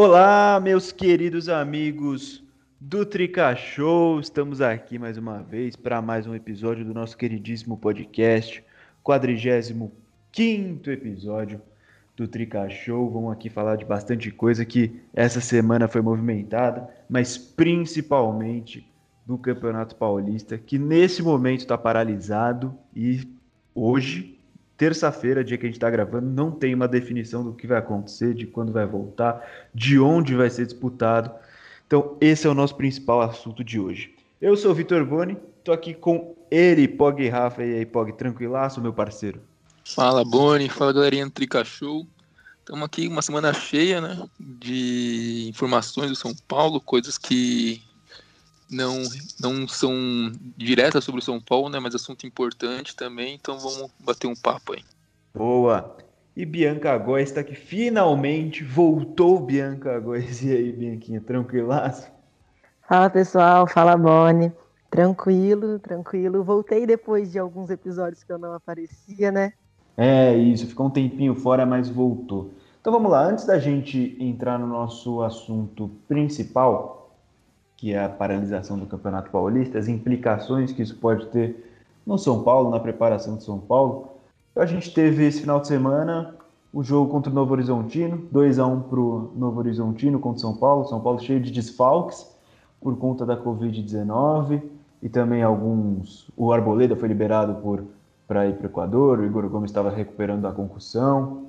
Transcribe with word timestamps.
Olá, 0.00 0.60
meus 0.62 0.92
queridos 0.92 1.48
amigos 1.48 2.40
do 2.80 3.04
Trica 3.04 3.56
Show. 3.56 4.20
Estamos 4.20 4.60
aqui 4.60 4.96
mais 4.96 5.18
uma 5.18 5.42
vez 5.42 5.74
para 5.74 6.00
mais 6.00 6.24
um 6.24 6.36
episódio 6.36 6.84
do 6.84 6.94
nosso 6.94 7.16
queridíssimo 7.16 7.76
podcast, 7.76 8.62
45 9.02 9.90
episódio 10.88 11.60
do 12.16 12.28
Trica 12.28 12.70
Show. 12.70 13.10
Vamos 13.10 13.32
aqui 13.32 13.50
falar 13.50 13.74
de 13.74 13.84
bastante 13.84 14.30
coisa 14.30 14.64
que 14.64 15.02
essa 15.12 15.40
semana 15.40 15.88
foi 15.88 16.00
movimentada, 16.00 16.88
mas 17.10 17.36
principalmente 17.36 18.88
do 19.26 19.36
Campeonato 19.36 19.96
Paulista, 19.96 20.56
que 20.56 20.78
nesse 20.78 21.24
momento 21.24 21.62
está 21.62 21.76
paralisado 21.76 22.72
e 22.94 23.26
hoje 23.74 24.37
terça-feira, 24.78 25.44
dia 25.44 25.58
que 25.58 25.66
a 25.66 25.68
gente 25.68 25.76
está 25.76 25.90
gravando, 25.90 26.30
não 26.30 26.52
tem 26.52 26.72
uma 26.72 26.86
definição 26.86 27.42
do 27.44 27.52
que 27.52 27.66
vai 27.66 27.78
acontecer, 27.78 28.32
de 28.32 28.46
quando 28.46 28.72
vai 28.72 28.86
voltar, 28.86 29.44
de 29.74 29.98
onde 29.98 30.36
vai 30.36 30.48
ser 30.48 30.64
disputado. 30.64 31.30
Então, 31.86 32.16
esse 32.20 32.46
é 32.46 32.50
o 32.50 32.54
nosso 32.54 32.76
principal 32.76 33.20
assunto 33.20 33.64
de 33.64 33.80
hoje. 33.80 34.14
Eu 34.40 34.56
sou 34.56 34.70
o 34.70 34.74
Vitor 34.74 35.04
Boni, 35.04 35.36
estou 35.58 35.74
aqui 35.74 35.92
com 35.92 36.36
ele, 36.48 36.86
Pog 36.86 37.28
Rafa, 37.28 37.64
e 37.64 37.74
aí, 37.74 37.84
Pog, 37.84 38.12
tranquilaço, 38.12 38.80
meu 38.80 38.92
parceiro? 38.92 39.40
Fala, 39.84 40.24
Boni, 40.24 40.68
fala 40.68 40.92
galerinha 40.92 41.26
do 41.26 41.32
Trica 41.32 41.64
Show. 41.64 42.06
Estamos 42.60 42.84
aqui 42.84 43.08
uma 43.08 43.22
semana 43.22 43.52
cheia, 43.52 44.00
né, 44.00 44.28
de 44.38 45.46
informações 45.48 46.10
do 46.10 46.16
São 46.16 46.32
Paulo, 46.46 46.80
coisas 46.80 47.18
que 47.18 47.82
não, 48.70 49.02
não 49.40 49.66
são 49.66 49.92
diretas 50.56 51.04
sobre 51.04 51.20
o 51.20 51.24
São 51.24 51.40
Paulo, 51.40 51.68
né? 51.68 51.78
Mas 51.78 51.94
assunto 51.94 52.26
importante 52.26 52.94
também, 52.94 53.34
então 53.34 53.58
vamos 53.58 53.90
bater 54.00 54.26
um 54.26 54.36
papo 54.36 54.74
aí. 54.74 54.84
Boa! 55.34 55.96
E 56.36 56.44
Bianca 56.44 56.96
Góes 56.96 57.30
está 57.30 57.40
aqui, 57.40 57.54
finalmente 57.54 58.62
voltou 58.62 59.40
Bianca 59.40 59.98
Góes. 59.98 60.42
E 60.42 60.52
aí, 60.52 60.72
Bianquinha, 60.72 61.20
tranquilaço? 61.20 62.08
Fala 62.88 63.10
pessoal, 63.10 63.66
fala 63.66 63.96
Boni. 63.96 64.52
Tranquilo, 64.90 65.78
tranquilo. 65.78 66.42
Voltei 66.42 66.86
depois 66.86 67.32
de 67.32 67.38
alguns 67.38 67.70
episódios 67.70 68.22
que 68.22 68.32
eu 68.32 68.38
não 68.38 68.54
aparecia, 68.54 69.30
né? 69.30 69.52
É 69.96 70.34
isso, 70.34 70.66
ficou 70.66 70.86
um 70.86 70.90
tempinho 70.90 71.34
fora, 71.34 71.66
mas 71.66 71.88
voltou. 71.88 72.52
Então 72.80 72.92
vamos 72.92 73.10
lá, 73.10 73.24
antes 73.24 73.44
da 73.44 73.58
gente 73.58 74.16
entrar 74.20 74.58
no 74.58 74.66
nosso 74.66 75.20
assunto 75.22 75.90
principal, 76.06 76.97
que 77.78 77.94
é 77.94 78.04
a 78.04 78.08
paralisação 78.08 78.76
do 78.76 78.86
Campeonato 78.86 79.30
Paulista, 79.30 79.78
as 79.78 79.86
implicações 79.86 80.72
que 80.72 80.82
isso 80.82 80.96
pode 80.96 81.26
ter 81.26 81.72
no 82.04 82.18
São 82.18 82.42
Paulo, 82.42 82.70
na 82.70 82.80
preparação 82.80 83.36
de 83.36 83.44
São 83.44 83.58
Paulo. 83.58 84.08
Então, 84.50 84.62
a 84.62 84.66
gente 84.66 84.92
teve 84.92 85.24
esse 85.24 85.40
final 85.40 85.60
de 85.60 85.68
semana 85.68 86.34
o 86.72 86.82
jogo 86.82 87.10
contra 87.10 87.30
o 87.30 87.34
Novo 87.34 87.52
Horizontino, 87.52 88.26
2 88.32 88.58
a 88.58 88.66
1 88.66 88.80
para 88.80 89.00
o 89.00 89.32
Novo 89.36 89.60
Horizontino 89.60 90.18
contra 90.18 90.38
o 90.38 90.40
São 90.40 90.56
Paulo. 90.56 90.86
São 90.86 91.00
Paulo 91.00 91.20
cheio 91.20 91.40
de 91.40 91.52
desfalques 91.52 92.26
por 92.80 92.96
conta 92.98 93.24
da 93.24 93.36
Covid-19 93.36 94.60
e 95.00 95.08
também 95.08 95.42
alguns. 95.44 96.28
O 96.36 96.52
Arboleda 96.52 96.96
foi 96.96 97.08
liberado 97.08 97.54
por 97.62 97.84
para 98.26 98.46
ir 98.46 98.56
para 98.56 98.64
o 98.64 98.66
Equador, 98.66 99.20
o 99.20 99.24
Igor 99.24 99.48
Gomes 99.48 99.70
estava 99.70 99.88
recuperando 99.88 100.46
a 100.46 100.52
concussão. 100.52 101.46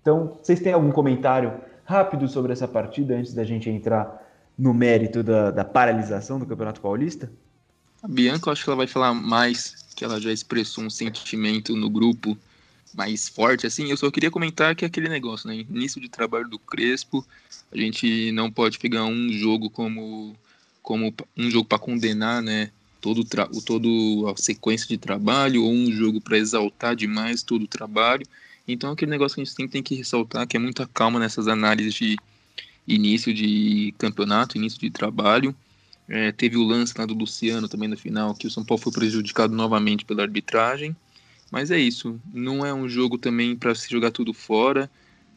Então, 0.00 0.38
vocês 0.40 0.58
têm 0.58 0.72
algum 0.72 0.90
comentário 0.90 1.52
rápido 1.84 2.26
sobre 2.26 2.50
essa 2.50 2.66
partida 2.66 3.14
antes 3.14 3.34
da 3.34 3.44
gente 3.44 3.68
entrar 3.68 4.26
no 4.58 4.74
mérito 4.74 5.22
da, 5.22 5.50
da 5.50 5.64
paralisação 5.64 6.38
do 6.38 6.46
Campeonato 6.46 6.80
Paulista? 6.80 7.30
A 8.02 8.08
Bianca, 8.08 8.50
acho 8.50 8.64
que 8.64 8.70
ela 8.70 8.76
vai 8.76 8.86
falar 8.86 9.14
mais, 9.14 9.86
que 9.94 10.04
ela 10.04 10.20
já 10.20 10.32
expressou 10.32 10.84
um 10.84 10.90
sentimento 10.90 11.76
no 11.76 11.88
grupo 11.88 12.36
mais 12.94 13.28
forte, 13.28 13.66
assim. 13.66 13.88
Eu 13.90 13.96
só 13.96 14.10
queria 14.10 14.30
comentar 14.30 14.74
que 14.74 14.84
é 14.84 14.88
aquele 14.88 15.08
negócio, 15.08 15.48
né? 15.48 15.56
Início 15.56 16.00
de 16.00 16.08
trabalho 16.08 16.48
do 16.48 16.58
Crespo, 16.58 17.24
a 17.72 17.76
gente 17.76 18.32
não 18.32 18.50
pode 18.50 18.78
pegar 18.78 19.04
um 19.04 19.30
jogo 19.32 19.70
como, 19.70 20.34
como 20.82 21.14
um 21.36 21.50
jogo 21.50 21.68
para 21.68 21.78
condenar, 21.78 22.42
né? 22.42 22.70
Todo, 23.00 23.20
o 23.20 23.62
todo 23.62 24.28
a 24.28 24.40
sequência 24.40 24.88
de 24.88 24.98
trabalho, 24.98 25.64
ou 25.64 25.72
um 25.72 25.92
jogo 25.92 26.20
para 26.20 26.36
exaltar 26.36 26.96
demais 26.96 27.42
todo 27.42 27.62
o 27.62 27.68
trabalho. 27.68 28.26
Então, 28.66 28.92
aquele 28.92 29.10
negócio 29.10 29.36
que 29.36 29.40
a 29.40 29.44
gente 29.44 29.54
sempre 29.54 29.72
tem 29.72 29.82
que 29.82 29.94
ressaltar, 29.94 30.46
que 30.46 30.56
é 30.56 30.60
muita 30.60 30.86
calma 30.86 31.20
nessas 31.20 31.46
análises 31.46 31.94
de 31.94 32.16
início 32.88 33.32
de 33.34 33.94
campeonato, 33.98 34.56
início 34.56 34.80
de 34.80 34.90
trabalho. 34.90 35.54
É, 36.08 36.32
teve 36.32 36.56
o 36.56 36.64
lance 36.64 36.94
lá 36.96 37.04
do 37.04 37.12
Luciano 37.12 37.68
também 37.68 37.88
no 37.88 37.96
final, 37.96 38.34
que 38.34 38.46
o 38.46 38.50
São 38.50 38.64
Paulo 38.64 38.82
foi 38.82 38.92
prejudicado 38.92 39.54
novamente 39.54 40.06
pela 40.06 40.22
arbitragem. 40.22 40.96
Mas 41.50 41.70
é 41.70 41.78
isso, 41.78 42.20
não 42.32 42.64
é 42.64 42.72
um 42.72 42.88
jogo 42.88 43.18
também 43.18 43.54
para 43.54 43.74
se 43.74 43.90
jogar 43.90 44.10
tudo 44.10 44.32
fora. 44.32 44.90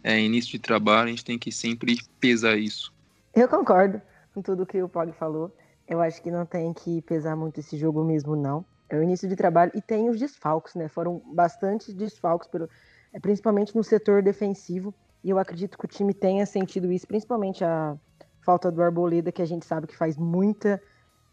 É 0.03 0.19
início 0.19 0.51
de 0.51 0.59
trabalho, 0.59 1.07
a 1.07 1.09
gente 1.09 1.25
tem 1.25 1.37
que 1.37 1.51
sempre 1.51 1.99
pesar 2.19 2.57
isso. 2.57 2.91
Eu 3.35 3.47
concordo 3.47 4.01
com 4.33 4.41
tudo 4.41 4.65
que 4.65 4.81
o 4.81 4.89
Pog 4.89 5.11
falou. 5.13 5.55
Eu 5.87 6.01
acho 6.01 6.21
que 6.21 6.31
não 6.31 6.45
tem 6.45 6.73
que 6.73 7.01
pesar 7.01 7.35
muito 7.35 7.59
esse 7.59 7.77
jogo 7.77 8.03
mesmo, 8.03 8.35
não. 8.35 8.65
É 8.89 8.97
o 8.97 9.03
início 9.03 9.27
de 9.27 9.35
trabalho 9.35 9.71
e 9.75 9.81
tem 9.81 10.09
os 10.09 10.19
desfalques, 10.19 10.75
né? 10.75 10.87
Foram 10.87 11.21
bastante 11.33 11.93
desfalques, 11.93 12.49
pelo, 12.49 12.69
é, 13.13 13.19
principalmente 13.19 13.75
no 13.75 13.83
setor 13.83 14.21
defensivo. 14.21 14.93
E 15.23 15.29
eu 15.29 15.37
acredito 15.37 15.77
que 15.77 15.85
o 15.85 15.87
time 15.87 16.13
tenha 16.13 16.45
sentido 16.45 16.91
isso, 16.91 17.07
principalmente 17.07 17.63
a 17.63 17.95
falta 18.41 18.71
do 18.71 18.81
Arboleda, 18.81 19.31
que 19.31 19.41
a 19.41 19.45
gente 19.45 19.65
sabe 19.65 19.87
que 19.87 19.95
faz 19.95 20.17
muita 20.17 20.81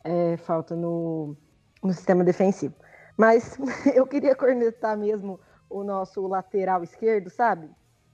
é, 0.05 0.37
falta 0.37 0.77
no, 0.77 1.37
no 1.83 1.93
sistema 1.93 2.23
defensivo. 2.23 2.75
Mas 3.17 3.59
eu 3.95 4.07
queria 4.07 4.35
cornetar 4.35 4.97
mesmo 4.97 5.41
o 5.69 5.83
nosso 5.83 6.27
lateral 6.27 6.83
esquerdo, 6.83 7.31
sabe? 7.31 7.69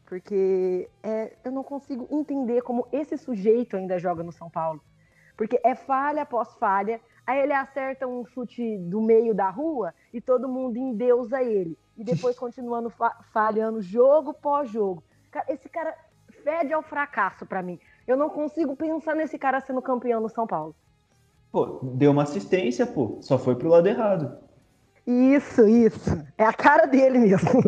Porque 0.06 0.88
é, 1.02 1.36
eu 1.44 1.52
não 1.52 1.62
consigo 1.62 2.06
entender 2.10 2.62
como 2.62 2.86
esse 2.92 3.16
sujeito 3.16 3.76
ainda 3.76 3.98
joga 3.98 4.22
no 4.22 4.32
São 4.32 4.50
Paulo. 4.50 4.80
Porque 5.36 5.60
é 5.64 5.74
falha 5.74 6.22
após 6.22 6.54
falha, 6.54 7.00
aí 7.26 7.40
ele 7.40 7.52
acerta 7.52 8.06
um 8.06 8.24
chute 8.24 8.78
do 8.78 9.00
meio 9.00 9.34
da 9.34 9.50
rua 9.50 9.92
e 10.12 10.20
todo 10.20 10.48
mundo 10.48 10.76
endeusa 10.76 11.42
ele. 11.42 11.76
E 11.96 12.04
depois 12.04 12.36
continuando 12.38 12.90
fa 12.90 13.10
falhando 13.32 13.80
jogo 13.80 14.32
pós 14.32 14.70
jogo. 14.70 15.02
Esse 15.48 15.68
cara 15.68 15.94
fede 16.42 16.72
ao 16.72 16.82
fracasso 16.82 17.46
para 17.46 17.62
mim. 17.62 17.78
Eu 18.06 18.16
não 18.16 18.28
consigo 18.28 18.76
pensar 18.76 19.14
nesse 19.14 19.38
cara 19.38 19.60
sendo 19.60 19.80
campeão 19.80 20.20
no 20.20 20.28
São 20.28 20.46
Paulo. 20.46 20.74
Pô, 21.50 21.80
deu 21.94 22.10
uma 22.10 22.24
assistência, 22.24 22.86
pô. 22.86 23.18
Só 23.20 23.38
foi 23.38 23.54
pro 23.54 23.68
lado 23.68 23.86
errado. 23.86 24.36
Isso, 25.06 25.66
isso. 25.66 26.10
É 26.36 26.44
a 26.44 26.52
cara 26.52 26.86
dele 26.86 27.18
mesmo. 27.18 27.62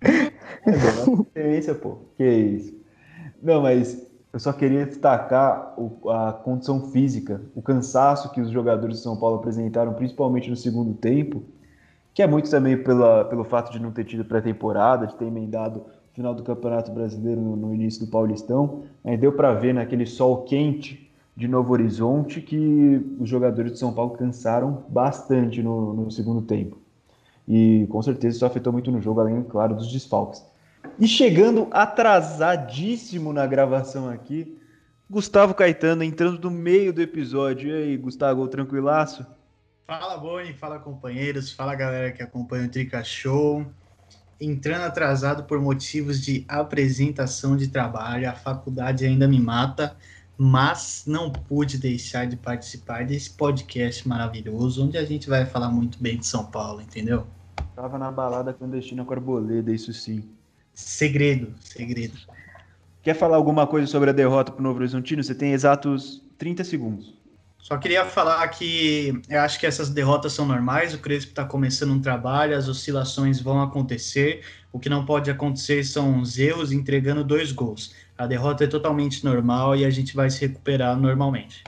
É, 0.00 0.70
deu 0.70 1.04
uma 1.06 1.22
assistência, 1.22 1.74
pô. 1.74 1.98
Que 2.16 2.28
isso. 2.28 2.78
Não, 3.42 3.62
mas 3.62 4.08
eu 4.32 4.38
só 4.38 4.52
queria 4.52 4.84
destacar 4.84 5.74
a 6.08 6.32
condição 6.32 6.90
física, 6.90 7.40
o 7.54 7.62
cansaço 7.62 8.30
que 8.30 8.40
os 8.40 8.50
jogadores 8.50 8.98
de 8.98 9.02
São 9.02 9.16
Paulo 9.16 9.36
apresentaram, 9.36 9.94
principalmente 9.94 10.50
no 10.50 10.56
segundo 10.56 10.94
tempo, 10.94 11.42
que 12.12 12.22
é 12.22 12.26
muito 12.26 12.50
também 12.50 12.82
pela, 12.82 13.24
pelo 13.24 13.44
fato 13.44 13.70
de 13.72 13.80
não 13.80 13.90
ter 13.90 14.04
tido 14.04 14.24
pré-temporada, 14.24 15.06
de 15.06 15.16
ter 15.16 15.24
emendado 15.24 15.86
final 16.18 16.34
do 16.34 16.42
Campeonato 16.42 16.90
Brasileiro 16.90 17.40
no, 17.40 17.54
no 17.54 17.72
início 17.72 18.04
do 18.04 18.10
Paulistão, 18.10 18.82
aí 19.04 19.16
deu 19.16 19.32
para 19.32 19.54
ver 19.54 19.72
naquele 19.72 20.04
sol 20.04 20.42
quente 20.42 21.08
de 21.36 21.46
Novo 21.46 21.72
Horizonte 21.72 22.40
que 22.40 23.00
os 23.20 23.28
jogadores 23.28 23.72
de 23.72 23.78
São 23.78 23.92
Paulo 23.92 24.10
cansaram 24.10 24.84
bastante 24.88 25.62
no, 25.62 25.94
no 25.94 26.10
segundo 26.10 26.42
tempo. 26.42 26.76
E 27.46 27.86
com 27.88 28.02
certeza 28.02 28.36
isso 28.36 28.44
afetou 28.44 28.72
muito 28.72 28.90
no 28.90 29.00
jogo, 29.00 29.20
além, 29.20 29.44
claro, 29.44 29.76
dos 29.76 29.92
desfalques. 29.92 30.44
E 30.98 31.06
chegando 31.06 31.68
atrasadíssimo 31.70 33.32
na 33.32 33.46
gravação 33.46 34.10
aqui, 34.10 34.58
Gustavo 35.08 35.54
Caetano 35.54 36.02
entrando 36.02 36.50
no 36.50 36.50
meio 36.50 36.92
do 36.92 37.00
episódio. 37.00 37.70
E 37.70 37.72
aí, 37.72 37.96
Gustavo, 37.96 38.46
tranquilaço? 38.48 39.24
Fala, 39.86 40.16
Boni, 40.18 40.52
fala, 40.52 40.80
companheiros, 40.80 41.52
fala, 41.52 41.76
galera 41.76 42.10
que 42.10 42.22
acompanha 42.22 42.66
o 42.66 42.68
Trica 42.68 43.04
Show 43.04 43.64
entrando 44.40 44.82
atrasado 44.82 45.44
por 45.44 45.60
motivos 45.60 46.20
de 46.20 46.44
apresentação 46.48 47.56
de 47.56 47.68
trabalho. 47.68 48.28
A 48.28 48.32
faculdade 48.32 49.04
ainda 49.04 49.26
me 49.26 49.40
mata, 49.40 49.96
mas 50.36 51.04
não 51.06 51.30
pude 51.30 51.78
deixar 51.78 52.26
de 52.26 52.36
participar 52.36 53.04
desse 53.04 53.30
podcast 53.30 54.06
maravilhoso, 54.06 54.86
onde 54.86 54.96
a 54.96 55.04
gente 55.04 55.28
vai 55.28 55.44
falar 55.44 55.70
muito 55.70 56.00
bem 56.00 56.18
de 56.18 56.26
São 56.26 56.44
Paulo, 56.44 56.80
entendeu? 56.80 57.26
Tava 57.74 57.98
na 57.98 58.10
balada 58.10 58.52
clandestina 58.52 59.04
com 59.04 59.12
Arboleda, 59.12 59.72
isso 59.72 59.92
sim. 59.92 60.24
Segredo, 60.72 61.54
segredo. 61.60 62.16
Quer 63.02 63.14
falar 63.14 63.36
alguma 63.36 63.66
coisa 63.66 63.86
sobre 63.86 64.10
a 64.10 64.12
derrota 64.12 64.52
para 64.52 64.60
o 64.60 64.62
Novo 64.62 64.78
Horizontino? 64.78 65.22
Você 65.22 65.34
tem 65.34 65.52
exatos 65.52 66.22
30 66.38 66.62
segundos. 66.62 67.17
Só 67.60 67.76
queria 67.76 68.04
falar 68.04 68.46
que 68.48 69.20
eu 69.28 69.40
acho 69.40 69.58
que 69.58 69.66
essas 69.66 69.90
derrotas 69.90 70.32
são 70.32 70.46
normais, 70.46 70.94
o 70.94 70.98
Crespo 70.98 71.30
está 71.30 71.44
começando 71.44 71.90
um 71.90 72.00
trabalho, 72.00 72.56
as 72.56 72.68
oscilações 72.68 73.40
vão 73.40 73.60
acontecer, 73.60 74.42
o 74.72 74.78
que 74.78 74.88
não 74.88 75.04
pode 75.04 75.30
acontecer 75.30 75.84
são 75.84 76.20
os 76.20 76.38
erros 76.38 76.72
entregando 76.72 77.24
dois 77.24 77.52
gols. 77.52 77.94
A 78.16 78.26
derrota 78.26 78.64
é 78.64 78.66
totalmente 78.66 79.24
normal 79.24 79.76
e 79.76 79.84
a 79.84 79.90
gente 79.90 80.14
vai 80.14 80.30
se 80.30 80.40
recuperar 80.40 80.96
normalmente. 80.96 81.64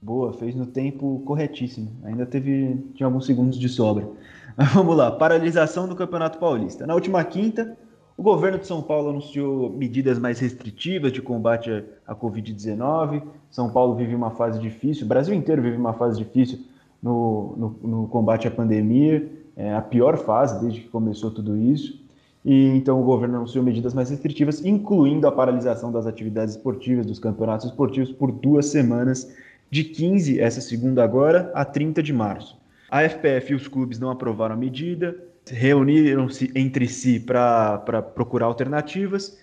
Boa, 0.00 0.32
fez 0.32 0.54
no 0.54 0.66
tempo 0.66 1.22
corretíssimo. 1.24 1.90
Ainda 2.04 2.26
teve 2.26 2.76
tinha 2.94 3.06
alguns 3.06 3.26
segundos 3.26 3.58
de 3.58 3.68
sobra. 3.68 4.06
Mas 4.56 4.72
vamos 4.72 4.96
lá, 4.96 5.10
paralisação 5.10 5.88
do 5.88 5.96
Campeonato 5.96 6.38
Paulista. 6.38 6.86
Na 6.86 6.94
última 6.94 7.24
quinta, 7.24 7.76
o 8.16 8.22
governo 8.22 8.58
de 8.58 8.66
São 8.66 8.80
Paulo 8.80 9.10
anunciou 9.10 9.70
medidas 9.70 10.18
mais 10.18 10.38
restritivas 10.38 11.12
de 11.12 11.20
combate 11.20 11.84
à 12.06 12.14
Covid-19. 12.14 13.22
São 13.50 13.70
Paulo 13.70 13.94
vive 13.96 14.14
uma 14.14 14.30
fase 14.30 14.58
difícil, 14.60 15.04
o 15.04 15.08
Brasil 15.08 15.34
inteiro 15.34 15.62
vive 15.62 15.76
uma 15.76 15.92
fase 15.92 16.16
difícil 16.18 16.60
no, 17.02 17.54
no, 17.56 17.88
no 17.88 18.08
combate 18.08 18.46
à 18.46 18.50
pandemia, 18.50 19.28
é 19.56 19.74
a 19.74 19.82
pior 19.82 20.16
fase 20.16 20.60
desde 20.60 20.80
que 20.80 20.88
começou 20.88 21.30
tudo 21.30 21.56
isso. 21.56 22.02
E 22.44 22.66
então 22.76 23.00
o 23.00 23.04
governo 23.04 23.36
anunciou 23.36 23.64
medidas 23.64 23.94
mais 23.94 24.10
restritivas, 24.10 24.64
incluindo 24.64 25.26
a 25.26 25.32
paralisação 25.32 25.90
das 25.90 26.06
atividades 26.06 26.54
esportivas, 26.54 27.06
dos 27.06 27.18
campeonatos 27.18 27.66
esportivos, 27.66 28.12
por 28.12 28.30
duas 28.30 28.66
semanas, 28.66 29.34
de 29.70 29.82
15, 29.82 30.38
essa 30.40 30.60
segunda 30.60 31.02
agora, 31.02 31.50
a 31.54 31.64
30 31.64 32.02
de 32.02 32.12
março. 32.12 32.56
A 32.90 33.02
FPF 33.02 33.52
e 33.52 33.56
os 33.56 33.66
clubes 33.66 33.98
não 33.98 34.10
aprovaram 34.10 34.54
a 34.54 34.58
medida, 34.58 35.16
reuniram-se 35.46 36.50
entre 36.54 36.88
si 36.88 37.20
para 37.20 38.02
procurar 38.14 38.46
alternativas 38.46 39.38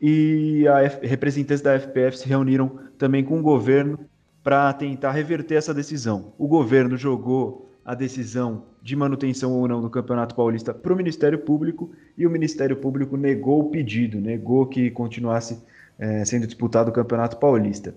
e 0.00 0.64
F, 0.66 1.06
representantes 1.06 1.62
da 1.62 1.78
FPF 1.78 2.18
se 2.18 2.28
reuniram 2.28 2.78
também 2.98 3.24
com 3.24 3.38
o 3.38 3.42
governo 3.42 3.98
para 4.42 4.72
tentar 4.72 5.12
reverter 5.12 5.54
essa 5.54 5.72
decisão. 5.72 6.32
O 6.36 6.46
governo 6.46 6.96
jogou 6.96 7.72
a 7.84 7.94
decisão 7.94 8.64
de 8.82 8.96
manutenção 8.96 9.52
ou 9.52 9.66
não 9.68 9.80
do 9.80 9.88
Campeonato 9.88 10.34
Paulista 10.34 10.74
para 10.74 10.92
o 10.92 10.96
Ministério 10.96 11.38
Público 11.38 11.90
e 12.16 12.26
o 12.26 12.30
Ministério 12.30 12.76
Público 12.76 13.16
negou 13.16 13.60
o 13.60 13.70
pedido, 13.70 14.20
negou 14.20 14.66
que 14.66 14.90
continuasse 14.90 15.62
é, 15.98 16.24
sendo 16.24 16.46
disputado 16.46 16.90
o 16.90 16.92
Campeonato 16.92 17.36
Paulista 17.36 17.94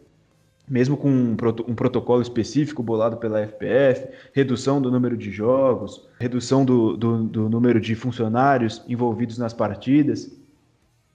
mesmo 0.68 0.98
com 0.98 1.10
um, 1.10 1.32
um, 1.68 1.76
protocolo 1.76 2.22
específico 2.22 2.84
bolado 2.84 3.18
pela 3.18 3.42
FPF, 3.46 4.10
redução 4.34 4.82
do 4.82 4.92
número 4.92 5.16
de 5.16 5.32
jogos, 5.32 6.08
redução 6.20 6.66
do, 6.66 6.98
do, 6.98 7.24
do 7.24 7.50
número 7.50 7.80
de 7.80 7.96
funcionários 7.96 8.84
envolvidos 8.88 9.38
nas 9.38 9.54
partidas, 9.54 10.36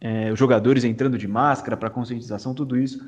é, 0.00 0.32
os 0.32 0.38
jogadores 0.38 0.84
entrando 0.84 1.18
de 1.18 1.28
máscara 1.28 1.76
para 1.76 1.90
conscientização, 1.90 2.54
tudo 2.54 2.78
isso 2.78 3.04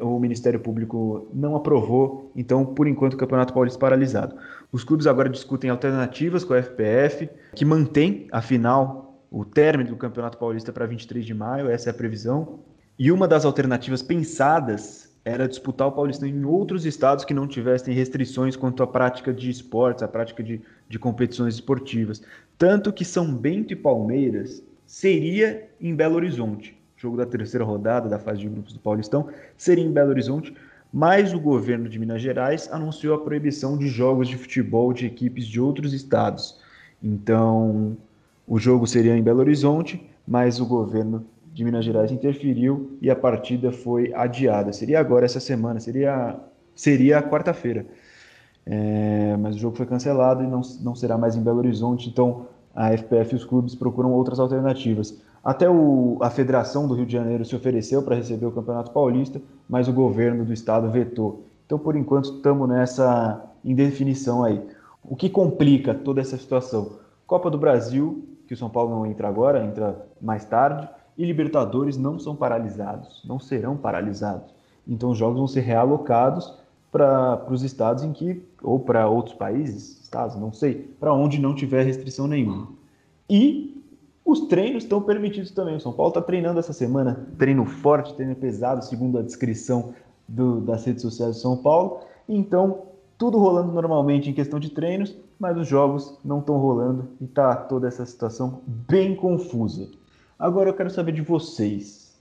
o, 0.00 0.16
o 0.16 0.20
Ministério 0.20 0.58
Público 0.58 1.28
não 1.34 1.54
aprovou, 1.54 2.32
então, 2.34 2.64
por 2.64 2.88
enquanto, 2.88 3.14
o 3.14 3.16
Campeonato 3.18 3.52
Paulista 3.52 3.78
paralisado. 3.78 4.34
Os 4.72 4.82
clubes 4.82 5.06
agora 5.06 5.28
discutem 5.28 5.68
alternativas 5.68 6.42
com 6.42 6.54
a 6.54 6.62
FPF, 6.62 7.28
que 7.54 7.64
mantém, 7.64 8.26
afinal, 8.32 9.20
o 9.30 9.44
término 9.44 9.90
do 9.90 9.96
Campeonato 9.96 10.38
Paulista 10.38 10.72
para 10.72 10.86
23 10.86 11.24
de 11.24 11.34
maio, 11.34 11.68
essa 11.68 11.90
é 11.90 11.92
a 11.92 11.94
previsão. 11.94 12.60
E 12.98 13.12
uma 13.12 13.28
das 13.28 13.44
alternativas 13.44 14.00
pensadas 14.00 15.05
era 15.26 15.48
disputar 15.48 15.88
o 15.88 15.92
Paulistão 15.92 16.28
em 16.28 16.44
outros 16.44 16.86
estados 16.86 17.24
que 17.24 17.34
não 17.34 17.48
tivessem 17.48 17.92
restrições 17.92 18.54
quanto 18.54 18.84
à 18.84 18.86
prática 18.86 19.34
de 19.34 19.50
esportes, 19.50 20.04
à 20.04 20.06
prática 20.06 20.40
de, 20.40 20.60
de 20.88 21.00
competições 21.00 21.54
esportivas. 21.54 22.22
Tanto 22.56 22.92
que 22.92 23.04
São 23.04 23.34
Bento 23.34 23.72
e 23.72 23.76
Palmeiras 23.76 24.62
seria 24.86 25.68
em 25.80 25.96
Belo 25.96 26.14
Horizonte. 26.14 26.78
Jogo 26.96 27.16
da 27.16 27.26
terceira 27.26 27.64
rodada 27.64 28.08
da 28.08 28.20
fase 28.20 28.38
de 28.38 28.48
grupos 28.48 28.72
do 28.72 28.78
Paulistão 28.78 29.28
seria 29.56 29.84
em 29.84 29.90
Belo 29.90 30.10
Horizonte, 30.10 30.54
mas 30.92 31.34
o 31.34 31.40
governo 31.40 31.88
de 31.88 31.98
Minas 31.98 32.22
Gerais 32.22 32.68
anunciou 32.70 33.16
a 33.16 33.18
proibição 33.18 33.76
de 33.76 33.88
jogos 33.88 34.28
de 34.28 34.36
futebol 34.36 34.92
de 34.92 35.06
equipes 35.06 35.44
de 35.44 35.60
outros 35.60 35.92
estados. 35.92 36.60
Então, 37.02 37.96
o 38.46 38.60
jogo 38.60 38.86
seria 38.86 39.16
em 39.16 39.22
Belo 39.24 39.40
Horizonte, 39.40 40.08
mas 40.24 40.60
o 40.60 40.66
governo 40.66 41.26
de 41.56 41.64
Minas 41.64 41.86
Gerais 41.86 42.12
interferiu 42.12 42.98
e 43.00 43.08
a 43.08 43.16
partida 43.16 43.72
foi 43.72 44.12
adiada. 44.12 44.74
Seria 44.74 45.00
agora, 45.00 45.24
essa 45.24 45.40
semana, 45.40 45.80
seria, 45.80 46.38
seria 46.74 47.22
quarta-feira. 47.22 47.86
É, 48.66 49.34
mas 49.38 49.56
o 49.56 49.58
jogo 49.58 49.74
foi 49.74 49.86
cancelado 49.86 50.44
e 50.44 50.46
não, 50.46 50.60
não 50.82 50.94
será 50.94 51.16
mais 51.16 51.34
em 51.34 51.40
Belo 51.40 51.56
Horizonte, 51.56 52.10
então 52.10 52.46
a 52.74 52.90
FPF 52.94 53.32
e 53.32 53.36
os 53.36 53.44
clubes 53.46 53.74
procuram 53.74 54.12
outras 54.12 54.38
alternativas. 54.38 55.18
Até 55.42 55.66
o, 55.66 56.18
a 56.20 56.28
Federação 56.28 56.86
do 56.86 56.92
Rio 56.92 57.06
de 57.06 57.14
Janeiro 57.14 57.42
se 57.42 57.56
ofereceu 57.56 58.02
para 58.02 58.16
receber 58.16 58.44
o 58.44 58.52
Campeonato 58.52 58.90
Paulista, 58.90 59.40
mas 59.66 59.88
o 59.88 59.94
governo 59.94 60.44
do 60.44 60.52
estado 60.52 60.90
vetou. 60.90 61.46
Então, 61.64 61.78
por 61.78 61.96
enquanto, 61.96 62.34
estamos 62.34 62.68
nessa 62.68 63.42
indefinição 63.64 64.44
aí. 64.44 64.60
O 65.02 65.16
que 65.16 65.30
complica 65.30 65.94
toda 65.94 66.20
essa 66.20 66.36
situação? 66.36 66.98
Copa 67.26 67.50
do 67.50 67.56
Brasil, 67.56 68.28
que 68.46 68.52
o 68.52 68.56
São 68.58 68.68
Paulo 68.68 68.90
não 68.90 69.06
entra 69.06 69.26
agora, 69.26 69.64
entra 69.64 70.06
mais 70.20 70.44
tarde 70.44 70.86
e 71.16 71.24
Libertadores 71.24 71.96
não 71.96 72.18
são 72.18 72.36
paralisados, 72.36 73.22
não 73.24 73.38
serão 73.38 73.76
paralisados. 73.76 74.54
Então 74.86 75.10
os 75.10 75.18
jogos 75.18 75.38
vão 75.38 75.48
ser 75.48 75.60
realocados 75.60 76.52
para 76.92 77.44
os 77.50 77.62
estados 77.62 78.02
em 78.02 78.12
que, 78.12 78.42
ou 78.62 78.80
para 78.80 79.08
outros 79.08 79.34
países, 79.34 80.00
estados, 80.02 80.36
não 80.36 80.52
sei, 80.52 80.94
para 80.98 81.12
onde 81.12 81.40
não 81.40 81.54
tiver 81.54 81.84
restrição 81.84 82.26
nenhuma. 82.26 82.68
E 83.28 83.82
os 84.24 84.40
treinos 84.48 84.84
estão 84.84 85.02
permitidos 85.02 85.50
também. 85.50 85.76
O 85.76 85.80
São 85.80 85.92
Paulo 85.92 86.10
está 86.10 86.20
treinando 86.20 86.58
essa 86.58 86.72
semana, 86.72 87.26
treino 87.38 87.64
forte, 87.64 88.14
treino 88.14 88.34
pesado, 88.34 88.84
segundo 88.84 89.18
a 89.18 89.22
descrição 89.22 89.94
do, 90.26 90.60
das 90.60 90.84
redes 90.84 91.02
sociais 91.02 91.36
de 91.36 91.42
São 91.42 91.56
Paulo. 91.56 92.00
Então, 92.28 92.82
tudo 93.18 93.38
rolando 93.38 93.72
normalmente 93.72 94.30
em 94.30 94.32
questão 94.32 94.58
de 94.58 94.70
treinos, 94.70 95.16
mas 95.38 95.56
os 95.56 95.66
jogos 95.66 96.18
não 96.24 96.40
estão 96.40 96.56
rolando 96.58 97.08
e 97.20 97.24
está 97.24 97.54
toda 97.54 97.86
essa 97.86 98.04
situação 98.04 98.62
bem 98.66 99.14
confusa. 99.14 99.88
Agora 100.38 100.68
eu 100.68 100.74
quero 100.74 100.90
saber 100.90 101.12
de 101.12 101.22
vocês. 101.22 102.14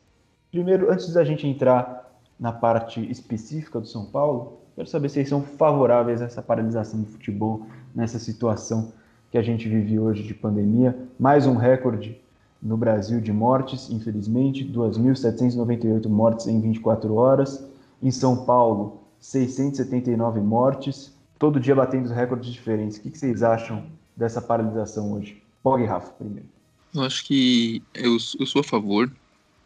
Primeiro, 0.50 0.90
antes 0.90 1.12
da 1.12 1.26
gente 1.26 1.46
entrar 1.46 2.18
na 2.40 2.52
parte 2.52 3.02
específica 3.12 3.78
do 3.78 3.86
São 3.86 4.06
Paulo, 4.06 4.60
quero 4.74 4.88
saber 4.88 5.10
se 5.10 5.16
vocês 5.16 5.28
são 5.28 5.42
favoráveis 5.42 6.22
a 6.22 6.26
essa 6.26 6.42
paralisação 6.42 7.02
do 7.02 7.08
futebol 7.08 7.64
nessa 7.94 8.18
situação 8.18 8.94
que 9.30 9.38
a 9.38 9.42
gente 9.42 9.68
vive 9.68 10.00
hoje 10.00 10.24
de 10.24 10.34
pandemia. 10.34 10.98
Mais 11.20 11.46
um 11.46 11.56
recorde 11.58 12.18
no 12.62 12.78
Brasil 12.78 13.20
de 13.20 13.34
mortes, 13.34 13.90
infelizmente, 13.90 14.64
2.798 14.64 16.08
mortes 16.08 16.48
em 16.48 16.62
24 16.62 17.14
horas. 17.16 17.68
Em 18.02 18.12
São 18.12 18.46
Paulo, 18.46 19.02
679 19.20 20.40
mortes, 20.40 21.14
todo 21.38 21.60
dia 21.60 21.76
batendo 21.76 22.08
recordes 22.14 22.54
diferentes. 22.54 22.98
O 22.98 23.02
que 23.02 23.18
vocês 23.18 23.44
acham 23.44 23.84
dessa 24.16 24.42
paralisação 24.42 25.12
hoje? 25.12 25.44
Pog 25.62 25.84
Rafa, 25.84 26.14
primeiro. 26.14 26.55
Eu 26.96 27.04
acho 27.04 27.26
que 27.26 27.84
eu, 27.94 28.18
eu 28.40 28.46
sou 28.46 28.62
a 28.62 28.64
favor, 28.64 29.12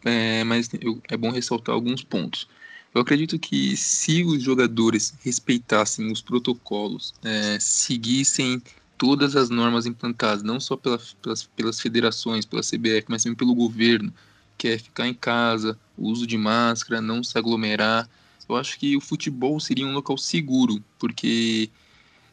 é, 0.04 0.42
mas 0.44 0.68
eu, 0.80 1.00
é 1.08 1.16
bom 1.16 1.30
ressaltar 1.30 1.74
alguns 1.74 2.02
pontos. 2.02 2.48
Eu 2.92 3.00
acredito 3.02 3.38
que 3.38 3.76
se 3.76 4.24
os 4.24 4.42
jogadores 4.42 5.14
respeitassem 5.22 6.10
os 6.10 6.20
protocolos, 6.20 7.14
é, 7.22 7.58
seguissem 7.60 8.60
todas 8.98 9.36
as 9.36 9.48
normas 9.48 9.86
implantadas, 9.86 10.42
não 10.42 10.58
só 10.58 10.76
pela, 10.76 11.00
pelas, 11.22 11.44
pelas 11.44 11.80
federações, 11.80 12.44
pela 12.44 12.62
CBF, 12.62 13.06
mas 13.08 13.22
também 13.22 13.36
pelo 13.36 13.54
governo, 13.54 14.12
que 14.58 14.68
é 14.68 14.78
ficar 14.78 15.06
em 15.06 15.14
casa, 15.14 15.78
uso 15.96 16.26
de 16.26 16.36
máscara, 16.36 17.00
não 17.00 17.22
se 17.22 17.38
aglomerar, 17.38 18.10
eu 18.48 18.56
acho 18.56 18.78
que 18.78 18.96
o 18.96 19.00
futebol 19.00 19.60
seria 19.60 19.86
um 19.86 19.92
local 19.92 20.18
seguro, 20.18 20.82
porque 20.98 21.70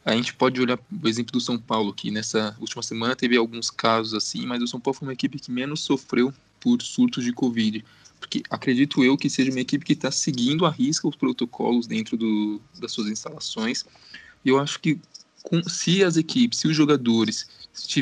a 0.07 0.15
gente 0.15 0.33
pode 0.33 0.61
olhar 0.61 0.79
o 1.03 1.07
exemplo 1.07 1.33
do 1.33 1.41
São 1.41 1.59
Paulo, 1.59 1.93
que 1.93 2.09
nessa 2.09 2.55
última 2.61 2.81
semana 2.81 3.13
teve 3.13 3.35
alguns 3.35 3.69
casos 3.69 4.13
assim, 4.13 4.45
mas 4.45 4.63
o 4.63 4.67
São 4.67 4.79
Paulo 4.79 4.97
foi 4.97 5.05
uma 5.05 5.13
equipe 5.13 5.37
que 5.37 5.51
menos 5.51 5.81
sofreu 5.81 6.33
por 6.61 6.81
surtos 6.81 7.25
de 7.25 7.33
Covid. 7.33 7.83
Porque 8.17 8.41
acredito 8.49 9.03
eu 9.03 9.17
que 9.17 9.29
seja 9.29 9.51
uma 9.51 9.59
equipe 9.59 9.83
que 9.83 9.91
está 9.91 10.09
seguindo 10.09 10.65
à 10.65 10.71
risca 10.71 11.09
os 11.09 11.15
protocolos 11.17 11.87
dentro 11.87 12.15
do, 12.15 12.61
das 12.79 12.93
suas 12.93 13.07
instalações. 13.07 13.83
E 14.45 14.49
eu 14.49 14.57
acho 14.57 14.79
que 14.79 14.97
com, 15.43 15.61
se 15.67 16.01
as 16.01 16.15
equipes, 16.15 16.59
se 16.59 16.69
os 16.69 16.75
jogadores 16.75 17.45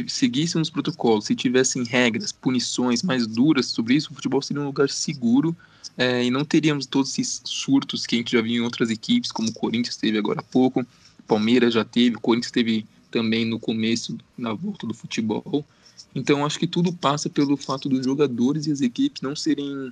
seguissem 0.08 0.62
os 0.62 0.70
protocolos, 0.70 1.26
se 1.26 1.36
tivessem 1.36 1.84
regras, 1.84 2.32
punições 2.32 3.02
mais 3.02 3.26
duras 3.26 3.66
sobre 3.66 3.96
isso, 3.96 4.12
o 4.12 4.16
futebol 4.16 4.44
seria 4.44 4.62
um 4.62 4.68
lugar 4.68 4.90
seguro 4.90 5.58
é, 5.98 6.24
e 6.24 6.30
não 6.30 6.46
teríamos 6.46 6.86
todos 6.86 7.18
esses 7.18 7.42
surtos 7.44 8.06
que 8.06 8.16
a 8.16 8.20
gente 8.20 8.32
já 8.32 8.42
viu 8.42 8.62
em 8.62 8.66
outras 8.66 8.92
equipes, 8.92 9.32
como 9.32 9.50
o 9.50 9.54
Corinthians 9.54 9.98
teve 9.98 10.20
agora 10.20 10.40
há 10.40 10.44
pouco, 10.44 10.86
Palmeiras 11.28 11.74
já 11.74 11.84
teve, 11.84 12.18
Corinthians 12.18 12.52
teve 12.52 12.86
também 13.12 13.46
no 13.46 13.60
começo, 13.60 14.18
na 14.38 14.54
volta 14.54 14.86
do 14.86 14.94
futebol. 14.94 15.66
Então, 16.14 16.46
acho 16.46 16.60
que 16.60 16.68
tudo 16.68 16.94
passa 16.94 17.30
pelo 17.30 17.58
fato 17.58 17.90
dos 17.90 18.06
jogadores 18.06 18.68
e 18.68 18.72
as 18.72 18.82
equipes 18.82 19.22
não 19.22 19.36
serem 19.36 19.92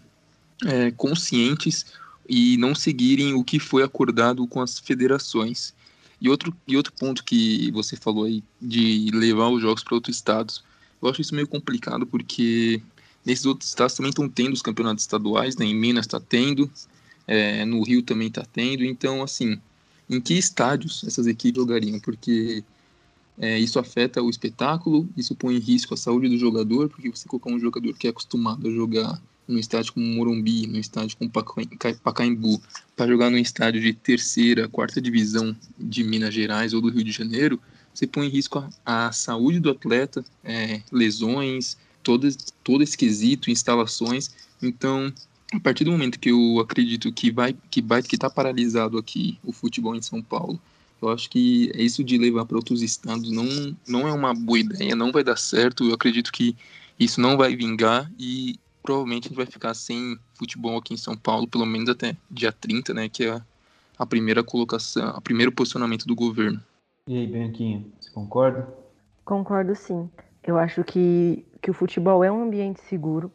é, 0.65 0.91
conscientes 0.91 1.85
e 2.27 2.57
não 2.57 2.73
seguirem 2.73 3.33
o 3.33 3.43
que 3.43 3.59
foi 3.59 3.83
acordado 3.83 4.45
com 4.47 4.61
as 4.61 4.79
federações. 4.79 5.73
E 6.21 6.29
outro, 6.29 6.55
e 6.67 6.77
outro 6.77 6.93
ponto 6.93 7.23
que 7.23 7.69
você 7.71 7.97
falou 7.97 8.23
aí 8.23 8.43
de 8.61 9.09
levar 9.13 9.49
os 9.49 9.61
jogos 9.61 9.83
para 9.83 9.95
outros 9.95 10.15
estados, 10.15 10.63
eu 11.01 11.09
acho 11.09 11.21
isso 11.21 11.35
meio 11.35 11.47
complicado 11.47 12.05
porque 12.05 12.81
nesses 13.25 13.45
outros 13.45 13.69
estados 13.69 13.95
também 13.95 14.09
estão 14.09 14.29
tendo 14.29 14.53
os 14.53 14.61
campeonatos 14.61 15.03
estaduais, 15.03 15.57
né? 15.57 15.65
em 15.65 15.75
Minas 15.75 16.05
está 16.05 16.19
tendo, 16.19 16.71
é, 17.27 17.65
no 17.65 17.83
Rio 17.83 18.01
também 18.01 18.29
está 18.29 18.45
tendo, 18.45 18.85
então 18.85 19.21
assim 19.21 19.59
em 20.09 20.19
que 20.19 20.33
estádios 20.33 21.03
essas 21.05 21.27
equipes 21.27 21.61
jogariam, 21.61 21.99
porque 21.99 22.63
é, 23.37 23.57
isso 23.59 23.79
afeta 23.79 24.21
o 24.21 24.29
espetáculo, 24.29 25.09
isso 25.17 25.35
põe 25.35 25.55
em 25.55 25.59
risco 25.59 25.93
a 25.93 25.97
saúde 25.97 26.29
do 26.29 26.37
jogador, 26.37 26.89
porque 26.89 27.09
você 27.09 27.27
colocar 27.27 27.49
um 27.49 27.59
jogador 27.59 27.93
que 27.97 28.07
é 28.07 28.09
acostumado 28.09 28.67
a 28.67 28.71
jogar 28.71 29.21
num 29.47 29.57
estádio 29.57 29.93
como 29.93 30.05
Morumbi, 30.05 30.67
num 30.67 30.79
estádio 30.79 31.17
como 31.17 31.29
Pacaembu, 31.29 32.61
para 32.95 33.11
jogar 33.11 33.29
num 33.29 33.37
estádio 33.37 33.81
de 33.81 33.93
terceira, 33.93 34.69
quarta 34.69 35.01
divisão 35.01 35.55
de 35.77 36.03
Minas 36.03 36.33
Gerais 36.33 36.73
ou 36.73 36.81
do 36.81 36.89
Rio 36.89 37.03
de 37.03 37.11
Janeiro, 37.11 37.59
você 37.93 38.07
põe 38.07 38.27
em 38.27 38.29
risco 38.29 38.65
a, 38.85 39.07
a 39.07 39.11
saúde 39.11 39.59
do 39.59 39.69
atleta, 39.69 40.23
é, 40.43 40.81
lesões, 40.91 41.77
todo, 42.01 42.27
todo 42.63 42.83
esquisito, 42.83 43.51
instalações. 43.51 44.31
Então, 44.61 45.13
a 45.53 45.59
partir 45.59 45.83
do 45.83 45.91
momento 45.91 46.19
que 46.19 46.29
eu 46.29 46.59
acredito 46.59 47.11
que 47.11 47.31
vai 47.31 47.55
que 47.69 47.81
vai 47.81 48.01
que 48.01 48.15
está 48.15 48.29
paralisado 48.29 48.97
aqui 48.97 49.37
o 49.43 49.51
futebol 49.51 49.95
em 49.95 50.01
São 50.01 50.21
Paulo, 50.21 50.59
eu 51.01 51.09
acho 51.09 51.29
que 51.29 51.71
é 51.75 51.81
isso 51.81 52.03
de 52.03 52.17
levar 52.17 52.45
para 52.45 52.57
outros 52.57 52.81
estados 52.81 53.31
não 53.31 53.75
não 53.87 54.07
é 54.07 54.11
uma 54.11 54.33
boa 54.33 54.59
ideia, 54.59 54.95
não 54.95 55.11
vai 55.11 55.23
dar 55.23 55.37
certo. 55.37 55.83
Eu 55.83 55.93
acredito 55.93 56.31
que 56.31 56.55
isso 56.99 57.19
não 57.19 57.37
vai 57.37 57.55
vingar 57.55 58.11
e 58.17 58.59
provavelmente 58.81 59.27
a 59.27 59.29
gente 59.29 59.37
vai 59.37 59.45
ficar 59.45 59.73
sem 59.73 60.17
futebol 60.33 60.77
aqui 60.77 60.93
em 60.93 60.97
São 60.97 61.15
Paulo, 61.15 61.47
pelo 61.47 61.65
menos 61.65 61.89
até 61.89 62.15
dia 62.29 62.51
30, 62.51 62.93
né, 62.93 63.09
que 63.09 63.25
é 63.25 63.41
a 63.97 64.05
primeira 64.05 64.43
colocação, 64.43 65.09
o 65.15 65.21
primeiro 65.21 65.51
posicionamento 65.51 66.05
do 66.05 66.15
governo. 66.15 66.61
E 67.07 67.17
aí, 67.17 67.27
Bianquinha, 67.27 67.85
você 67.99 68.09
concorda? 68.11 68.67
Concordo 69.23 69.75
sim. 69.75 70.09
Eu 70.43 70.57
acho 70.57 70.83
que, 70.83 71.45
que 71.61 71.71
o 71.71 71.73
futebol 71.73 72.23
é 72.23 72.31
um 72.31 72.43
ambiente 72.43 72.81
seguro, 72.81 73.31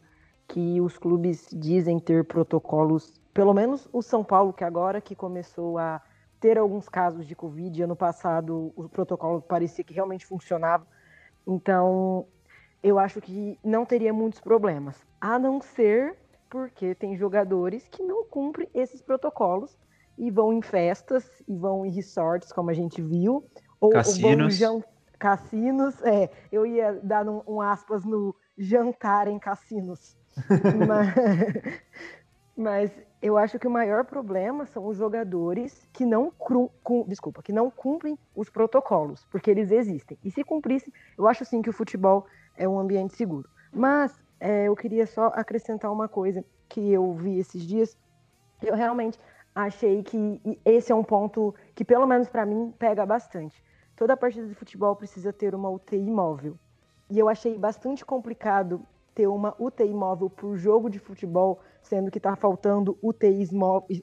que 0.48 0.80
os 0.80 0.96
clubes 0.96 1.46
dizem 1.52 2.00
ter 2.00 2.24
protocolos, 2.24 3.20
pelo 3.34 3.52
menos 3.52 3.88
o 3.92 4.02
São 4.02 4.24
Paulo, 4.24 4.52
que 4.52 4.64
agora 4.64 5.00
que 5.00 5.14
começou 5.14 5.78
a 5.78 6.00
ter 6.40 6.58
alguns 6.58 6.88
casos 6.88 7.26
de 7.26 7.36
Covid, 7.36 7.82
ano 7.82 7.94
passado 7.94 8.72
o 8.74 8.88
protocolo 8.88 9.42
parecia 9.42 9.84
que 9.84 9.92
realmente 9.92 10.24
funcionava. 10.24 10.86
Então, 11.46 12.26
eu 12.82 12.98
acho 12.98 13.20
que 13.20 13.58
não 13.62 13.84
teria 13.84 14.12
muitos 14.12 14.40
problemas, 14.40 14.96
a 15.20 15.38
não 15.38 15.60
ser 15.60 16.16
porque 16.48 16.94
tem 16.94 17.16
jogadores 17.16 17.86
que 17.88 18.02
não 18.02 18.24
cumprem 18.24 18.68
esses 18.74 19.02
protocolos 19.02 19.76
e 20.16 20.30
vão 20.30 20.52
em 20.52 20.62
festas 20.62 21.24
e 21.46 21.54
vão 21.54 21.84
em 21.84 21.90
resorts, 21.90 22.52
como 22.52 22.70
a 22.70 22.74
gente 22.74 23.02
viu, 23.02 23.44
ou, 23.78 23.90
cassinos. 23.90 24.60
ou 24.62 24.80
vão 24.80 24.84
cassinos. 25.18 26.02
É, 26.02 26.30
eu 26.50 26.64
ia 26.64 26.98
dar 27.02 27.28
um, 27.28 27.42
um 27.46 27.60
aspas 27.60 28.04
no 28.04 28.34
jantar 28.56 29.28
em 29.28 29.38
cassinos. 29.38 30.17
Mas, 30.86 31.14
mas, 32.56 32.90
eu 33.20 33.36
acho 33.36 33.58
que 33.58 33.66
o 33.66 33.70
maior 33.70 34.04
problema 34.04 34.64
são 34.66 34.86
os 34.86 34.96
jogadores 34.96 35.86
que 35.92 36.04
não 36.04 36.30
cru, 36.30 36.70
desculpa, 37.06 37.42
que 37.42 37.52
não 37.52 37.70
cumprem 37.70 38.18
os 38.34 38.48
protocolos, 38.48 39.26
porque 39.30 39.50
eles 39.50 39.70
existem. 39.70 40.16
E 40.22 40.30
se 40.30 40.44
cumprissem, 40.44 40.92
eu 41.16 41.26
acho 41.26 41.44
sim 41.44 41.60
que 41.60 41.70
o 41.70 41.72
futebol 41.72 42.26
é 42.56 42.68
um 42.68 42.78
ambiente 42.78 43.16
seguro. 43.16 43.48
Mas 43.72 44.12
é, 44.40 44.68
eu 44.68 44.76
queria 44.76 45.06
só 45.06 45.26
acrescentar 45.34 45.92
uma 45.92 46.08
coisa 46.08 46.44
que 46.68 46.92
eu 46.92 47.12
vi 47.14 47.38
esses 47.38 47.62
dias. 47.62 47.96
Eu 48.62 48.74
realmente 48.74 49.18
achei 49.54 50.02
que 50.02 50.40
esse 50.64 50.92
é 50.92 50.94
um 50.94 51.04
ponto 51.04 51.54
que, 51.74 51.84
pelo 51.84 52.06
menos 52.06 52.28
para 52.28 52.46
mim, 52.46 52.72
pega 52.78 53.04
bastante. 53.04 53.64
Toda 53.96 54.16
partida 54.16 54.46
de 54.46 54.54
futebol 54.54 54.94
precisa 54.94 55.32
ter 55.32 55.54
uma 55.54 55.68
UTI 55.68 56.08
móvel. 56.10 56.56
E 57.10 57.18
eu 57.18 57.28
achei 57.28 57.58
bastante 57.58 58.04
complicado 58.04 58.86
ter 59.18 59.26
uma 59.26 59.52
UTI 59.58 59.92
móvel 59.92 60.30
por 60.30 60.56
jogo 60.56 60.88
de 60.88 61.00
futebol, 61.00 61.58
sendo 61.82 62.08
que 62.08 62.18
está 62.18 62.36
faltando 62.36 62.96
UTIs, 63.02 63.50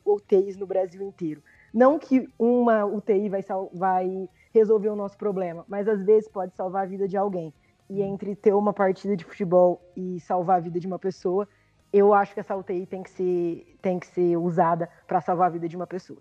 UTIs 0.05 0.57
no 0.57 0.67
Brasil 0.67 1.01
inteiro. 1.01 1.41
Não 1.73 1.97
que 1.97 2.27
uma 2.37 2.83
UTI 2.83 3.29
vai, 3.29 3.41
vai 3.73 4.29
resolver 4.53 4.89
o 4.89 4.95
nosso 4.95 5.17
problema, 5.17 5.63
mas 5.69 5.87
às 5.87 6.03
vezes 6.03 6.27
pode 6.27 6.53
salvar 6.53 6.83
a 6.83 6.85
vida 6.85 7.07
de 7.07 7.15
alguém. 7.15 7.53
E 7.89 8.01
entre 8.01 8.35
ter 8.35 8.53
uma 8.53 8.73
partida 8.73 9.15
de 9.15 9.23
futebol 9.23 9.81
e 9.95 10.19
salvar 10.19 10.57
a 10.57 10.59
vida 10.59 10.81
de 10.81 10.87
uma 10.87 10.99
pessoa, 10.99 11.47
eu 11.93 12.13
acho 12.13 12.33
que 12.33 12.41
essa 12.41 12.53
UTI 12.53 12.85
tem 12.85 13.01
que 13.01 13.11
ser, 13.11 13.77
tem 13.81 13.97
que 13.97 14.07
ser 14.07 14.35
usada 14.35 14.89
para 15.07 15.21
salvar 15.21 15.47
a 15.47 15.51
vida 15.51 15.69
de 15.69 15.77
uma 15.77 15.87
pessoa. 15.87 16.19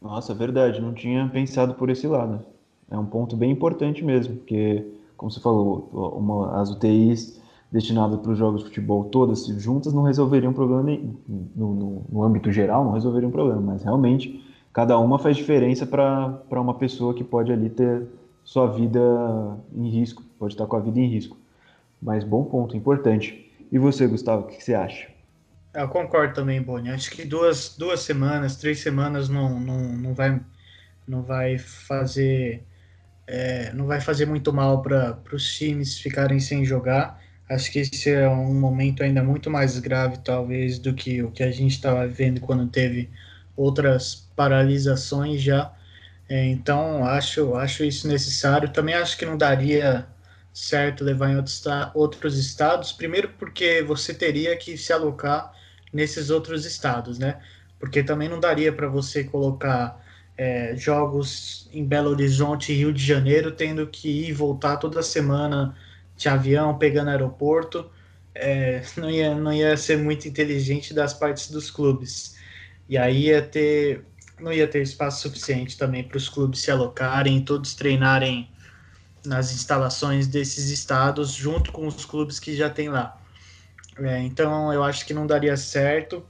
Nossa, 0.00 0.30
é 0.30 0.36
verdade, 0.36 0.80
não 0.80 0.94
tinha 0.94 1.28
pensado 1.28 1.74
por 1.74 1.90
esse 1.90 2.06
lado. 2.06 2.46
É 2.88 2.96
um 2.96 3.06
ponto 3.06 3.36
bem 3.36 3.50
importante 3.50 4.04
mesmo, 4.04 4.36
porque, 4.36 4.86
como 5.16 5.32
você 5.32 5.40
falou, 5.40 5.88
uma, 6.16 6.60
as 6.60 6.70
UTIs 6.70 7.42
destinadas 7.74 8.20
para 8.20 8.30
os 8.30 8.38
jogos 8.38 8.60
de 8.60 8.68
futebol 8.68 9.06
todas 9.06 9.46
juntas 9.46 9.92
não 9.92 10.04
resolveriam 10.04 10.52
problema 10.52 10.84
nem, 10.84 11.18
no, 11.28 11.74
no, 11.74 12.06
no 12.08 12.22
âmbito 12.22 12.52
geral, 12.52 12.84
não 12.84 12.92
resolveriam 12.92 13.32
problema, 13.32 13.60
mas 13.60 13.82
realmente 13.82 14.40
cada 14.72 14.96
uma 14.96 15.18
faz 15.18 15.36
diferença 15.36 15.84
para 15.84 16.60
uma 16.60 16.74
pessoa 16.74 17.12
que 17.12 17.24
pode 17.24 17.52
ali 17.52 17.68
ter 17.68 18.06
sua 18.44 18.68
vida 18.68 19.00
em 19.74 19.88
risco, 19.88 20.22
pode 20.38 20.54
estar 20.54 20.66
com 20.66 20.76
a 20.76 20.80
vida 20.80 21.00
em 21.00 21.08
risco. 21.08 21.36
Mas 22.00 22.22
bom 22.22 22.44
ponto, 22.44 22.76
importante. 22.76 23.50
E 23.72 23.78
você, 23.78 24.06
Gustavo, 24.06 24.44
o 24.44 24.46
que 24.46 24.62
você 24.62 24.74
acha? 24.74 25.08
Eu 25.74 25.88
concordo 25.88 26.32
também, 26.32 26.62
Boni. 26.62 26.90
Acho 26.90 27.10
que 27.10 27.24
duas, 27.24 27.74
duas 27.76 28.00
semanas, 28.00 28.56
três 28.56 28.78
semanas 28.80 29.28
não, 29.28 29.58
não, 29.58 29.78
não, 29.78 30.14
vai, 30.14 30.40
não 31.08 31.22
vai 31.22 31.58
fazer 31.58 32.62
é, 33.26 33.72
não 33.72 33.86
vai 33.86 34.00
fazer 34.00 34.26
muito 34.26 34.52
mal 34.52 34.82
para 34.82 35.18
os 35.32 35.56
times 35.56 35.98
ficarem 35.98 36.38
sem 36.38 36.64
jogar. 36.64 37.23
Acho 37.48 37.70
que 37.70 37.78
esse 37.80 38.10
é 38.10 38.28
um 38.28 38.54
momento 38.54 39.02
ainda 39.02 39.22
muito 39.22 39.50
mais 39.50 39.78
grave, 39.78 40.18
talvez, 40.18 40.78
do 40.78 40.94
que 40.94 41.22
o 41.22 41.30
que 41.30 41.42
a 41.42 41.50
gente 41.50 41.72
estava 41.72 42.06
vendo 42.06 42.40
quando 42.40 42.66
teve 42.68 43.10
outras 43.56 44.28
paralisações 44.34 45.42
já. 45.42 45.72
É, 46.28 46.46
então, 46.46 47.04
acho, 47.06 47.54
acho 47.54 47.84
isso 47.84 48.08
necessário. 48.08 48.72
Também 48.72 48.94
acho 48.94 49.18
que 49.18 49.26
não 49.26 49.36
daria 49.36 50.06
certo 50.52 51.04
levar 51.04 51.30
em 51.30 51.36
outros, 51.36 51.62
outros 51.94 52.38
estados, 52.38 52.92
primeiro 52.92 53.28
porque 53.38 53.82
você 53.82 54.14
teria 54.14 54.56
que 54.56 54.76
se 54.78 54.92
alocar 54.92 55.52
nesses 55.92 56.30
outros 56.30 56.64
estados, 56.64 57.18
né? 57.18 57.40
Porque 57.78 58.02
também 58.02 58.28
não 58.28 58.40
daria 58.40 58.72
para 58.72 58.88
você 58.88 59.24
colocar 59.24 60.02
é, 60.36 60.74
jogos 60.76 61.68
em 61.72 61.84
Belo 61.84 62.10
Horizonte 62.10 62.72
e 62.72 62.76
Rio 62.76 62.92
de 62.92 63.04
Janeiro, 63.04 63.52
tendo 63.52 63.86
que 63.86 64.08
ir 64.08 64.28
e 64.30 64.32
voltar 64.32 64.76
toda 64.78 65.02
semana 65.02 65.76
de 66.16 66.28
avião, 66.28 66.78
pegando 66.78 67.10
aeroporto, 67.10 67.90
é, 68.34 68.82
não, 68.96 69.10
ia, 69.10 69.34
não 69.34 69.52
ia 69.52 69.76
ser 69.76 69.98
muito 69.98 70.26
inteligente 70.26 70.92
das 70.92 71.14
partes 71.14 71.50
dos 71.50 71.70
clubes. 71.70 72.36
E 72.88 72.98
aí 72.98 73.26
ia 73.26 73.42
ter, 73.42 74.04
não 74.40 74.52
ia 74.52 74.66
ter 74.66 74.82
espaço 74.82 75.22
suficiente 75.22 75.78
também 75.78 76.04
para 76.04 76.16
os 76.16 76.28
clubes 76.28 76.60
se 76.60 76.70
alocarem, 76.70 77.44
todos 77.44 77.74
treinarem 77.74 78.50
nas 79.24 79.52
instalações 79.52 80.26
desses 80.26 80.70
estados, 80.70 81.32
junto 81.32 81.72
com 81.72 81.86
os 81.86 82.04
clubes 82.04 82.38
que 82.38 82.54
já 82.54 82.68
tem 82.68 82.88
lá. 82.88 83.18
É, 83.98 84.20
então 84.20 84.72
eu 84.72 84.82
acho 84.82 85.06
que 85.06 85.14
não 85.14 85.26
daria 85.26 85.56
certo. 85.56 86.24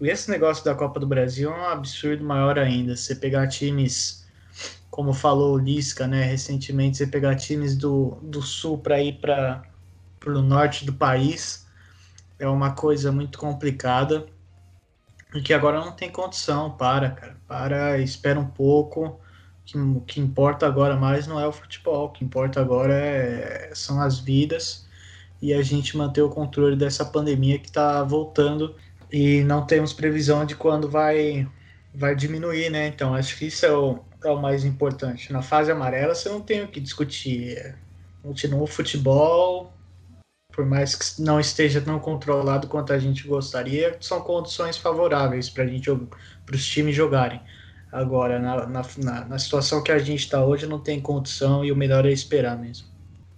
E 0.00 0.08
esse 0.08 0.30
negócio 0.30 0.64
da 0.64 0.74
Copa 0.74 0.98
do 0.98 1.06
Brasil 1.06 1.52
é 1.52 1.54
um 1.54 1.66
absurdo 1.66 2.24
maior 2.24 2.58
ainda. 2.58 2.96
Você 2.96 3.14
pegar 3.14 3.46
times, 3.48 4.19
como 4.90 5.12
falou 5.12 5.54
o 5.54 5.58
Lisca, 5.58 6.06
né, 6.06 6.24
recentemente, 6.24 6.96
você 6.96 7.06
pegar 7.06 7.36
times 7.36 7.76
do, 7.76 8.18
do 8.22 8.42
sul 8.42 8.78
para 8.78 9.00
ir 9.00 9.20
para 9.20 9.62
o 10.26 10.42
norte 10.42 10.84
do 10.84 10.92
país 10.92 11.66
é 12.40 12.48
uma 12.48 12.72
coisa 12.72 13.12
muito 13.12 13.38
complicada. 13.38 14.26
E 15.34 15.40
que 15.40 15.54
agora 15.54 15.78
não 15.78 15.92
tem 15.92 16.10
condição. 16.10 16.70
Para, 16.72 17.10
cara. 17.10 17.36
Para, 17.46 17.98
espera 17.98 18.40
um 18.40 18.46
pouco. 18.46 19.20
Que, 19.64 19.78
o 19.78 20.00
que 20.00 20.20
importa 20.20 20.66
agora 20.66 20.96
mais 20.96 21.26
não 21.26 21.38
é 21.38 21.46
o 21.46 21.52
futebol. 21.52 22.06
O 22.06 22.08
que 22.10 22.24
importa 22.24 22.60
agora 22.60 22.94
é, 22.94 23.70
são 23.74 24.00
as 24.00 24.18
vidas 24.18 24.88
e 25.40 25.54
a 25.54 25.62
gente 25.62 25.96
manter 25.96 26.22
o 26.22 26.30
controle 26.30 26.76
dessa 26.76 27.04
pandemia 27.04 27.58
que 27.58 27.68
está 27.68 28.02
voltando 28.02 28.74
e 29.12 29.42
não 29.44 29.64
temos 29.64 29.92
previsão 29.92 30.44
de 30.44 30.54
quando 30.54 30.88
vai, 30.88 31.48
vai 31.94 32.14
diminuir, 32.14 32.70
né? 32.70 32.88
Então 32.88 33.14
acho 33.14 33.38
que 33.38 33.46
isso 33.46 33.64
é 33.64 33.72
o, 33.72 34.00
é 34.24 34.30
o 34.30 34.40
mais 34.40 34.64
importante. 34.64 35.32
Na 35.32 35.42
fase 35.42 35.70
amarela 35.70 36.14
você 36.14 36.28
não 36.28 36.40
tem 36.40 36.62
o 36.62 36.68
que 36.68 36.80
discutir. 36.80 37.76
Continua 38.22 38.62
o 38.62 38.66
futebol, 38.66 39.72
por 40.52 40.66
mais 40.66 40.94
que 40.94 41.22
não 41.22 41.40
esteja 41.40 41.80
tão 41.80 41.98
controlado 41.98 42.66
quanto 42.68 42.92
a 42.92 42.98
gente 42.98 43.26
gostaria, 43.26 43.96
são 44.00 44.20
condições 44.20 44.76
favoráveis 44.76 45.48
para 45.48 45.64
os 45.64 46.66
times 46.66 46.94
jogarem. 46.94 47.40
Agora, 47.90 48.38
na, 48.38 48.66
na, 48.66 49.24
na 49.24 49.38
situação 49.38 49.82
que 49.82 49.90
a 49.90 49.98
gente 49.98 50.20
está 50.20 50.44
hoje, 50.44 50.66
não 50.66 50.78
tem 50.78 51.00
condição 51.00 51.64
e 51.64 51.72
o 51.72 51.76
melhor 51.76 52.06
é 52.06 52.12
esperar 52.12 52.58
mesmo. 52.58 52.86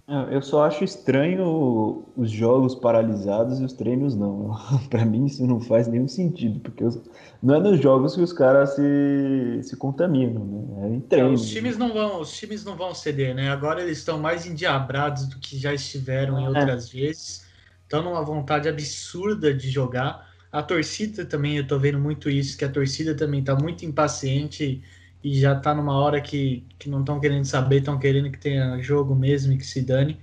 Eu 0.05 0.41
só 0.41 0.65
acho 0.65 0.83
estranho 0.83 2.05
os 2.17 2.29
jogos 2.29 2.75
paralisados 2.75 3.61
e 3.61 3.63
os 3.63 3.71
treinos 3.71 4.15
não. 4.15 4.51
para 4.89 5.05
mim 5.05 5.25
isso 5.25 5.47
não 5.47 5.61
faz 5.61 5.87
nenhum 5.87 6.09
sentido, 6.09 6.59
porque 6.59 6.83
os... 6.83 6.99
não 7.41 7.55
é 7.55 7.59
nos 7.59 7.79
jogos 7.79 8.13
que 8.13 8.21
os 8.21 8.33
caras 8.33 8.75
se, 8.75 9.61
se 9.63 9.77
contaminam, 9.77 10.43
né? 10.43 10.87
É 10.87 10.93
em 10.93 10.99
treino. 10.99 11.29
É, 11.29 11.33
os 11.33 11.49
times 11.49 11.77
não 11.77 11.93
vão, 11.93 12.19
os 12.19 12.35
times 12.37 12.65
não 12.65 12.75
vão 12.75 12.93
ceder, 12.93 13.33
né? 13.33 13.49
Agora 13.49 13.81
eles 13.81 13.99
estão 13.99 14.19
mais 14.19 14.45
endiabrados 14.45 15.25
do 15.27 15.39
que 15.39 15.57
já 15.57 15.73
estiveram 15.73 16.37
em 16.37 16.45
é. 16.45 16.47
outras 16.49 16.89
é. 16.89 16.99
vezes. 16.99 17.47
Estão 17.83 18.03
numa 18.03 18.25
vontade 18.25 18.67
absurda 18.67 19.53
de 19.53 19.69
jogar. 19.69 20.29
A 20.51 20.61
torcida 20.61 21.23
também, 21.25 21.57
eu 21.57 21.65
tô 21.65 21.79
vendo 21.79 21.97
muito 21.97 22.29
isso, 22.29 22.57
que 22.57 22.65
a 22.65 22.69
torcida 22.69 23.15
também 23.15 23.41
tá 23.41 23.55
muito 23.55 23.85
impaciente 23.85 24.83
e 25.23 25.39
já 25.39 25.55
tá 25.55 25.73
numa 25.73 25.97
hora 25.97 26.19
que, 26.19 26.65
que 26.77 26.89
não 26.89 26.99
estão 26.99 27.19
querendo 27.19 27.45
saber, 27.45 27.77
estão 27.77 27.97
querendo 27.97 28.29
que 28.29 28.37
tenha 28.37 28.77
jogo 28.81 29.15
mesmo 29.15 29.53
e 29.53 29.57
que 29.57 29.65
se 29.65 29.81
dane. 29.81 30.19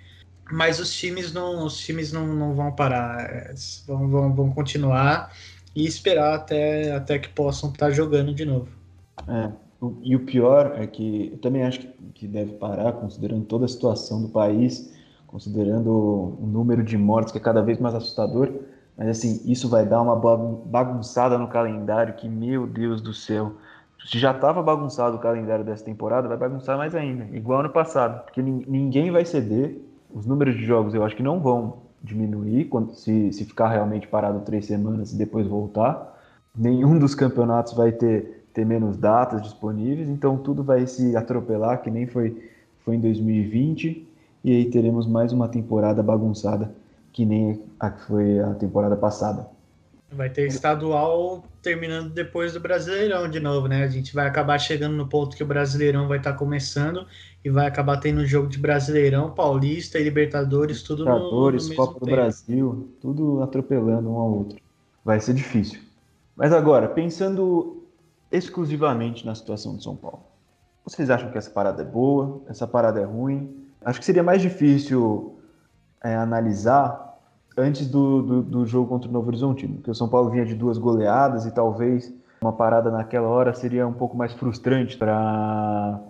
Mas 0.53 0.79
os 0.79 0.93
times 0.93 1.33
não, 1.33 1.65
os 1.65 1.79
times 1.79 2.13
não, 2.13 2.27
não 2.27 2.55
vão 2.55 2.73
parar, 2.73 3.21
é, 3.21 3.55
vão, 3.87 4.09
vão, 4.09 4.35
vão 4.35 4.51
continuar 4.51 5.33
e 5.75 5.87
esperar 5.87 6.35
até, 6.35 6.93
até 6.93 7.19
que 7.19 7.29
possam 7.29 7.71
estar 7.71 7.87
tá 7.87 7.93
jogando 7.93 8.35
de 8.35 8.45
novo. 8.45 8.69
É, 9.29 9.51
e 10.03 10.15
o 10.15 10.21
pior 10.27 10.75
é 10.77 10.87
que 10.87 11.31
eu 11.33 11.39
também 11.39 11.63
acho 11.63 11.81
que 12.15 12.27
deve 12.27 12.53
parar, 12.55 12.93
considerando 12.93 13.45
toda 13.45 13.65
a 13.65 13.69
situação 13.69 14.21
do 14.21 14.29
país, 14.29 14.93
considerando 15.27 15.91
o 15.91 16.47
número 16.47 16.83
de 16.83 16.99
mortes 16.99 17.33
que 17.33 17.39
é 17.39 17.41
cada 17.41 17.63
vez 17.63 17.79
mais 17.79 17.95
assustador. 17.95 18.53
Mas 18.99 19.09
assim, 19.09 19.41
isso 19.51 19.69
vai 19.69 19.87
dar 19.87 20.03
uma 20.03 20.17
bagunçada 20.17 21.39
no 21.39 21.49
calendário 21.49 22.15
que, 22.15 22.29
meu 22.29 22.67
Deus 22.67 23.01
do 23.01 23.15
céu. 23.15 23.55
Se 24.05 24.19
já 24.19 24.31
estava 24.31 24.63
bagunçado 24.63 25.17
o 25.17 25.21
calendário 25.21 25.65
dessa 25.65 25.85
temporada, 25.85 26.27
vai 26.27 26.37
bagunçar 26.37 26.77
mais 26.77 26.95
ainda, 26.95 27.25
igual 27.37 27.61
ano 27.61 27.71
passado, 27.71 28.25
porque 28.25 28.43
ninguém 28.43 29.11
vai 29.11 29.25
ceder. 29.25 29.77
Os 30.13 30.27
números 30.27 30.57
de 30.57 30.65
jogos 30.65 30.95
eu 30.95 31.05
acho 31.05 31.15
que 31.15 31.23
não 31.23 31.39
vão 31.39 31.79
diminuir 32.03 32.65
quando 32.65 32.95
se, 32.95 33.33
se 33.33 33.45
ficar 33.45 33.69
realmente 33.69 34.09
parado 34.09 34.41
três 34.41 34.67
semanas 34.67 35.13
e 35.13 35.17
depois 35.17 35.47
voltar. 35.47 36.19
Nenhum 36.57 36.99
dos 36.99 37.15
campeonatos 37.15 37.75
vai 37.75 37.93
ter, 37.93 38.45
ter 38.53 38.65
menos 38.65 38.97
datas 38.97 39.43
disponíveis, 39.43 40.09
então 40.09 40.37
tudo 40.37 40.65
vai 40.65 40.87
se 40.87 41.15
atropelar, 41.15 41.83
que 41.83 41.91
nem 41.91 42.07
foi, 42.07 42.51
foi 42.85 42.97
em 42.97 43.01
2020, 43.01 44.09
e 44.43 44.51
aí 44.51 44.65
teremos 44.71 45.07
mais 45.07 45.33
uma 45.33 45.47
temporada 45.47 46.03
bagunçada, 46.03 46.73
que 47.13 47.25
nem 47.25 47.63
a 47.79 47.91
que 47.91 48.03
foi 48.03 48.41
a 48.41 48.55
temporada 48.55 48.97
passada. 48.97 49.47
Vai 50.11 50.31
ter 50.31 50.47
estadual 50.47 51.45
terminando 51.63 52.11
depois 52.11 52.53
do 52.53 52.61
Brasileirão 52.61 53.29
de 53.29 53.41
novo, 53.41 53.69
né? 53.69 53.85
A 53.85 53.89
gente 53.89 54.15
vai 54.15 54.27
acabar 54.27 54.59
chegando 54.59 54.97
no 54.97 55.07
ponto 55.07 55.37
que 55.37 55.43
o 55.43 55.47
Brasileirão 55.47 56.09
vai 56.09 56.19
estar 56.19 56.33
tá 56.33 56.39
começando 56.39 57.07
e 57.45 57.51
vai 57.51 57.67
acabar 57.67 57.99
tendo 57.99 58.27
jogo 58.27 58.49
de 58.49 58.59
Brasileirão, 58.59 59.31
Paulista 59.31 59.99
e 59.99 60.05
Libertadores, 60.05 60.83
tudo 60.83 61.05
Libertadores, 61.05 61.65
no, 61.65 61.71
no 61.71 61.77
Copa 61.77 61.95
do 61.95 62.07
tempo. 62.07 62.17
Brasil, 62.17 62.89
tudo 63.01 63.43
atropelando 63.43 64.11
um 64.11 64.17
ao 64.17 64.31
outro. 64.31 64.59
Vai 65.05 65.21
ser 65.21 65.35
difícil. 65.35 65.81
Mas 66.37 66.53
agora, 66.53 66.89
pensando 66.89 67.85
exclusivamente 68.31 69.27
na 69.27 69.35
situação 69.35 69.77
de 69.77 69.83
São 69.83 69.97
Paulo, 69.97 70.23
vocês 70.85 71.11
acham 71.11 71.31
que 71.31 71.39
essa 71.39 71.51
parada 71.51 71.83
é 71.83 71.85
boa? 71.85 72.43
Essa 72.49 72.67
parada 72.67 73.01
é 73.01 73.05
ruim? 73.05 73.67
Acho 73.85 73.99
que 73.99 74.05
seria 74.05 74.23
mais 74.23 74.41
difícil 74.41 75.39
é, 76.03 76.15
analisar 76.15 77.10
antes 77.61 77.87
do, 77.87 78.23
do, 78.23 78.43
do, 78.43 78.67
jogo 78.67 78.89
contra 78.89 79.09
o 79.09 79.13
Novo 79.13 79.29
Horizontino, 79.29 79.75
porque 79.77 79.91
o 79.91 79.95
São 79.95 80.09
Paulo 80.09 80.31
vinha 80.31 80.45
de 80.45 80.55
duas 80.55 80.79
goleadas 80.79 81.47
e 81.47 81.53
talvez 81.53 82.13
uma 82.41 82.53
parada 82.53 82.91
naquela 82.91 83.29
hora 83.29 83.53
seria 83.53 83.87
um 83.87 83.93
pouco 83.93 84.17
mais 84.17 84.33
frustrante 84.33 84.97
para 84.97 86.01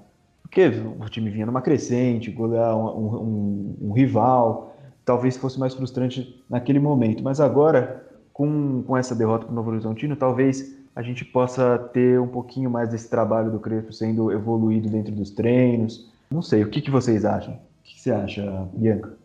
porque 0.43 0.67
o 0.67 1.09
time 1.09 1.31
vinha 1.31 1.47
numa 1.47 1.63
crescente, 1.63 2.29
golear 2.29 2.77
um, 2.77 2.89
um, 2.89 3.77
um, 3.83 3.93
rival, 3.93 4.75
talvez 5.05 5.37
fosse 5.37 5.61
mais 5.61 5.75
frustrante 5.75 6.45
naquele 6.51 6.81
momento. 6.81 7.23
Mas 7.23 7.41
agora, 7.41 8.05
com, 8.33 8.83
com 8.83 8.97
essa 8.97 9.15
derrota 9.15 9.45
para 9.45 9.53
o 9.53 9.55
Novo 9.55 9.71
Horizontino, 9.71 10.17
talvez 10.17 10.77
a 10.95 11.03
gente 11.03 11.25
possa 11.25 11.79
ter 11.93 12.21
um 12.21 12.27
pouquinho 12.27 12.69
mais 12.69 12.89
desse 12.89 13.09
trabalho 13.09 13.53
do 13.53 13.61
Crespo 13.61 13.93
sendo 13.93 14.33
evoluído 14.33 14.89
dentro 14.89 15.15
dos 15.15 15.31
treinos. 15.31 16.11
Não 16.33 16.43
sei, 16.43 16.65
o 16.65 16.69
que, 16.69 16.81
que 16.81 16.91
vocês 16.91 17.25
acham? 17.25 17.55
O 17.55 17.59
que, 17.85 17.95
que 17.95 18.01
você 18.01 18.11
acha, 18.11 18.69
Bianca? 18.75 19.17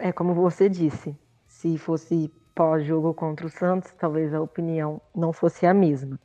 É 0.00 0.10
como 0.10 0.34
você 0.34 0.68
disse, 0.68 1.14
se 1.58 1.76
fosse 1.76 2.32
pós-jogo 2.54 3.12
contra 3.12 3.44
o 3.44 3.50
Santos, 3.50 3.92
talvez 3.98 4.32
a 4.32 4.40
opinião 4.40 5.00
não 5.12 5.32
fosse 5.32 5.66
a 5.66 5.74
mesma. 5.74 6.16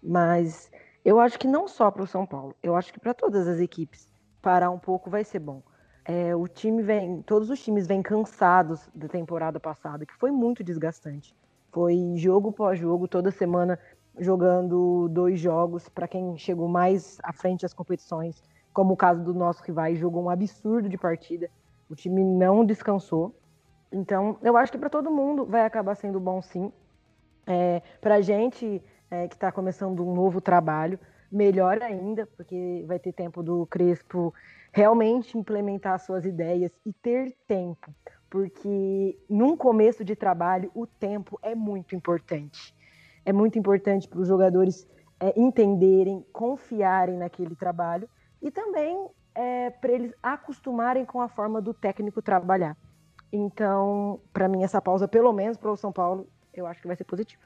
Mas 0.00 0.70
eu 1.04 1.18
acho 1.18 1.36
que 1.36 1.48
não 1.48 1.66
só 1.66 1.90
para 1.90 2.04
o 2.04 2.06
São 2.06 2.24
Paulo, 2.24 2.54
eu 2.62 2.76
acho 2.76 2.92
que 2.92 3.00
para 3.00 3.12
todas 3.12 3.48
as 3.48 3.58
equipes 3.58 4.08
parar 4.40 4.70
um 4.70 4.78
pouco 4.78 5.10
vai 5.10 5.24
ser 5.24 5.40
bom. 5.40 5.64
É, 6.04 6.34
o 6.36 6.46
time 6.46 6.80
vem, 6.80 7.22
todos 7.22 7.50
os 7.50 7.60
times 7.60 7.88
vêm 7.88 8.02
cansados 8.02 8.88
da 8.94 9.08
temporada 9.08 9.58
passada, 9.58 10.06
que 10.06 10.14
foi 10.14 10.30
muito 10.30 10.62
desgastante. 10.62 11.34
Foi 11.72 12.14
jogo 12.14 12.52
pós 12.52 12.78
jogo, 12.78 13.08
toda 13.08 13.32
semana 13.32 13.80
jogando 14.16 15.08
dois 15.08 15.40
jogos 15.40 15.88
para 15.88 16.06
quem 16.06 16.38
chegou 16.38 16.68
mais 16.68 17.18
à 17.24 17.32
frente 17.32 17.62
das 17.62 17.74
competições, 17.74 18.40
como 18.72 18.94
o 18.94 18.96
caso 18.96 19.24
do 19.24 19.34
nosso 19.34 19.60
rival, 19.64 19.92
jogou 19.96 20.22
um 20.22 20.30
absurdo 20.30 20.88
de 20.88 20.96
partida. 20.96 21.50
O 21.90 21.96
time 21.96 22.22
não 22.22 22.64
descansou. 22.64 23.34
Então, 23.90 24.38
eu 24.42 24.56
acho 24.56 24.72
que 24.72 24.78
para 24.78 24.90
todo 24.90 25.10
mundo 25.10 25.46
vai 25.46 25.64
acabar 25.64 25.94
sendo 25.94 26.20
bom 26.20 26.42
sim. 26.42 26.72
É, 27.46 27.82
para 28.00 28.16
a 28.16 28.20
gente 28.20 28.82
é, 29.10 29.26
que 29.26 29.34
está 29.34 29.50
começando 29.50 30.06
um 30.06 30.14
novo 30.14 30.40
trabalho, 30.40 30.98
melhor 31.30 31.82
ainda, 31.82 32.26
porque 32.26 32.84
vai 32.86 32.98
ter 32.98 33.12
tempo 33.12 33.42
do 33.42 33.66
Crespo 33.66 34.34
realmente 34.72 35.38
implementar 35.38 35.98
suas 35.98 36.24
ideias 36.24 36.70
e 36.84 36.92
ter 36.92 37.34
tempo, 37.46 37.94
porque 38.28 39.18
num 39.28 39.56
começo 39.56 40.04
de 40.04 40.14
trabalho 40.14 40.70
o 40.74 40.86
tempo 40.86 41.38
é 41.42 41.54
muito 41.54 41.94
importante. 41.94 42.74
É 43.24 43.32
muito 43.32 43.58
importante 43.58 44.08
para 44.08 44.20
os 44.20 44.28
jogadores 44.28 44.86
é, 45.20 45.38
entenderem, 45.38 46.24
confiarem 46.32 47.16
naquele 47.16 47.54
trabalho 47.56 48.08
e 48.40 48.50
também 48.50 49.08
é, 49.34 49.70
para 49.70 49.92
eles 49.92 50.14
acostumarem 50.22 51.04
com 51.04 51.20
a 51.20 51.28
forma 51.28 51.60
do 51.60 51.74
técnico 51.74 52.22
trabalhar. 52.22 52.76
Então, 53.32 54.20
para 54.32 54.48
mim, 54.48 54.62
essa 54.62 54.80
pausa, 54.80 55.06
pelo 55.06 55.32
menos 55.32 55.56
para 55.56 55.70
o 55.70 55.76
São 55.76 55.92
Paulo, 55.92 56.26
eu 56.54 56.66
acho 56.66 56.80
que 56.80 56.86
vai 56.86 56.96
ser 56.96 57.04
positiva. 57.04 57.42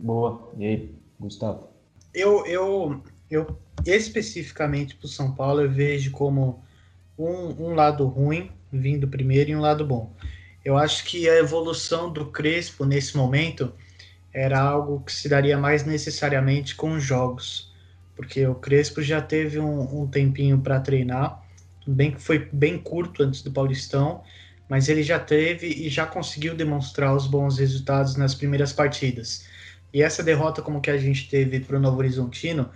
Boa. 0.00 0.50
E 0.56 0.66
aí, 0.66 0.94
Gustavo? 1.18 1.68
Eu, 2.14 2.46
eu, 2.46 3.02
eu 3.30 3.58
especificamente 3.84 4.96
para 4.96 5.06
o 5.06 5.08
São 5.08 5.32
Paulo, 5.32 5.60
eu 5.60 5.70
vejo 5.70 6.10
como 6.10 6.62
um, 7.18 7.66
um 7.66 7.74
lado 7.74 8.06
ruim 8.06 8.50
vindo 8.72 9.08
primeiro 9.08 9.50
e 9.50 9.56
um 9.56 9.60
lado 9.60 9.86
bom. 9.86 10.12
Eu 10.64 10.76
acho 10.76 11.04
que 11.04 11.28
a 11.28 11.36
evolução 11.36 12.12
do 12.12 12.26
Crespo 12.26 12.84
nesse 12.84 13.16
momento 13.16 13.72
era 14.32 14.60
algo 14.60 15.00
que 15.00 15.12
se 15.12 15.28
daria 15.28 15.56
mais 15.56 15.84
necessariamente 15.84 16.74
com 16.74 16.92
os 16.92 17.02
jogos, 17.02 17.72
porque 18.14 18.46
o 18.46 18.54
Crespo 18.54 19.00
já 19.00 19.20
teve 19.22 19.58
um, 19.58 20.02
um 20.02 20.06
tempinho 20.06 20.60
para 20.60 20.80
treinar, 20.80 21.42
bem 21.86 22.10
que 22.10 22.20
foi 22.20 22.38
bem 22.52 22.78
curto 22.78 23.22
antes 23.22 23.42
do 23.42 23.50
Paulistão, 23.50 24.22
mas 24.68 24.88
ele 24.88 25.02
já 25.02 25.18
teve 25.18 25.68
e 25.68 25.88
já 25.88 26.06
conseguiu 26.06 26.54
demonstrar 26.54 27.14
os 27.14 27.26
bons 27.26 27.58
resultados 27.58 28.16
nas 28.16 28.34
primeiras 28.34 28.72
partidas. 28.72 29.44
E 29.92 30.02
essa 30.02 30.22
derrota, 30.22 30.62
como 30.62 30.80
que 30.80 30.90
a 30.90 30.98
gente 30.98 31.28
teve 31.28 31.60
para 31.60 31.76
o 31.76 31.80
Novo 31.80 31.98
Horizontino, 31.98 32.70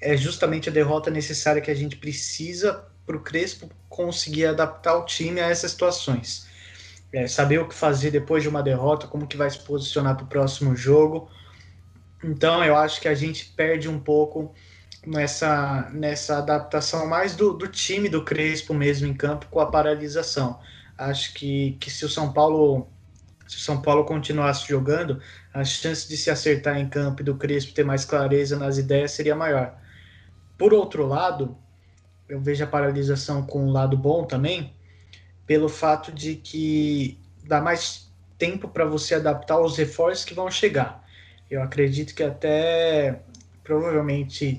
é 0.00 0.16
justamente 0.16 0.68
a 0.68 0.72
derrota 0.72 1.10
necessária 1.10 1.62
que 1.62 1.70
a 1.70 1.74
gente 1.74 1.96
precisa 1.96 2.84
para 3.06 3.16
o 3.16 3.20
Crespo 3.20 3.70
conseguir 3.88 4.46
adaptar 4.46 4.96
o 4.96 5.04
time 5.04 5.40
a 5.40 5.48
essas 5.48 5.72
situações. 5.72 6.46
É, 7.12 7.28
saber 7.28 7.60
o 7.60 7.68
que 7.68 7.74
fazer 7.74 8.10
depois 8.10 8.42
de 8.42 8.48
uma 8.48 8.62
derrota, 8.62 9.06
como 9.06 9.26
que 9.26 9.36
vai 9.36 9.48
se 9.48 9.58
posicionar 9.60 10.16
para 10.16 10.24
o 10.24 10.28
próximo 10.28 10.74
jogo. 10.74 11.30
Então, 12.22 12.64
eu 12.64 12.76
acho 12.76 13.00
que 13.00 13.06
a 13.06 13.14
gente 13.14 13.52
perde 13.56 13.88
um 13.88 14.00
pouco 14.00 14.52
nessa, 15.06 15.88
nessa 15.92 16.38
adaptação 16.38 17.06
mais 17.06 17.36
do, 17.36 17.52
do 17.52 17.68
time 17.68 18.08
do 18.08 18.24
Crespo 18.24 18.74
mesmo 18.74 19.06
em 19.06 19.14
campo 19.14 19.46
com 19.50 19.60
a 19.60 19.70
paralisação. 19.70 20.58
Acho 20.96 21.34
que, 21.34 21.76
que 21.80 21.90
se 21.90 22.04
o 22.04 22.08
São 22.08 22.32
Paulo 22.32 22.88
se 23.46 23.58
o 23.58 23.60
São 23.60 23.80
Paulo 23.80 24.04
continuasse 24.04 24.66
jogando, 24.66 25.20
a 25.52 25.64
chance 25.64 26.08
de 26.08 26.16
se 26.16 26.30
acertar 26.30 26.78
em 26.78 26.88
campo 26.88 27.22
e 27.22 27.24
do 27.24 27.36
Crespo 27.36 27.72
ter 27.72 27.84
mais 27.84 28.04
clareza 28.04 28.56
nas 28.56 28.78
ideias 28.78 29.12
seria 29.12 29.34
maior. 29.34 29.76
Por 30.56 30.72
outro 30.72 31.06
lado, 31.06 31.56
eu 32.28 32.40
vejo 32.40 32.64
a 32.64 32.66
paralisação 32.66 33.44
com 33.44 33.66
um 33.66 33.70
lado 33.70 33.96
bom 33.96 34.24
também, 34.24 34.72
pelo 35.46 35.68
fato 35.68 36.10
de 36.10 36.36
que 36.36 37.18
dá 37.44 37.60
mais 37.60 38.10
tempo 38.38 38.68
para 38.68 38.84
você 38.84 39.14
adaptar 39.16 39.60
os 39.60 39.76
reforços 39.76 40.24
que 40.24 40.34
vão 40.34 40.50
chegar. 40.50 41.04
Eu 41.50 41.62
acredito 41.62 42.14
que 42.14 42.22
até 42.22 43.20
provavelmente 43.62 44.56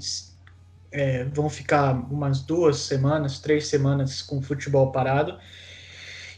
é, 0.91 1.23
vão 1.25 1.49
ficar 1.49 1.93
umas 2.11 2.41
duas 2.41 2.77
semanas, 2.77 3.39
três 3.39 3.67
semanas 3.67 4.21
com 4.21 4.37
o 4.37 4.41
futebol 4.41 4.91
parado 4.91 5.39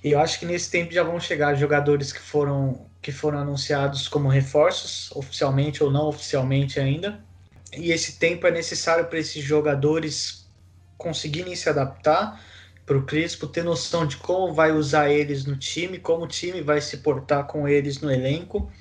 e 0.08 0.12
eu 0.14 0.22
acho 0.22 0.40
que 0.40 0.46
nesse 0.46 0.72
tempo 0.72 0.94
já 0.94 1.04
vão 1.04 1.20
chegar 1.20 1.54
jogadores 1.56 2.14
que 2.14 2.22
foram, 2.22 2.88
que 3.02 3.12
foram 3.12 3.40
anunciados 3.40 4.08
como 4.08 4.30
reforços, 4.30 5.12
oficialmente 5.14 5.84
ou 5.84 5.92
não 5.92 6.08
oficialmente 6.08 6.80
ainda. 6.80 7.20
E 7.76 7.92
esse 7.92 8.18
tempo 8.18 8.48
é 8.48 8.52
necessário 8.52 9.06
para 9.08 9.20
esses 9.20 9.44
jogadores 9.44 10.50
conseguirem 10.98 11.54
se 11.58 11.68
adaptar, 11.68 12.42
para 12.86 12.98
o 12.98 13.04
Crispo 13.04 13.48
ter 13.48 13.66
noção 13.66 14.08
de 14.08 14.16
como 14.16 14.54
vai 14.54 14.72
usar 14.72 15.10
eles 15.10 15.44
no 15.44 15.58
time, 15.58 16.00
como 16.00 16.24
o 16.24 16.28
time 16.28 16.62
vai 16.62 16.80
se 16.80 16.98
portar 16.98 17.46
com 17.46 17.68
eles 17.68 18.00
no 18.00 18.10
elenco. 18.10 18.72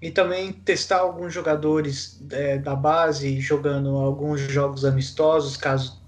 E 0.00 0.12
também 0.12 0.52
testar 0.52 0.98
alguns 0.98 1.34
jogadores 1.34 2.22
é, 2.30 2.56
da 2.56 2.76
base 2.76 3.40
jogando 3.40 3.96
alguns 3.96 4.42
jogos 4.42 4.84
amistosos, 4.84 5.56
caso 5.56 6.00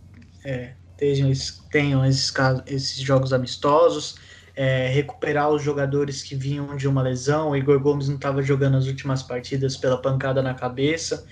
é, 0.44 0.74
tenham, 0.98 1.32
tenham 1.70 2.04
esses, 2.04 2.34
esses 2.66 2.98
jogos 2.98 3.32
amistosos, 3.32 4.16
é, 4.54 4.88
recuperar 4.88 5.48
os 5.50 5.62
jogadores 5.62 6.22
que 6.22 6.34
vinham 6.34 6.76
de 6.76 6.86
uma 6.86 7.00
lesão. 7.00 7.50
O 7.50 7.56
Igor 7.56 7.78
Gomes 7.80 8.08
não 8.08 8.16
estava 8.16 8.42
jogando 8.42 8.76
as 8.76 8.86
últimas 8.86 9.22
partidas 9.22 9.76
pela 9.76 9.96
pancada 9.96 10.42
na 10.42 10.52
cabeça. 10.52 11.24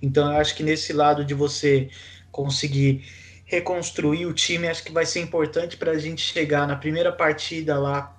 Então, 0.00 0.30
eu 0.30 0.38
acho 0.38 0.54
que 0.54 0.62
nesse 0.62 0.92
lado 0.92 1.24
de 1.24 1.32
você 1.32 1.88
conseguir 2.30 3.02
reconstruir 3.46 4.26
o 4.26 4.34
time, 4.34 4.68
acho 4.68 4.84
que 4.84 4.92
vai 4.92 5.06
ser 5.06 5.20
importante 5.20 5.76
para 5.76 5.92
a 5.92 5.98
gente 5.98 6.20
chegar 6.20 6.68
na 6.68 6.76
primeira 6.76 7.10
partida 7.10 7.78
lá, 7.78 8.14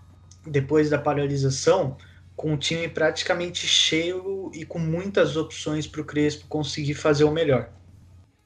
depois 0.45 0.89
da 0.89 0.97
paralisação, 0.97 1.95
com 2.35 2.53
o 2.53 2.57
time 2.57 2.87
praticamente 2.87 3.67
cheio 3.67 4.49
e 4.53 4.65
com 4.65 4.79
muitas 4.79 5.35
opções 5.35 5.85
para 5.85 6.01
o 6.01 6.05
Crespo 6.05 6.47
conseguir 6.47 6.95
fazer 6.95 7.25
o 7.25 7.31
melhor. 7.31 7.69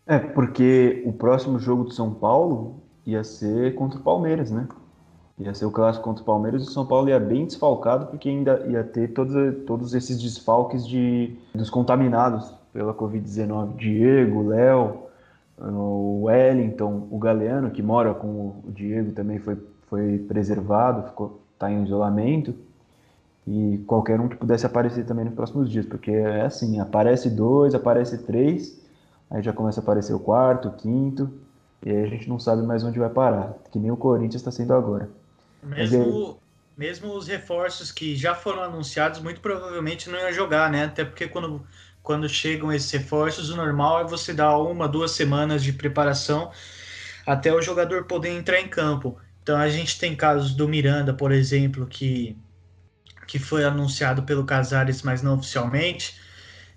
É, 0.05 0.17
porque 0.19 1.03
o 1.05 1.13
próximo 1.13 1.59
jogo 1.59 1.83
do 1.85 1.91
São 1.91 2.13
Paulo 2.13 2.81
ia 3.05 3.23
ser 3.23 3.75
contra 3.75 3.99
o 3.99 4.03
Palmeiras, 4.03 4.51
né? 4.51 4.67
Ia 5.37 5.53
ser 5.53 5.65
o 5.65 5.71
clássico 5.71 6.03
contra 6.03 6.21
o 6.21 6.25
Palmeiras 6.25 6.63
e 6.63 6.67
o 6.67 6.71
São 6.71 6.85
Paulo 6.85 7.09
ia 7.09 7.19
bem 7.19 7.45
desfalcado, 7.45 8.07
porque 8.07 8.29
ainda 8.29 8.65
ia 8.67 8.83
ter 8.83 9.13
todos, 9.13 9.65
todos 9.65 9.93
esses 9.93 10.21
desfalques 10.21 10.85
de, 10.85 11.35
dos 11.53 11.69
contaminados 11.69 12.53
pela 12.73 12.93
Covid-19. 12.93 13.75
Diego, 13.75 14.47
Léo, 14.49 15.03
o 15.57 16.23
Wellington, 16.23 17.07
o 17.09 17.17
Galeano, 17.17 17.71
que 17.71 17.81
mora 17.81 18.13
com 18.13 18.27
o 18.27 18.71
Diego, 18.71 19.13
também 19.13 19.39
foi, 19.39 19.57
foi 19.87 20.19
preservado, 20.19 21.07
ficou 21.07 21.41
está 21.61 21.71
em 21.71 21.83
isolamento. 21.83 22.55
E 23.47 23.83
qualquer 23.87 24.19
um 24.19 24.27
que 24.27 24.35
pudesse 24.35 24.65
aparecer 24.65 25.05
também 25.05 25.25
nos 25.25 25.33
próximos 25.33 25.69
dias, 25.69 25.85
porque 25.85 26.11
é 26.11 26.41
assim, 26.41 26.79
aparece 26.79 27.29
dois, 27.29 27.73
aparece 27.73 28.19
três, 28.19 28.80
aí 29.31 29.41
já 29.41 29.53
começa 29.53 29.79
a 29.79 29.83
aparecer 29.83 30.13
o 30.13 30.19
quarto, 30.19 30.67
o 30.67 30.73
quinto, 30.73 31.31
e 31.83 31.89
aí 31.89 32.03
a 32.03 32.07
gente 32.07 32.29
não 32.29 32.37
sabe 32.37 32.61
mais 32.61 32.83
onde 32.83 32.99
vai 32.99 33.09
parar, 33.09 33.55
que 33.71 33.79
nem 33.79 33.89
o 33.89 33.97
Corinthians 33.97 34.41
está 34.41 34.51
sendo 34.51 34.73
agora. 34.73 35.09
Mesmo, 35.63 36.39
mesmo 36.77 37.15
os 37.15 37.27
reforços 37.27 37.91
que 37.91 38.15
já 38.15 38.35
foram 38.35 38.61
anunciados, 38.61 39.19
muito 39.21 39.39
provavelmente 39.41 40.09
não 40.09 40.19
iam 40.19 40.33
jogar, 40.33 40.69
né? 40.69 40.85
Até 40.85 41.05
porque 41.05 41.27
quando, 41.27 41.65
quando 42.03 42.27
chegam 42.27 42.71
esses 42.71 42.91
reforços, 42.91 43.49
o 43.49 43.55
normal 43.55 44.01
é 44.01 44.03
você 44.03 44.33
dar 44.33 44.57
uma, 44.57 44.87
duas 44.87 45.11
semanas 45.11 45.63
de 45.63 45.73
preparação 45.73 46.51
até 47.25 47.53
o 47.53 47.61
jogador 47.61 48.05
poder 48.05 48.29
entrar 48.29 48.59
em 48.59 48.67
campo. 48.67 49.17
Então 49.41 49.57
a 49.57 49.69
gente 49.69 49.97
tem 49.99 50.15
casos 50.15 50.53
do 50.53 50.67
Miranda, 50.67 51.13
por 51.13 51.31
exemplo, 51.31 51.85
que, 51.87 52.37
que 53.27 53.39
foi 53.39 53.63
anunciado 53.63 54.23
pelo 54.23 54.45
Casares, 54.45 55.01
mas 55.01 55.21
não 55.21 55.35
oficialmente. 55.35 56.19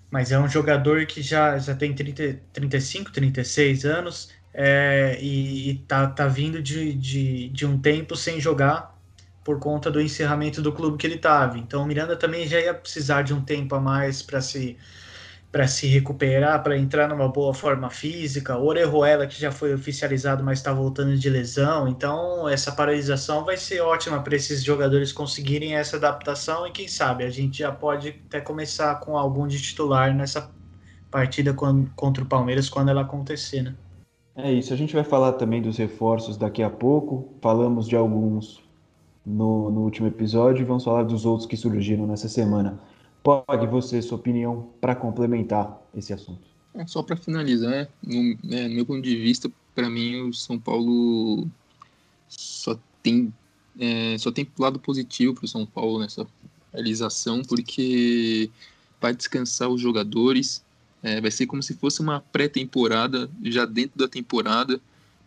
Mas 0.09 0.31
é 0.31 0.39
um 0.39 0.47
jogador 0.47 1.05
que 1.05 1.21
já, 1.21 1.57
já 1.57 1.75
tem 1.75 1.93
30, 1.93 2.39
35, 2.53 3.11
36 3.11 3.85
anos 3.85 4.29
é, 4.53 5.17
e, 5.21 5.71
e 5.71 5.75
tá, 5.79 6.07
tá 6.07 6.27
vindo 6.27 6.61
de, 6.61 6.93
de, 6.93 7.49
de 7.49 7.65
um 7.65 7.77
tempo 7.79 8.15
sem 8.15 8.39
jogar 8.39 8.95
por 9.43 9.59
conta 9.59 9.91
do 9.91 10.01
encerramento 10.01 10.61
do 10.61 10.71
clube 10.71 10.97
que 10.97 11.05
ele 11.05 11.15
estava. 11.15 11.57
Então 11.57 11.83
o 11.83 11.85
Miranda 11.85 12.15
também 12.15 12.47
já 12.47 12.59
ia 12.59 12.73
precisar 12.73 13.21
de 13.21 13.33
um 13.33 13.41
tempo 13.43 13.75
a 13.75 13.79
mais 13.79 14.21
para 14.21 14.41
se 14.41 14.77
para 15.55 15.69
se 15.69 15.87
recuperar, 15.87 16.61
para 16.61 16.77
entrar 16.77 17.07
numa 17.07 17.29
boa 17.29 17.53
forma 17.53 17.89
física. 17.89 18.57
Orejuela, 18.57 19.25
que 19.25 19.39
já 19.39 19.53
foi 19.53 19.73
oficializado, 19.73 20.43
mas 20.43 20.59
está 20.59 20.73
voltando 20.73 21.15
de 21.15 21.29
lesão. 21.29 21.87
Então, 21.87 22.49
essa 22.49 22.73
paralisação 22.73 23.45
vai 23.45 23.55
ser 23.55 23.79
ótima 23.79 24.21
para 24.21 24.35
esses 24.35 24.61
jogadores 24.61 25.13
conseguirem 25.13 25.77
essa 25.77 25.95
adaptação. 25.95 26.67
E 26.67 26.71
quem 26.71 26.89
sabe 26.89 27.23
a 27.23 27.29
gente 27.29 27.59
já 27.59 27.71
pode 27.71 28.21
até 28.27 28.41
começar 28.41 28.95
com 28.95 29.17
algum 29.17 29.47
de 29.47 29.61
titular 29.61 30.13
nessa 30.13 30.51
partida 31.09 31.53
contra 31.53 32.21
o 32.21 32.27
Palmeiras 32.27 32.67
quando 32.67 32.89
ela 32.89 33.03
acontecer, 33.03 33.61
né? 33.61 33.75
É 34.35 34.51
isso, 34.51 34.73
a 34.73 34.75
gente 34.75 34.93
vai 34.93 35.05
falar 35.05 35.31
também 35.31 35.61
dos 35.61 35.77
reforços 35.77 36.35
daqui 36.35 36.63
a 36.63 36.69
pouco. 36.69 37.33
Falamos 37.41 37.87
de 37.87 37.95
alguns 37.95 38.61
no, 39.25 39.71
no 39.71 39.83
último 39.83 40.09
episódio 40.09 40.63
e 40.63 40.65
vamos 40.65 40.83
falar 40.83 41.03
dos 41.03 41.25
outros 41.25 41.47
que 41.47 41.55
surgiram 41.55 42.05
nessa 42.05 42.27
semana. 42.27 42.77
Pode 43.25 43.65
você, 43.65 44.03
sua 44.03 44.19
opinião, 44.19 44.69
para 44.79 44.95
complementar 44.95 45.81
esse 45.97 46.13
assunto. 46.13 46.43
É, 46.75 46.85
só 46.85 47.01
para 47.01 47.15
finalizar, 47.15 47.89
no, 48.03 48.37
né, 48.43 48.67
no, 48.67 48.75
meu 48.75 48.85
ponto 48.85 49.01
de 49.01 49.15
vista, 49.15 49.51
para 49.73 49.89
mim 49.89 50.29
o 50.29 50.31
São 50.31 50.59
Paulo 50.59 51.47
só 52.29 52.77
tem 53.01 53.33
é, 53.79 54.15
só 54.19 54.31
tem 54.31 54.47
lado 54.59 54.77
positivo 54.77 55.33
para 55.33 55.45
o 55.45 55.47
São 55.47 55.65
Paulo 55.65 55.97
nessa 55.97 56.27
realização, 56.71 57.41
porque 57.41 58.47
vai 59.01 59.15
descansar 59.15 59.69
os 59.69 59.81
jogadores, 59.81 60.63
é, 61.01 61.19
vai 61.19 61.31
ser 61.31 61.47
como 61.47 61.63
se 61.63 61.73
fosse 61.73 62.01
uma 62.01 62.19
pré-temporada 62.19 63.27
já 63.41 63.65
dentro 63.65 63.97
da 63.97 64.07
temporada. 64.07 64.79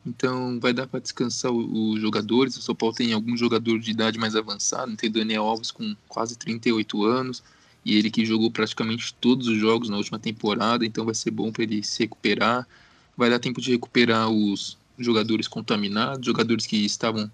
Então 0.06 0.60
vai 0.60 0.72
dar 0.72 0.86
para 0.86 1.00
descansar 1.00 1.50
os 1.50 2.00
jogadores. 2.00 2.56
O 2.56 2.62
São 2.62 2.76
Paulo 2.76 2.94
tem 2.94 3.12
algum 3.12 3.36
jogador 3.36 3.80
de 3.80 3.90
idade 3.90 4.20
mais 4.20 4.36
avançada, 4.36 4.94
tem 4.96 5.10
Daniel 5.10 5.42
Alves 5.42 5.72
com 5.72 5.96
quase 6.06 6.38
38 6.38 7.04
anos 7.04 7.42
e 7.88 7.96
ele 7.96 8.10
que 8.10 8.26
jogou 8.26 8.50
praticamente 8.50 9.14
todos 9.14 9.48
os 9.48 9.56
jogos 9.56 9.88
na 9.88 9.96
última 9.96 10.18
temporada, 10.18 10.84
então 10.84 11.06
vai 11.06 11.14
ser 11.14 11.30
bom 11.30 11.50
para 11.50 11.62
ele 11.62 11.82
se 11.82 12.00
recuperar. 12.00 12.68
Vai 13.16 13.30
dar 13.30 13.38
tempo 13.38 13.62
de 13.62 13.70
recuperar 13.70 14.28
os 14.28 14.76
jogadores 14.98 15.48
contaminados, 15.48 16.26
jogadores 16.26 16.66
que 16.66 16.84
estavam 16.84 17.30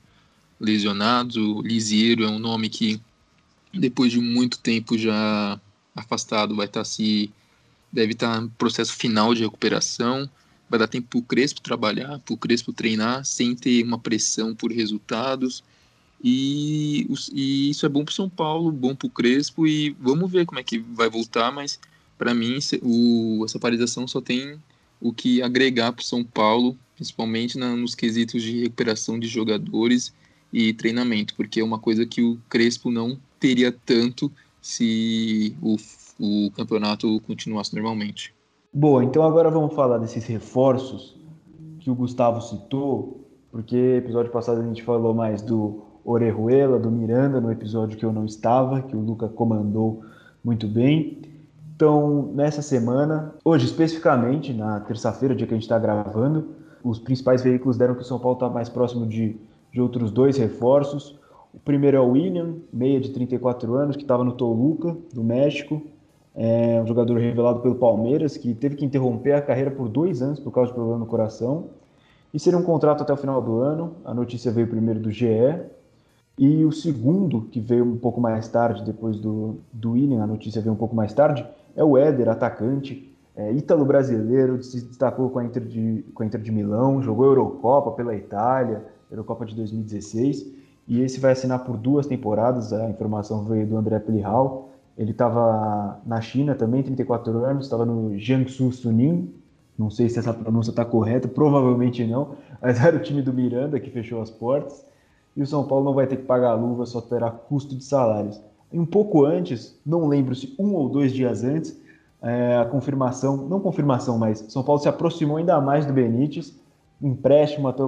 lesionados. 0.60 1.36
O 1.36 1.60
Lisieiro 1.60 2.22
é 2.22 2.28
um 2.28 2.38
nome 2.38 2.68
que, 2.68 3.00
depois 3.72 4.12
de 4.12 4.20
muito 4.20 4.60
tempo 4.60 4.96
já 4.96 5.60
afastado, 5.92 6.54
vai 6.54 6.66
estar 6.66 6.80
tá 6.80 6.84
se. 6.84 7.32
deve 7.92 8.12
estar 8.12 8.34
tá 8.34 8.40
no 8.40 8.50
processo 8.50 8.92
final 8.92 9.34
de 9.34 9.42
recuperação. 9.42 10.30
Vai 10.70 10.78
dar 10.78 10.86
tempo 10.86 11.08
para 11.08 11.18
o 11.18 11.22
Crespo 11.22 11.60
trabalhar, 11.60 12.20
para 12.20 12.32
o 12.32 12.38
Crespo 12.38 12.72
treinar, 12.72 13.24
sem 13.24 13.56
ter 13.56 13.82
uma 13.82 13.98
pressão 13.98 14.54
por 14.54 14.70
resultados 14.70 15.64
e, 16.26 17.06
e 17.34 17.68
isso 17.68 17.84
é 17.84 17.88
bom 17.88 18.02
para 18.02 18.14
São 18.14 18.30
Paulo, 18.30 18.72
bom 18.72 18.94
para 18.94 19.06
o 19.06 19.10
Crespo 19.10 19.66
e 19.66 19.90
vamos 20.00 20.32
ver 20.32 20.46
como 20.46 20.58
é 20.58 20.62
que 20.62 20.78
vai 20.78 21.10
voltar, 21.10 21.52
mas 21.52 21.78
para 22.16 22.32
mim 22.32 22.58
o, 22.82 23.44
essa 23.44 23.58
paralisação 23.58 24.08
só 24.08 24.22
tem 24.22 24.58
o 24.98 25.12
que 25.12 25.42
agregar 25.42 25.92
para 25.92 26.02
São 26.02 26.24
Paulo, 26.24 26.74
principalmente 26.96 27.58
na, 27.58 27.76
nos 27.76 27.94
quesitos 27.94 28.42
de 28.42 28.62
recuperação 28.62 29.18
de 29.18 29.28
jogadores 29.28 30.14
e 30.50 30.72
treinamento, 30.72 31.34
porque 31.34 31.60
é 31.60 31.64
uma 31.64 31.78
coisa 31.78 32.06
que 32.06 32.22
o 32.22 32.38
Crespo 32.48 32.90
não 32.90 33.18
teria 33.38 33.70
tanto 33.70 34.32
se 34.62 35.54
o, 35.60 35.76
o 36.18 36.50
campeonato 36.52 37.20
continuasse 37.26 37.74
normalmente. 37.74 38.32
Boa, 38.72 39.04
então 39.04 39.22
agora 39.24 39.50
vamos 39.50 39.74
falar 39.74 39.98
desses 39.98 40.24
reforços 40.24 41.14
que 41.80 41.90
o 41.90 41.94
Gustavo 41.94 42.40
citou, 42.40 43.28
porque 43.50 43.76
episódio 43.76 44.32
passado 44.32 44.62
a 44.62 44.64
gente 44.64 44.82
falou 44.82 45.12
mais 45.12 45.42
do 45.42 45.92
Orejuela, 46.04 46.78
do 46.78 46.90
Miranda, 46.90 47.40
no 47.40 47.50
episódio 47.50 47.96
que 47.96 48.04
eu 48.04 48.12
não 48.12 48.24
estava, 48.24 48.82
que 48.82 48.94
o 48.94 49.00
Luca 49.00 49.28
comandou 49.28 50.02
muito 50.44 50.68
bem. 50.68 51.22
Então, 51.74 52.30
nessa 52.34 52.62
semana, 52.62 53.34
hoje 53.44 53.64
especificamente, 53.64 54.52
na 54.52 54.78
terça-feira, 54.80 55.34
dia 55.34 55.46
que 55.46 55.54
a 55.54 55.56
gente 55.56 55.64
está 55.64 55.78
gravando, 55.78 56.48
os 56.84 56.98
principais 56.98 57.42
veículos 57.42 57.76
deram 57.76 57.94
que 57.94 58.02
o 58.02 58.04
São 58.04 58.18
Paulo 58.18 58.36
está 58.36 58.48
mais 58.48 58.68
próximo 58.68 59.06
de, 59.06 59.36
de 59.72 59.80
outros 59.80 60.10
dois 60.10 60.36
reforços. 60.36 61.18
O 61.52 61.58
primeiro 61.58 61.96
é 61.96 62.00
o 62.00 62.10
William, 62.10 62.56
meia 62.72 63.00
de 63.00 63.10
34 63.10 63.74
anos, 63.74 63.96
que 63.96 64.02
estava 64.02 64.22
no 64.22 64.32
Toluca, 64.32 64.94
do 65.12 65.24
México. 65.24 65.82
É 66.34 66.80
um 66.82 66.86
jogador 66.86 67.18
revelado 67.18 67.60
pelo 67.60 67.76
Palmeiras, 67.76 68.36
que 68.36 68.52
teve 68.54 68.76
que 68.76 68.84
interromper 68.84 69.32
a 69.32 69.40
carreira 69.40 69.70
por 69.70 69.88
dois 69.88 70.20
anos 70.20 70.38
por 70.38 70.52
causa 70.52 70.68
de 70.68 70.74
problema 70.74 70.98
no 70.98 71.06
coração. 71.06 71.70
E 72.32 72.38
seria 72.38 72.58
um 72.58 72.64
contrato 72.64 73.02
até 73.02 73.12
o 73.12 73.16
final 73.16 73.40
do 73.40 73.60
ano. 73.60 73.94
A 74.04 74.12
notícia 74.12 74.52
veio 74.52 74.66
primeiro 74.66 75.00
do 75.00 75.10
GE. 75.10 75.26
E 76.36 76.64
o 76.64 76.72
segundo, 76.72 77.42
que 77.42 77.60
veio 77.60 77.84
um 77.84 77.96
pouco 77.96 78.20
mais 78.20 78.48
tarde, 78.48 78.84
depois 78.84 79.18
do, 79.18 79.58
do 79.72 79.92
William, 79.92 80.22
a 80.22 80.26
notícia 80.26 80.60
veio 80.60 80.72
um 80.72 80.76
pouco 80.78 80.94
mais 80.94 81.12
tarde, 81.12 81.46
é 81.76 81.84
o 81.84 81.96
Éder, 81.96 82.28
atacante, 82.28 83.14
é, 83.36 83.52
ítalo-brasileiro, 83.52 84.62
se 84.62 84.80
destacou 84.84 85.30
com 85.30 85.38
a, 85.38 85.44
Inter 85.44 85.64
de, 85.64 86.04
com 86.14 86.22
a 86.22 86.26
Inter 86.26 86.40
de 86.40 86.50
Milão, 86.50 87.02
jogou 87.02 87.26
Eurocopa 87.26 87.92
pela 87.92 88.14
Itália, 88.14 88.84
Eurocopa 89.10 89.44
de 89.44 89.54
2016, 89.54 90.52
e 90.86 91.00
esse 91.00 91.20
vai 91.20 91.32
assinar 91.32 91.64
por 91.64 91.76
duas 91.76 92.06
temporadas, 92.06 92.72
a 92.72 92.88
informação 92.90 93.44
veio 93.44 93.66
do 93.66 93.76
André 93.76 93.98
Plihal, 94.00 94.70
ele 94.98 95.12
estava 95.12 96.00
na 96.06 96.20
China 96.20 96.54
também, 96.54 96.82
34 96.82 97.44
anos, 97.44 97.66
estava 97.66 97.84
no 97.84 98.16
Jiangsu 98.18 98.70
Suning, 98.72 99.32
não 99.76 99.90
sei 99.90 100.08
se 100.08 100.18
essa 100.18 100.32
pronúncia 100.32 100.70
está 100.70 100.84
correta, 100.84 101.26
provavelmente 101.26 102.04
não, 102.06 102.36
mas 102.60 102.78
era 102.84 102.96
o 102.96 103.00
time 103.00 103.22
do 103.22 103.32
Miranda 103.32 103.80
que 103.80 103.90
fechou 103.90 104.20
as 104.20 104.30
portas, 104.30 104.84
e 105.36 105.42
o 105.42 105.46
São 105.46 105.64
Paulo 105.64 105.84
não 105.84 105.94
vai 105.94 106.06
ter 106.06 106.16
que 106.16 106.24
pagar 106.24 106.50
a 106.50 106.54
luva, 106.54 106.86
só 106.86 107.00
terá 107.00 107.30
custo 107.30 107.74
de 107.74 107.84
salários. 107.84 108.40
E 108.72 108.78
um 108.78 108.86
pouco 108.86 109.24
antes, 109.24 109.78
não 109.84 110.06
lembro 110.06 110.34
se 110.34 110.54
um 110.58 110.74
ou 110.74 110.88
dois 110.88 111.12
dias 111.12 111.44
antes, 111.44 111.78
é, 112.22 112.56
a 112.56 112.64
confirmação, 112.64 113.36
não 113.36 113.60
confirmação, 113.60 114.16
mas 114.18 114.38
São 114.48 114.62
Paulo 114.62 114.80
se 114.80 114.88
aproximou 114.88 115.36
ainda 115.36 115.60
mais 115.60 115.84
do 115.84 115.92
Benítez, 115.92 116.58
empréstimo 117.00 117.68
até, 117.68 117.82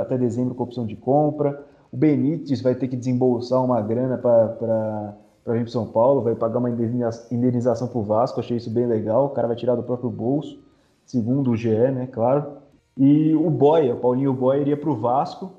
até 0.00 0.18
dezembro 0.18 0.54
com 0.54 0.64
opção 0.64 0.84
de 0.84 0.96
compra. 0.96 1.64
O 1.92 1.96
Benítez 1.96 2.60
vai 2.60 2.74
ter 2.74 2.88
que 2.88 2.96
desembolsar 2.96 3.64
uma 3.64 3.80
grana 3.80 4.18
para 4.18 5.14
vir 5.46 5.62
para 5.62 5.66
São 5.68 5.86
Paulo, 5.86 6.22
vai 6.22 6.34
pagar 6.34 6.58
uma 6.58 6.68
indenização 6.68 7.86
para 7.86 7.98
o 7.98 8.02
Vasco, 8.02 8.40
achei 8.40 8.56
isso 8.56 8.70
bem 8.70 8.86
legal. 8.86 9.26
O 9.26 9.30
cara 9.30 9.46
vai 9.46 9.56
tirar 9.56 9.76
do 9.76 9.82
próprio 9.82 10.10
bolso, 10.10 10.58
segundo 11.04 11.52
o 11.52 11.56
GE, 11.56 11.70
né, 11.92 12.08
claro. 12.10 12.44
E 12.98 13.34
o 13.34 13.48
Boia, 13.50 13.94
o 13.94 14.00
Paulinho 14.00 14.32
Boia, 14.32 14.60
iria 14.60 14.76
para 14.76 14.90
o 14.90 14.96
Vasco, 14.96 15.52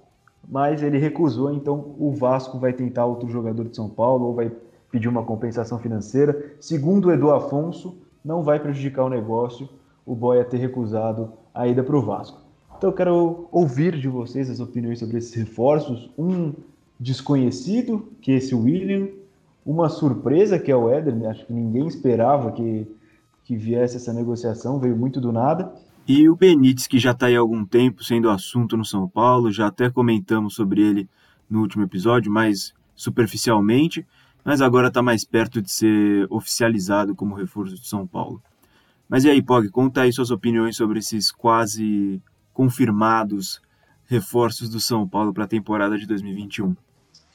mas 0.47 0.81
ele 0.81 0.97
recusou, 0.97 1.51
então 1.53 1.95
o 1.99 2.12
Vasco 2.12 2.57
vai 2.57 2.73
tentar 2.73 3.05
outro 3.05 3.27
jogador 3.27 3.67
de 3.67 3.75
São 3.75 3.89
Paulo 3.89 4.27
ou 4.27 4.33
vai 4.33 4.51
pedir 4.89 5.07
uma 5.07 5.23
compensação 5.23 5.77
financeira. 5.77 6.55
Segundo 6.60 7.10
o 7.10 7.12
Edu 7.12 7.31
Afonso, 7.31 7.97
não 8.23 8.43
vai 8.43 8.60
prejudicar 8.60 9.03
o 9.05 9.10
negócio 9.10 9.67
o 10.07 10.15
Boia 10.15 10.45
ter 10.45 10.57
recusado 10.57 11.33
a 11.53 11.67
ida 11.67 11.83
para 11.83 11.97
o 11.97 12.01
Vasco. 12.01 12.39
Então 12.77 12.89
eu 12.91 12.95
quero 12.95 13.49
ouvir 13.51 13.99
de 13.99 14.07
vocês 14.07 14.49
as 14.49 14.62
opiniões 14.62 14.99
sobre 14.99 15.17
esses 15.17 15.33
reforços. 15.33 16.10
Um 16.17 16.53
desconhecido, 16.97 18.07
que 18.21 18.31
é 18.31 18.36
esse 18.36 18.55
William, 18.55 19.10
uma 19.65 19.89
surpresa, 19.89 20.57
que 20.57 20.71
é 20.71 20.75
o 20.75 20.89
Éder, 20.89 21.13
acho 21.29 21.45
que 21.45 21.51
ninguém 21.51 21.88
esperava 21.88 22.53
que, 22.53 22.88
que 23.43 23.57
viesse 23.57 23.97
essa 23.97 24.13
negociação, 24.13 24.79
veio 24.79 24.95
muito 24.95 25.19
do 25.19 25.33
nada. 25.33 25.73
E 26.08 26.30
o 26.30 26.38
Benítez, 26.38 26.88
que 26.88 26.98
já 26.98 27.12
está 27.12 27.26
aí 27.26 27.36
há 27.36 27.39
algum 27.39 27.65
tempo 27.65 28.02
sendo 28.02 28.30
assunto 28.30 28.78
no 28.78 28.86
São 28.86 29.10
Paulo, 29.10 29.52
já 29.52 29.67
até 29.67 29.89
comentamos 29.89 30.56
sobre 30.56 30.82
ele 30.82 31.10
no 31.50 31.60
último 31.60 31.84
episódio, 31.84 32.32
mais 32.32 32.74
superficialmente, 32.96 34.08
mas 34.43 34.62
agora 34.62 34.88
está 34.88 35.02
mais 35.02 35.26
perto 35.26 35.62
de 35.62 35.70
ser 35.70 36.26
oficializado 36.30 37.13
como 37.13 37.36
reforço 37.36 37.76
de 37.76 37.86
São 37.86 38.08
Paulo. 38.08 38.41
Mas 39.10 39.26
e 39.26 39.30
aí, 39.30 39.41
Pog, 39.41 39.67
conta 39.70 40.02
aí 40.02 40.13
suas 40.13 40.32
opiniões 40.32 40.78
sobre 40.78 41.00
esses 41.00 41.30
quase 41.30 42.22
confirmados 42.54 43.62
reforços 44.06 44.70
do 44.70 44.80
São 44.80 45.06
Paulo 45.06 45.34
para 45.34 45.43
a 45.43 45.48
temporada 45.48 45.98
de 45.98 46.06
2021. 46.06 46.74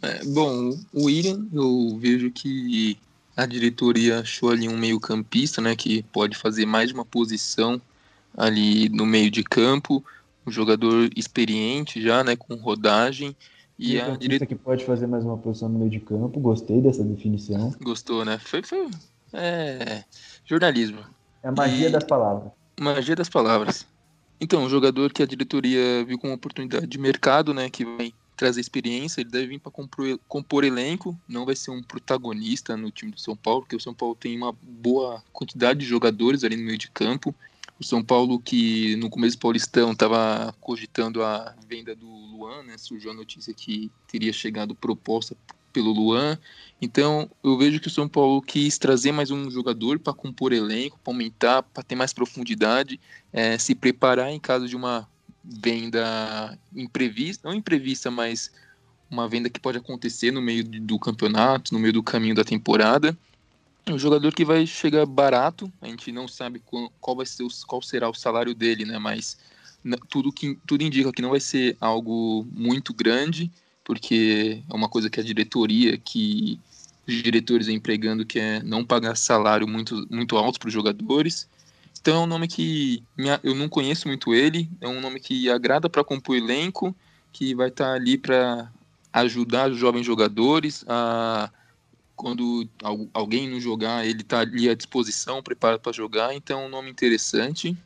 É, 0.00 0.24
bom, 0.24 0.70
o 0.94 1.04
William, 1.04 1.46
eu 1.52 1.98
vejo 2.00 2.30
que 2.30 2.96
a 3.36 3.44
diretoria 3.44 4.20
achou 4.20 4.50
ali 4.50 4.66
um 4.66 4.78
meio 4.78 4.98
campista, 4.98 5.60
né, 5.60 5.76
que 5.76 6.02
pode 6.04 6.38
fazer 6.38 6.64
mais 6.64 6.88
de 6.88 6.94
uma 6.94 7.04
posição 7.04 7.80
ali 8.36 8.88
no 8.88 9.06
meio 9.06 9.30
de 9.30 9.42
campo, 9.42 10.04
um 10.46 10.50
jogador 10.50 11.10
experiente 11.16 12.00
já, 12.02 12.24
né, 12.24 12.36
com 12.36 12.54
rodagem, 12.56 13.36
e 13.78 14.00
a 14.00 14.16
direita 14.16 14.46
que 14.46 14.54
pode 14.54 14.84
fazer 14.84 15.06
mais 15.06 15.24
uma 15.24 15.36
posição 15.36 15.68
no 15.68 15.78
meio 15.78 15.90
de 15.90 15.98
campo, 15.98 16.38
gostei 16.38 16.80
dessa 16.80 17.02
definição. 17.02 17.74
Gostou, 17.80 18.24
né? 18.24 18.38
Foi, 18.38 18.62
foi 18.62 18.88
é, 19.32 20.04
jornalismo. 20.44 21.00
É 21.42 21.48
a 21.48 21.52
magia 21.52 21.88
e... 21.88 21.90
das 21.90 22.04
palavras. 22.04 22.52
Magia 22.78 23.16
das 23.16 23.28
palavras. 23.28 23.86
Então, 24.40 24.62
um 24.62 24.68
jogador 24.68 25.12
que 25.12 25.22
a 25.22 25.26
diretoria 25.26 26.04
viu 26.04 26.18
como 26.18 26.32
oportunidade 26.32 26.86
de 26.86 26.98
mercado, 26.98 27.52
né, 27.54 27.70
que 27.70 27.84
vai 27.84 28.12
trazer 28.36 28.60
experiência, 28.60 29.20
ele 29.20 29.30
deve 29.30 29.46
vir 29.46 29.60
para 29.60 29.70
compor, 29.70 30.18
compor, 30.26 30.64
elenco, 30.64 31.18
não 31.28 31.44
vai 31.44 31.54
ser 31.54 31.70
um 31.70 31.82
protagonista 31.82 32.76
no 32.76 32.90
time 32.90 33.12
do 33.12 33.20
São 33.20 33.36
Paulo, 33.36 33.62
porque 33.62 33.76
o 33.76 33.80
São 33.80 33.94
Paulo 33.94 34.16
tem 34.16 34.36
uma 34.36 34.52
boa 34.52 35.22
quantidade 35.32 35.80
de 35.80 35.86
jogadores 35.86 36.42
ali 36.42 36.56
no 36.56 36.64
meio 36.64 36.78
de 36.78 36.90
campo. 36.90 37.34
O 37.82 37.84
São 37.84 38.00
Paulo, 38.00 38.38
que 38.38 38.94
no 38.94 39.10
começo 39.10 39.36
Paulistão 39.36 39.90
estava 39.90 40.54
cogitando 40.60 41.20
a 41.20 41.52
venda 41.68 41.96
do 41.96 42.06
Luan, 42.06 42.62
né, 42.62 42.78
surgiu 42.78 43.10
a 43.10 43.14
notícia 43.14 43.52
que 43.52 43.90
teria 44.06 44.32
chegado 44.32 44.72
proposta 44.72 45.36
pelo 45.72 45.90
Luan. 45.90 46.38
Então, 46.80 47.28
eu 47.42 47.58
vejo 47.58 47.80
que 47.80 47.88
o 47.88 47.90
São 47.90 48.08
Paulo 48.08 48.40
quis 48.40 48.78
trazer 48.78 49.10
mais 49.10 49.32
um 49.32 49.50
jogador 49.50 49.98
para 49.98 50.12
compor 50.12 50.52
elenco, 50.52 50.96
para 51.02 51.12
aumentar, 51.12 51.64
para 51.64 51.82
ter 51.82 51.96
mais 51.96 52.12
profundidade, 52.12 53.00
é, 53.32 53.58
se 53.58 53.74
preparar 53.74 54.30
em 54.30 54.38
caso 54.38 54.68
de 54.68 54.76
uma 54.76 55.08
venda 55.42 56.56
imprevista, 56.72 57.48
não 57.48 57.56
imprevista, 57.56 58.12
mas 58.12 58.52
uma 59.10 59.28
venda 59.28 59.50
que 59.50 59.58
pode 59.58 59.78
acontecer 59.78 60.30
no 60.30 60.40
meio 60.40 60.62
do 60.62 61.00
campeonato, 61.00 61.74
no 61.74 61.80
meio 61.80 61.94
do 61.94 62.02
caminho 62.02 62.36
da 62.36 62.44
temporada. 62.44 63.18
Um 63.88 63.98
jogador 63.98 64.32
que 64.32 64.44
vai 64.44 64.66
chegar 64.66 65.04
barato, 65.04 65.70
a 65.80 65.88
gente 65.88 66.12
não 66.12 66.28
sabe 66.28 66.60
qual, 66.60 66.92
qual 67.00 67.16
vai 67.16 67.26
ser 67.26 67.42
o, 67.42 67.48
qual 67.66 67.82
será 67.82 68.08
o 68.08 68.14
salário 68.14 68.54
dele, 68.54 68.84
né? 68.84 68.98
Mas 68.98 69.36
tudo 70.08 70.32
que 70.32 70.56
tudo 70.66 70.82
indica 70.82 71.12
que 71.12 71.22
não 71.22 71.30
vai 71.30 71.40
ser 71.40 71.76
algo 71.80 72.46
muito 72.52 72.94
grande 72.94 73.50
porque 73.84 74.62
é 74.68 74.74
uma 74.74 74.88
coisa 74.88 75.10
que 75.10 75.20
a 75.20 75.22
diretoria, 75.22 75.96
que 75.98 76.58
os 77.06 77.14
diretores 77.14 77.68
empregando, 77.68 78.24
que 78.24 78.38
é 78.38 78.62
não 78.62 78.84
pagar 78.84 79.16
salário 79.16 79.66
muito, 79.66 80.06
muito 80.10 80.36
alto 80.36 80.58
para 80.58 80.68
os 80.68 80.72
jogadores. 80.72 81.48
Então 82.00 82.16
é 82.16 82.24
um 82.24 82.26
nome 82.26 82.48
que 82.48 83.02
eu 83.42 83.54
não 83.54 83.68
conheço 83.68 84.08
muito 84.08 84.34
ele, 84.34 84.68
é 84.80 84.88
um 84.88 85.00
nome 85.00 85.20
que 85.20 85.48
agrada 85.50 85.88
para 85.88 86.04
compor 86.04 86.36
elenco, 86.36 86.94
que 87.32 87.54
vai 87.54 87.68
estar 87.68 87.86
tá 87.86 87.92
ali 87.92 88.18
para 88.18 88.70
ajudar 89.12 89.70
os 89.70 89.78
jovens 89.78 90.04
jogadores 90.04 90.84
a 90.88 91.50
quando 92.22 92.68
alguém 93.12 93.48
não 93.48 93.60
jogar, 93.60 94.06
ele 94.06 94.20
está 94.20 94.38
ali 94.38 94.70
à 94.70 94.74
disposição, 94.74 95.42
preparado 95.42 95.80
para 95.80 95.90
jogar, 95.90 96.32
então 96.32 96.60
é 96.60 96.66
um 96.66 96.68
nome 96.68 96.88
interessante. 96.88 97.76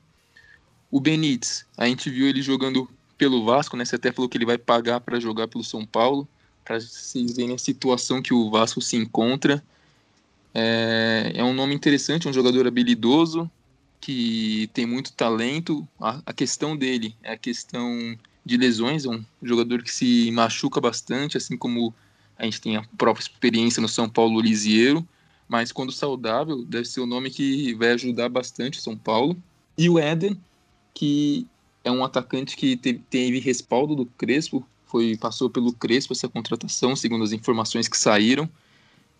O 0.91 1.01
Benítez, 1.01 1.65
a 1.75 1.87
gente 1.87 2.11
viu 2.11 2.29
ele 2.29 2.43
jogando 2.43 2.87
pelo 3.17 3.47
Vasco, 3.47 3.79
né? 3.79 3.85
Você 3.87 3.97
até 3.97 4.13
falou 4.13 4.29
que 4.29 4.37
ele 4.37 4.45
vai 4.45 4.59
pagar 4.59 5.01
para 5.01 5.19
jogar 5.19 5.49
pelo 5.49 5.65
São 5.65 5.87
Paulo, 5.87 6.29
para 6.63 6.79
vocês 6.79 7.35
verem 7.35 7.55
a 7.55 7.59
situação 7.59 8.21
que 8.21 8.35
o 8.35 8.51
Vasco 8.51 8.83
se 8.83 8.95
encontra. 8.95 9.65
É, 10.53 11.33
é 11.37 11.43
um 11.43 11.55
nome 11.55 11.75
interessante, 11.75 12.29
um 12.29 12.33
jogador 12.33 12.67
habilidoso, 12.67 13.51
que 14.03 14.69
tem 14.75 14.85
muito 14.85 15.15
talento. 15.15 15.89
A, 15.99 16.21
a, 16.27 16.33
questão 16.35 16.77
dele 16.77 17.17
é 17.23 17.33
a 17.33 17.39
questão 17.39 18.19
de 18.45 18.57
lesões, 18.59 19.07
é 19.07 19.09
um 19.09 19.25
jogador 19.43 19.83
que 19.83 19.91
se 19.91 20.31
machuca 20.31 20.79
bastante, 20.79 21.39
assim 21.39 21.57
como 21.57 21.95
a 22.39 22.45
gente 22.45 22.61
tem 22.61 22.77
a 22.77 22.85
própria 22.97 23.23
experiência 23.23 23.81
no 23.81 23.89
São 23.89 24.09
Paulo 24.09 24.41
Lisieiro, 24.41 25.07
mas 25.49 25.73
quando 25.73 25.93
saudável, 25.93 26.65
deve 26.65 26.87
ser 26.87 27.01
um 27.01 27.07
nome 27.07 27.31
que 27.31 27.75
vai 27.75 27.91
ajudar 27.91 28.29
bastante 28.29 28.79
o 28.79 28.83
São 28.83 28.97
Paulo. 28.97 29.37
E 29.79 29.89
o 29.89 29.99
Éden, 29.99 30.39
que 30.93 31.47
é 31.85 31.91
um 31.91 32.05
atacante 32.05 32.57
que 32.57 32.77
teve, 32.77 33.39
respaldo 33.39 33.95
do 33.95 34.07
Crespo, 34.07 34.67
foi 34.87 35.17
passou 35.17 35.49
pelo 35.49 35.73
Crespo 35.73 36.13
essa 36.13 36.29
contratação, 36.29 36.97
segundo 36.97 37.25
as 37.25 37.33
informações 37.33 37.87
que 37.89 37.97
saíram. 37.97 38.49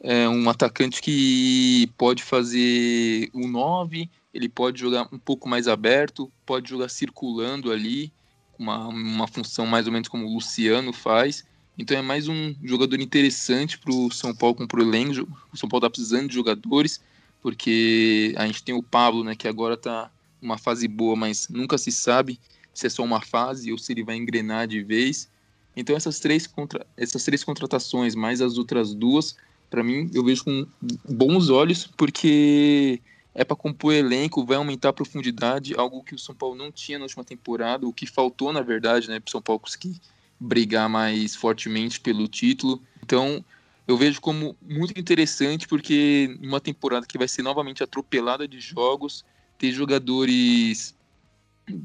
É 0.01 0.29
um 0.29 0.49
atacante 0.51 1.01
que 1.01 1.89
pode 1.97 2.23
fazer 2.23 3.31
um 3.33 3.49
9, 3.49 4.11
ele 4.35 4.49
pode 4.49 4.81
jogar 4.81 5.09
um 5.13 5.19
pouco 5.19 5.49
mais 5.49 5.69
aberto, 5.69 6.31
pode 6.45 6.69
jogar 6.69 6.89
circulando 6.89 7.73
ali, 7.73 8.13
uma, 8.59 8.89
uma 8.89 9.27
função 9.27 9.67
mais 9.67 9.87
ou 9.87 9.93
menos 9.93 10.09
como 10.09 10.27
o 10.27 10.35
Luciano 10.35 10.93
faz. 10.93 11.45
Então 11.79 11.97
é 11.97 12.01
mais 12.01 12.27
um 12.27 12.55
jogador 12.65 12.99
interessante 13.01 13.79
para 13.79 13.93
o 13.93 14.11
São 14.11 14.35
Paulo 14.35 14.55
com 14.55 14.65
o 14.65 14.81
elenco. 14.81 15.29
O 15.53 15.57
São 15.59 15.69
Paulo 15.69 15.85
está 15.85 15.91
precisando 15.91 16.29
de 16.29 16.35
jogadores, 16.35 17.03
porque 17.43 18.35
a 18.37 18.47
gente 18.47 18.63
tem 18.63 18.75
o 18.75 18.83
Pablo, 18.83 19.23
né, 19.23 19.37
que 19.37 19.47
agora 19.47 19.75
está 19.75 20.11
uma 20.41 20.57
fase 20.57 20.89
boa, 20.89 21.15
mas 21.15 21.49
nunca 21.51 21.77
se 21.77 21.93
sabe 21.93 22.41
se 22.73 22.87
é 22.87 22.91
só 22.91 23.03
uma 23.03 23.21
fase 23.21 23.71
ou 23.73 23.79
se 23.79 23.93
ele 23.93 24.03
vai 24.03 24.17
engrenar 24.17 24.67
de 24.67 24.83
vez. 24.83 25.29
Então 25.77 25.95
essas 25.95 26.19
três, 26.19 26.47
contra... 26.47 26.87
essas 26.97 27.23
três 27.25 27.45
contratações, 27.45 28.15
mais 28.15 28.41
as 28.41 28.57
outras 28.57 28.95
duas, 28.95 29.37
para 29.69 29.83
mim 29.83 30.11
eu 30.15 30.25
vejo 30.25 30.45
com 30.45 30.67
bons 31.07 31.51
olhos, 31.51 31.87
porque 31.95 33.03
é 33.35 33.45
para 33.45 33.55
compor 33.55 33.93
elenco, 33.93 34.47
vai 34.47 34.57
aumentar 34.57 34.89
a 34.89 34.95
profundidade, 34.95 35.75
algo 35.77 36.03
que 36.03 36.15
o 36.15 36.19
São 36.19 36.35
Paulo 36.35 36.55
não 36.55 36.73
tinha 36.73 36.99
na 36.99 37.05
última 37.05 37.23
temporada, 37.23 37.87
o 37.87 37.93
que 37.93 38.07
faltou 38.07 38.51
na 38.51 38.63
verdade, 38.63 39.09
né, 39.11 39.21
para 39.21 39.29
o 39.29 39.31
São 39.31 39.43
Paulo 39.43 39.61
conseguir 39.61 40.01
brigar 40.39 40.89
mais 40.89 41.35
fortemente 41.35 42.01
pelo 42.01 42.29
título. 42.29 42.83
Então 43.03 43.45
eu 43.87 43.97
vejo 43.97 44.21
como 44.21 44.57
muito 44.61 44.99
interessante, 44.99 45.69
porque 45.69 46.37
uma 46.43 46.61
temporada 46.61 47.07
que 47.07 47.19
vai 47.19 47.29
ser 47.29 47.43
novamente 47.43 47.83
atropelada 47.83 48.47
de 48.49 48.61
jogos, 48.61 49.25
ter 49.59 49.73
jogadores 49.73 50.97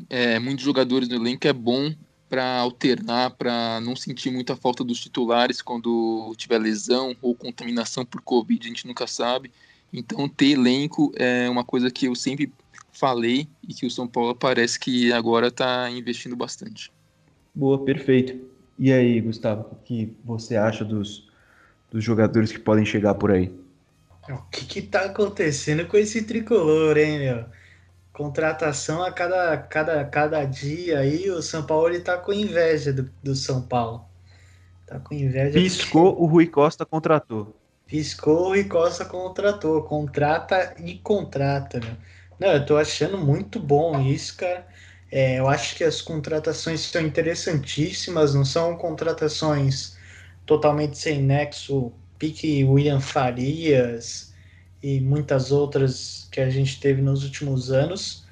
é, 0.09 0.39
muitos 0.39 0.63
jogadores 0.63 1.07
no 1.07 1.15
elenco 1.15 1.47
é 1.47 1.53
bom 1.53 1.93
para 2.29 2.59
alternar, 2.59 3.31
para 3.31 3.81
não 3.81 3.95
sentir 3.95 4.31
muita 4.31 4.55
falta 4.55 4.83
dos 4.83 5.01
titulares 5.01 5.61
quando 5.61 6.33
tiver 6.37 6.59
lesão 6.59 7.15
ou 7.21 7.35
contaminação 7.35 8.05
por 8.05 8.21
Covid, 8.21 8.65
a 8.65 8.69
gente 8.69 8.87
nunca 8.87 9.05
sabe. 9.05 9.51
Então, 9.91 10.29
ter 10.29 10.51
elenco 10.51 11.11
é 11.15 11.49
uma 11.49 11.65
coisa 11.65 11.91
que 11.91 12.07
eu 12.07 12.15
sempre 12.15 12.51
falei 12.91 13.47
e 13.67 13.73
que 13.73 13.85
o 13.85 13.91
São 13.91 14.07
Paulo 14.07 14.33
parece 14.33 14.79
que 14.79 15.11
agora 15.11 15.47
está 15.47 15.89
investindo 15.91 16.35
bastante. 16.35 16.91
Boa, 17.53 17.83
perfeito. 17.83 18.49
E 18.77 18.91
aí, 18.91 19.19
Gustavo, 19.21 19.67
o 19.71 19.75
que 19.75 20.15
você 20.23 20.55
acha 20.55 20.83
dos, 20.83 21.29
dos 21.91 22.03
jogadores 22.03 22.51
que 22.51 22.59
podem 22.59 22.85
chegar 22.85 23.15
por 23.15 23.31
aí? 23.31 23.53
O 24.29 24.37
que 24.49 24.79
está 24.79 25.05
acontecendo 25.05 25.85
com 25.87 25.97
esse 25.97 26.23
tricolor, 26.23 26.97
hein, 26.97 27.19
meu? 27.19 27.45
contratação 28.13 29.03
a 29.03 29.11
cada, 29.11 29.57
cada, 29.57 30.05
cada 30.05 30.45
dia 30.45 30.99
aí, 30.99 31.29
o 31.29 31.41
São 31.41 31.63
Paulo 31.63 31.89
ele 31.89 32.01
tá 32.01 32.17
com 32.17 32.33
inveja 32.33 32.93
do, 32.93 33.09
do 33.23 33.35
São 33.35 33.61
Paulo. 33.61 34.05
Tá 34.85 34.99
com 34.99 35.13
inveja. 35.13 35.53
Piscou, 35.53 36.13
do... 36.13 36.21
o 36.21 36.25
Rui 36.27 36.47
Costa 36.47 36.85
contratou. 36.85 37.55
Piscou, 37.87 38.45
o 38.45 38.47
Rui 38.49 38.65
Costa 38.65 39.05
contratou. 39.05 39.81
Contrata 39.83 40.75
e 40.79 40.95
contrata, 40.95 41.79
meu. 41.79 41.95
Não, 42.39 42.49
eu 42.49 42.65
tô 42.65 42.77
achando 42.77 43.17
muito 43.17 43.59
bom 43.59 43.99
isso, 44.01 44.35
cara. 44.37 44.67
É, 45.11 45.39
eu 45.39 45.47
acho 45.47 45.75
que 45.75 45.83
as 45.83 46.01
contratações 46.01 46.79
são 46.81 47.01
interessantíssimas, 47.01 48.33
não 48.33 48.45
são 48.45 48.77
contratações 48.77 49.97
totalmente 50.45 50.97
sem 50.97 51.21
nexo, 51.21 51.91
pique 52.17 52.63
William 52.63 53.01
Farias, 53.01 54.33
e 54.81 54.99
muitas 55.01 55.51
outras 55.51 56.27
que 56.31 56.39
a 56.39 56.49
gente 56.49 56.79
teve 56.79 57.01
nos 57.01 57.23
últimos 57.23 57.71
anos. 57.71 58.25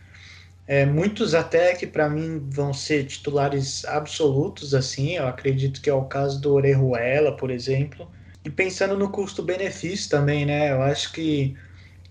É, 0.68 0.86
muitos 0.86 1.34
até 1.34 1.74
que 1.76 1.88
para 1.88 2.10
mim 2.10 2.40
vão 2.50 2.74
ser 2.74 3.06
titulares 3.06 3.84
absolutos, 3.86 4.74
assim, 4.74 5.16
eu 5.18 5.28
acredito 5.28 5.82
que 5.82 5.90
é 5.90 5.94
o 5.94 6.06
caso 6.06 6.40
do 6.40 6.54
Orejuela, 6.54 7.36
por 7.36 7.50
exemplo. 7.52 8.10
E 8.46 8.50
pensando 8.50 8.96
no 8.98 9.10
custo-benefício 9.12 10.10
também, 10.10 10.46
né? 10.46 10.72
Eu 10.72 10.82
acho 10.82 11.12
que 11.12 11.58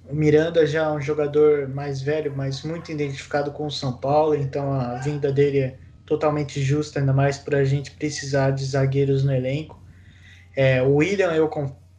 o 0.08 0.14
Miranda 0.14 0.66
já 0.66 0.84
é 0.86 0.90
um 0.90 1.00
jogador 1.00 1.68
mais 1.68 2.00
velho, 2.00 2.34
mas 2.34 2.62
muito 2.62 2.90
identificado 2.90 3.52
com 3.52 3.66
o 3.66 3.70
São 3.70 3.96
Paulo, 3.96 4.34
então 4.34 4.72
a 4.72 4.94
vinda 4.96 5.30
dele 5.30 5.58
é 5.58 5.78
totalmente 6.06 6.62
justa, 6.62 6.98
ainda 6.98 7.12
mais 7.12 7.38
para 7.38 7.58
a 7.58 7.64
gente 7.64 7.90
precisar 7.90 8.50
de 8.52 8.64
zagueiros 8.64 9.22
no 9.22 9.32
elenco. 9.32 9.80
É, 10.56 10.82
o 10.82 10.96
William, 10.96 11.32
eu 11.32 11.48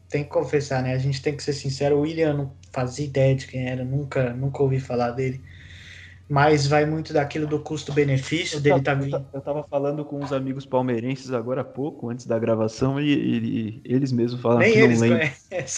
tem 0.09 0.23
que 0.23 0.29
confessar, 0.29 0.81
né? 0.81 0.93
A 0.93 0.97
gente 0.97 1.21
tem 1.21 1.35
que 1.35 1.43
ser 1.43 1.53
sincero, 1.53 1.97
o 1.97 2.01
William 2.01 2.33
não 2.33 2.53
fazia 2.71 3.05
ideia 3.05 3.35
de 3.35 3.45
quem 3.45 3.69
era, 3.69 3.83
nunca, 3.85 4.33
nunca 4.33 4.63
ouvi 4.63 4.79
falar 4.79 5.11
dele. 5.11 5.41
Mas 6.29 6.67
vai 6.67 6.85
muito 6.85 7.11
daquilo 7.11 7.47
do 7.47 7.59
custo-benefício 7.59 8.61
dele 8.61 8.81
tá 8.81 8.93
vindo. 8.93 9.25
Eu 9.33 9.41
tava 9.41 9.63
falando 9.63 10.05
com 10.05 10.19
uns 10.19 10.31
amigos 10.31 10.63
palmeirenses 10.63 11.31
agora 11.33 11.61
há 11.61 11.63
pouco, 11.63 12.07
antes 12.07 12.27
da 12.27 12.37
gravação, 12.37 13.01
e, 13.01 13.11
e, 13.11 13.81
e 13.83 13.93
eles 13.95 14.11
mesmos 14.11 14.39
falaram 14.39 14.61
Nem 14.61 14.73
que 14.73 14.87
não, 14.87 14.99
lembram, 14.99 15.29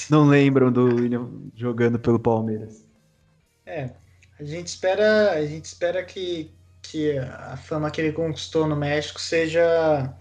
não 0.09 0.27
lembram 0.27 0.71
do 0.71 0.83
William 0.95 1.29
jogando 1.55 1.97
pelo 1.97 2.19
Palmeiras. 2.19 2.85
É, 3.65 3.91
a 4.37 4.43
gente 4.43 4.67
espera, 4.67 5.31
a 5.31 5.45
gente 5.45 5.63
espera 5.63 6.03
que, 6.03 6.51
que 6.81 7.17
a 7.17 7.55
fama 7.55 7.89
que 7.89 8.01
ele 8.01 8.11
conquistou 8.11 8.67
no 8.67 8.75
México 8.75 9.21
seja 9.21 10.13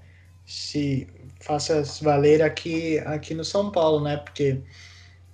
se 0.46 1.08
faça 1.40 1.84
se 1.84 2.04
valer 2.04 2.40
aqui 2.40 2.98
aqui 3.00 3.34
no 3.34 3.44
São 3.44 3.70
Paulo, 3.72 4.00
né? 4.04 4.18
Porque 4.18 4.60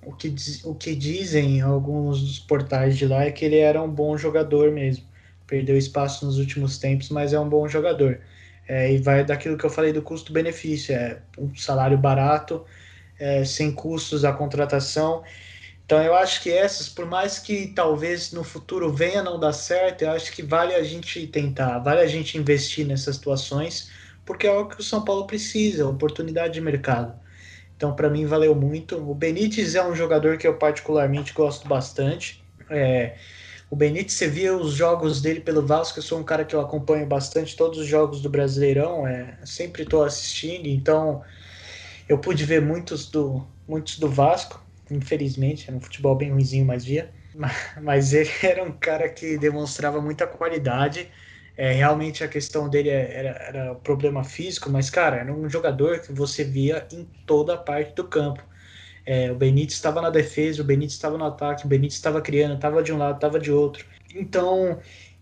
o 0.06 0.12
que, 0.14 0.32
o 0.64 0.74
que 0.74 0.94
dizem 0.94 1.60
alguns 1.60 2.20
dos 2.20 2.38
portais 2.38 2.96
de 2.96 3.06
lá 3.06 3.24
é 3.24 3.32
que 3.32 3.44
ele 3.44 3.58
era 3.58 3.82
um 3.82 3.90
bom 3.90 4.16
jogador 4.16 4.70
mesmo. 4.70 5.04
Perdeu 5.48 5.76
espaço 5.76 6.24
nos 6.24 6.38
últimos 6.38 6.78
tempos, 6.78 7.08
mas 7.10 7.32
é 7.32 7.40
um 7.40 7.48
bom 7.48 7.66
jogador. 7.68 8.20
É, 8.68 8.92
e 8.92 8.98
vai 8.98 9.24
daquilo 9.24 9.58
que 9.58 9.64
eu 9.66 9.70
falei 9.70 9.92
do 9.92 10.02
custo-benefício: 10.02 10.94
é 10.94 11.20
um 11.36 11.54
salário 11.56 11.98
barato, 11.98 12.64
é, 13.18 13.44
sem 13.44 13.72
custos 13.72 14.24
a 14.24 14.32
contratação. 14.32 15.24
Então 15.84 16.02
eu 16.02 16.14
acho 16.14 16.42
que 16.42 16.52
essas, 16.52 16.88
por 16.88 17.06
mais 17.06 17.38
que 17.40 17.68
talvez 17.68 18.32
no 18.32 18.44
futuro 18.44 18.92
venha 18.92 19.22
não 19.22 19.38
dar 19.40 19.52
certo, 19.52 20.02
eu 20.02 20.12
acho 20.12 20.32
que 20.32 20.42
vale 20.42 20.74
a 20.74 20.82
gente 20.84 21.26
tentar, 21.28 21.78
vale 21.80 22.00
a 22.00 22.06
gente 22.06 22.38
investir 22.38 22.86
nessas 22.86 23.16
situações, 23.16 23.90
porque 24.24 24.46
é 24.46 24.52
o 24.52 24.66
que 24.68 24.80
o 24.80 24.84
São 24.84 25.04
Paulo 25.04 25.26
precisa, 25.26 25.88
oportunidade 25.88 26.54
de 26.54 26.60
mercado. 26.60 27.14
Então, 27.76 27.94
para 27.94 28.08
mim, 28.10 28.26
valeu 28.26 28.54
muito. 28.54 28.96
O 28.98 29.14
Benítez 29.14 29.74
é 29.74 29.86
um 29.86 29.94
jogador 29.94 30.38
que 30.38 30.46
eu 30.46 30.56
particularmente 30.58 31.32
gosto 31.32 31.68
bastante. 31.68 32.42
É, 32.70 33.16
o 33.70 33.76
Benítez, 33.76 34.14
você 34.14 34.28
via 34.28 34.56
os 34.56 34.72
jogos 34.74 35.20
dele 35.20 35.40
pelo 35.40 35.66
Vasco, 35.66 35.98
eu 35.98 36.02
sou 36.02 36.18
um 36.18 36.24
cara 36.24 36.44
que 36.44 36.54
eu 36.54 36.60
acompanho 36.60 37.06
bastante 37.06 37.56
todos 37.56 37.78
os 37.78 37.86
jogos 37.86 38.20
do 38.22 38.30
Brasileirão, 38.30 39.06
é, 39.06 39.38
sempre 39.44 39.82
estou 39.82 40.04
assistindo, 40.04 40.66
então 40.66 41.22
eu 42.08 42.18
pude 42.18 42.44
ver 42.44 42.62
muitos 42.62 43.10
do, 43.10 43.46
muitos 43.66 43.98
do 43.98 44.08
Vasco, 44.08 44.64
infelizmente, 44.90 45.66
era 45.68 45.76
um 45.76 45.80
futebol 45.80 46.14
bem 46.16 46.30
ruizinho, 46.32 46.64
mas 46.64 46.84
via. 46.84 47.12
Mas 47.82 48.14
ele 48.14 48.30
era 48.42 48.64
um 48.64 48.72
cara 48.72 49.10
que 49.10 49.36
demonstrava 49.36 50.00
muita 50.00 50.26
qualidade 50.26 51.10
é, 51.56 51.72
realmente 51.72 52.22
a 52.22 52.28
questão 52.28 52.68
dele 52.68 52.90
é, 52.90 53.14
era, 53.14 53.30
era 53.30 53.74
problema 53.76 54.22
físico, 54.22 54.68
mas, 54.68 54.90
cara, 54.90 55.16
era 55.16 55.32
um 55.32 55.48
jogador 55.48 56.00
que 56.00 56.12
você 56.12 56.44
via 56.44 56.86
em 56.92 57.04
toda 57.24 57.54
a 57.54 57.58
parte 57.58 57.94
do 57.94 58.04
campo. 58.04 58.42
É, 59.06 59.30
o 59.30 59.36
Benítez 59.36 59.74
estava 59.74 60.02
na 60.02 60.10
defesa, 60.10 60.60
o 60.60 60.64
Benítez 60.64 60.92
estava 60.92 61.16
no 61.16 61.24
ataque, 61.24 61.64
o 61.64 61.68
Benítez 61.68 61.94
estava 61.94 62.20
criando, 62.20 62.56
estava 62.56 62.82
de 62.82 62.92
um 62.92 62.98
lado, 62.98 63.14
estava 63.14 63.38
de 63.40 63.50
outro. 63.50 63.86
Então, 64.14 64.78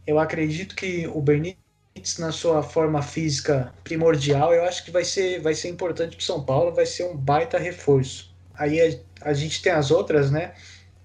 eu 0.06 0.18
acredito 0.18 0.74
que 0.74 1.06
o 1.06 1.20
Benítez, 1.20 2.18
na 2.18 2.32
sua 2.32 2.62
forma 2.62 3.00
física 3.02 3.72
primordial, 3.84 4.52
eu 4.52 4.64
acho 4.64 4.84
que 4.84 4.90
vai 4.90 5.04
ser, 5.04 5.40
vai 5.40 5.54
ser 5.54 5.68
importante 5.68 6.16
para 6.16 6.24
São 6.24 6.44
Paulo, 6.44 6.74
vai 6.74 6.86
ser 6.86 7.04
um 7.04 7.16
baita 7.16 7.58
reforço. 7.58 8.34
Aí 8.54 8.80
a, 8.80 9.30
a 9.30 9.32
gente 9.32 9.62
tem 9.62 9.72
as 9.72 9.90
outras, 9.90 10.30
né? 10.30 10.54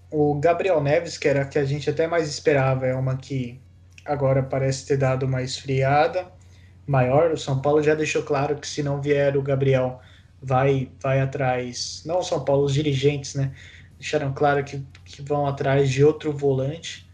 O 0.10 0.36
Gabriel 0.40 0.82
Neves, 0.82 1.18
que 1.18 1.28
era 1.28 1.44
a 1.44 1.46
que 1.46 1.60
a 1.60 1.66
gente 1.66 1.90
até 1.90 2.08
mais 2.08 2.28
esperava, 2.28 2.88
é 2.88 2.96
uma 2.96 3.18
que 3.18 3.60
agora 4.10 4.44
parece 4.44 4.86
ter 4.86 4.98
dado 4.98 5.26
uma 5.26 5.42
esfriada 5.42 6.28
maior. 6.86 7.32
O 7.32 7.38
São 7.38 7.62
Paulo 7.62 7.82
já 7.84 7.94
deixou 7.94 8.24
claro 8.24 8.56
que 8.56 8.68
se 8.68 8.82
não 8.82 9.02
vier 9.02 9.38
o 9.38 9.42
Gabriel, 9.42 10.02
vai 10.42 10.92
vai 11.02 11.22
atrás. 11.22 12.04
Não 12.06 12.20
o 12.20 12.24
São 12.24 12.44
Paulo, 12.44 12.66
os 12.66 12.74
dirigentes, 12.74 13.36
né? 13.36 13.54
Deixaram 13.98 14.34
claro 14.34 14.64
que, 14.64 14.84
que 15.06 15.22
vão 15.22 15.46
atrás 15.46 15.90
de 15.90 16.04
outro 16.04 16.32
volante 16.34 17.10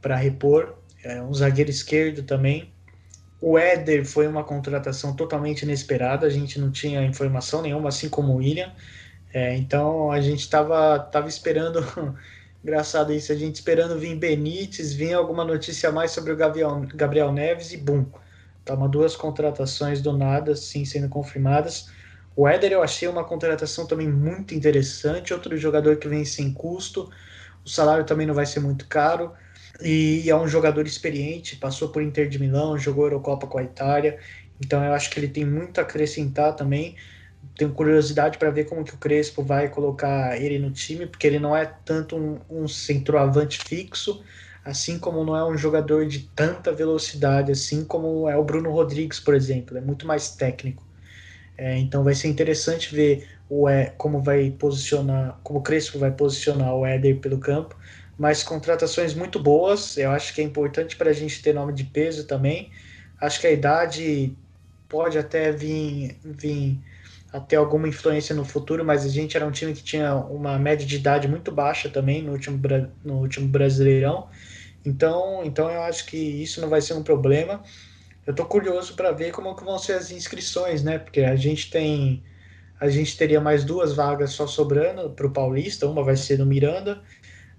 para 0.00 0.16
repor. 0.16 0.78
É, 1.02 1.22
um 1.22 1.34
zagueiro 1.34 1.70
esquerdo 1.70 2.22
também. 2.22 2.72
O 3.40 3.58
Éder 3.58 4.06
foi 4.06 4.26
uma 4.26 4.42
contratação 4.42 5.14
totalmente 5.14 5.62
inesperada, 5.62 6.26
a 6.26 6.30
gente 6.30 6.58
não 6.58 6.70
tinha 6.70 7.04
informação 7.04 7.60
nenhuma, 7.60 7.90
assim 7.90 8.08
como 8.08 8.32
o 8.32 8.36
William. 8.36 8.72
É, 9.34 9.54
então 9.56 10.10
a 10.10 10.20
gente 10.20 10.40
estava 10.40 10.98
tava 10.98 11.28
esperando 11.28 11.80
Engraçado 12.64 13.12
isso, 13.12 13.30
a 13.30 13.34
gente 13.34 13.56
esperando 13.56 13.98
vir 13.98 14.16
Benítez, 14.16 14.94
vir 14.94 15.12
alguma 15.12 15.44
notícia 15.44 15.92
mais 15.92 16.12
sobre 16.12 16.32
o 16.32 16.36
Gabriel, 16.36 16.80
Gabriel 16.94 17.30
Neves 17.30 17.72
e 17.72 17.76
bum. 17.76 18.06
Toma 18.64 18.88
duas 18.88 19.14
contratações 19.14 20.00
do 20.00 20.16
nada, 20.16 20.56
sim, 20.56 20.82
sendo 20.82 21.10
confirmadas. 21.10 21.90
O 22.34 22.48
Éder 22.48 22.72
eu 22.72 22.82
achei 22.82 23.06
uma 23.06 23.22
contratação 23.22 23.86
também 23.86 24.08
muito 24.08 24.54
interessante, 24.54 25.34
outro 25.34 25.54
jogador 25.58 25.96
que 25.96 26.08
vem 26.08 26.24
sem 26.24 26.54
custo, 26.54 27.10
o 27.62 27.68
salário 27.68 28.06
também 28.06 28.26
não 28.26 28.34
vai 28.34 28.46
ser 28.46 28.60
muito 28.60 28.88
caro, 28.88 29.34
e 29.82 30.30
é 30.30 30.34
um 30.34 30.48
jogador 30.48 30.86
experiente, 30.86 31.56
passou 31.56 31.90
por 31.90 32.02
Inter 32.02 32.30
de 32.30 32.38
Milão, 32.38 32.78
jogou 32.78 33.04
Eurocopa 33.04 33.46
com 33.46 33.58
a 33.58 33.62
Itália, 33.62 34.18
então 34.58 34.82
eu 34.82 34.94
acho 34.94 35.10
que 35.10 35.20
ele 35.20 35.28
tem 35.28 35.44
muito 35.44 35.80
a 35.80 35.82
acrescentar 35.82 36.56
também 36.56 36.96
tenho 37.56 37.72
curiosidade 37.72 38.38
para 38.38 38.50
ver 38.50 38.64
como 38.64 38.84
que 38.84 38.94
o 38.94 38.98
Crespo 38.98 39.42
vai 39.42 39.68
colocar 39.68 40.40
ele 40.40 40.58
no 40.58 40.70
time, 40.70 41.06
porque 41.06 41.26
ele 41.26 41.38
não 41.38 41.56
é 41.56 41.64
tanto 41.84 42.16
um, 42.16 42.40
um 42.50 42.68
centroavante 42.68 43.58
fixo, 43.58 44.22
assim 44.64 44.98
como 44.98 45.24
não 45.24 45.36
é 45.36 45.44
um 45.44 45.56
jogador 45.56 46.06
de 46.06 46.20
tanta 46.34 46.72
velocidade, 46.72 47.52
assim 47.52 47.84
como 47.84 48.28
é 48.28 48.36
o 48.36 48.44
Bruno 48.44 48.70
Rodrigues, 48.70 49.20
por 49.20 49.34
exemplo, 49.34 49.76
é 49.76 49.80
muito 49.80 50.06
mais 50.06 50.30
técnico. 50.30 50.82
É, 51.56 51.78
então 51.78 52.02
vai 52.02 52.14
ser 52.14 52.28
interessante 52.28 52.94
ver 52.94 53.28
o 53.48 53.68
e, 53.68 53.86
como 53.96 54.20
vai 54.20 54.50
posicionar, 54.50 55.38
como 55.44 55.60
o 55.60 55.62
Crespo 55.62 55.98
vai 55.98 56.10
posicionar 56.10 56.74
o 56.74 56.84
Éder 56.84 57.18
pelo 57.20 57.38
campo, 57.38 57.76
mas 58.18 58.42
contratações 58.42 59.14
muito 59.14 59.38
boas, 59.40 59.96
eu 59.96 60.10
acho 60.10 60.34
que 60.34 60.40
é 60.40 60.44
importante 60.44 60.96
para 60.96 61.10
a 61.10 61.12
gente 61.12 61.42
ter 61.42 61.52
nome 61.52 61.72
de 61.72 61.84
peso 61.84 62.26
também. 62.26 62.70
Acho 63.20 63.40
que 63.40 63.46
a 63.46 63.50
idade 63.50 64.36
pode 64.88 65.18
até 65.18 65.52
vir, 65.52 66.16
vir 66.24 66.78
a 67.34 67.40
ter 67.40 67.56
alguma 67.56 67.88
influência 67.88 68.32
no 68.32 68.44
futuro, 68.44 68.84
mas 68.84 69.04
a 69.04 69.08
gente 69.08 69.36
era 69.36 69.44
um 69.44 69.50
time 69.50 69.74
que 69.74 69.82
tinha 69.82 70.14
uma 70.14 70.56
média 70.56 70.86
de 70.86 70.94
idade 70.94 71.26
muito 71.26 71.50
baixa 71.50 71.90
também 71.90 72.22
no 72.22 72.30
último, 72.30 72.60
no 73.04 73.14
último 73.14 73.48
Brasileirão. 73.48 74.28
Então, 74.84 75.42
então 75.44 75.68
eu 75.68 75.82
acho 75.82 76.06
que 76.06 76.16
isso 76.16 76.60
não 76.60 76.68
vai 76.68 76.80
ser 76.80 76.94
um 76.94 77.02
problema. 77.02 77.60
Eu 78.24 78.30
estou 78.30 78.46
curioso 78.46 78.94
para 78.94 79.10
ver 79.10 79.32
como 79.32 79.56
que 79.56 79.64
vão 79.64 79.76
ser 79.80 79.94
as 79.94 80.12
inscrições, 80.12 80.84
né? 80.84 80.96
Porque 80.96 81.22
a 81.22 81.34
gente 81.34 81.70
tem 81.70 82.22
a 82.80 82.88
gente 82.88 83.16
teria 83.16 83.40
mais 83.40 83.64
duas 83.64 83.94
vagas 83.94 84.30
só 84.30 84.46
sobrando 84.46 85.10
para 85.10 85.26
o 85.26 85.30
Paulista, 85.32 85.88
uma 85.88 86.04
vai 86.04 86.16
ser 86.16 86.38
no 86.38 86.46
Miranda, 86.46 87.02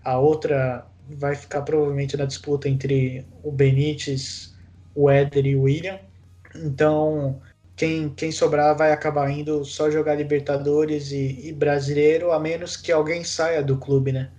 a 0.03 0.17
outra 0.19 0.87
vai 1.09 1.35
ficar 1.35 1.63
provavelmente 1.63 2.15
na 2.15 2.25
disputa 2.25 2.69
entre 2.69 3.25
o 3.43 3.51
Benítez, 3.51 4.55
o 4.93 5.09
Éder 5.09 5.45
e 5.45 5.55
o 5.55 5.63
William. 5.63 5.99
Então, 6.55 7.41
quem, 7.75 8.09
quem 8.13 8.31
sobrar 8.31 8.75
vai 8.77 8.91
acabar 8.91 9.29
indo 9.29 9.63
só 9.65 9.89
jogar 9.91 10.15
Libertadores 10.15 11.11
e, 11.11 11.49
e 11.49 11.53
Brasileiro, 11.53 12.31
a 12.31 12.39
menos 12.39 12.77
que 12.77 12.91
alguém 12.91 13.23
saia 13.23 13.63
do 13.63 13.77
clube, 13.77 14.11
né? 14.11 14.31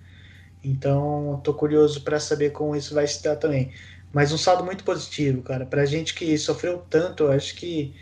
Então, 0.65 1.41
tô 1.45 1.55
curioso 1.55 2.03
para 2.03 2.19
saber 2.21 2.51
como 2.51 2.77
isso 2.77 2.95
vai 2.95 3.07
se 3.07 3.23
dar 3.23 3.37
também. 3.37 3.73
Mas 4.13 4.33
um 4.33 4.39
saldo 4.39 4.65
muito 4.65 4.85
positivo, 4.85 5.43
cara. 5.43 5.67
Pra 5.67 5.85
gente 5.87 6.15
que 6.15 6.37
sofreu 6.39 6.79
tanto, 6.91 7.29
acho 7.29 7.55
que 7.57 7.95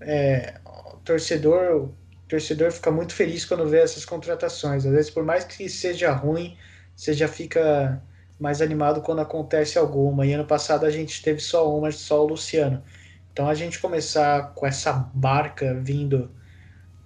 é, 0.00 0.60
o 0.66 0.98
torcedor, 0.98 1.84
o 1.84 1.96
torcedor 2.28 2.72
fica 2.72 2.90
muito 2.90 3.14
feliz 3.14 3.44
quando 3.44 3.68
vê 3.68 3.78
essas 3.80 4.04
contratações. 4.04 4.86
Às 4.86 4.92
vezes, 4.92 5.10
por 5.10 5.24
mais 5.24 5.44
que 5.44 5.68
seja 5.68 6.12
ruim, 6.12 6.56
você 6.96 7.12
já 7.14 7.28
fica 7.28 8.02
mais 8.38 8.60
animado 8.62 9.02
quando 9.02 9.20
acontece 9.20 9.78
alguma. 9.78 10.26
E 10.26 10.32
ano 10.32 10.46
passado 10.46 10.86
a 10.86 10.90
gente 10.90 11.22
teve 11.22 11.40
só 11.40 11.76
uma, 11.76 11.90
só 11.92 12.24
o 12.24 12.28
Luciano. 12.28 12.82
Então 13.32 13.48
a 13.48 13.54
gente 13.54 13.80
começar 13.80 14.52
com 14.54 14.66
essa 14.66 14.92
barca 14.92 15.74
vindo 15.74 16.30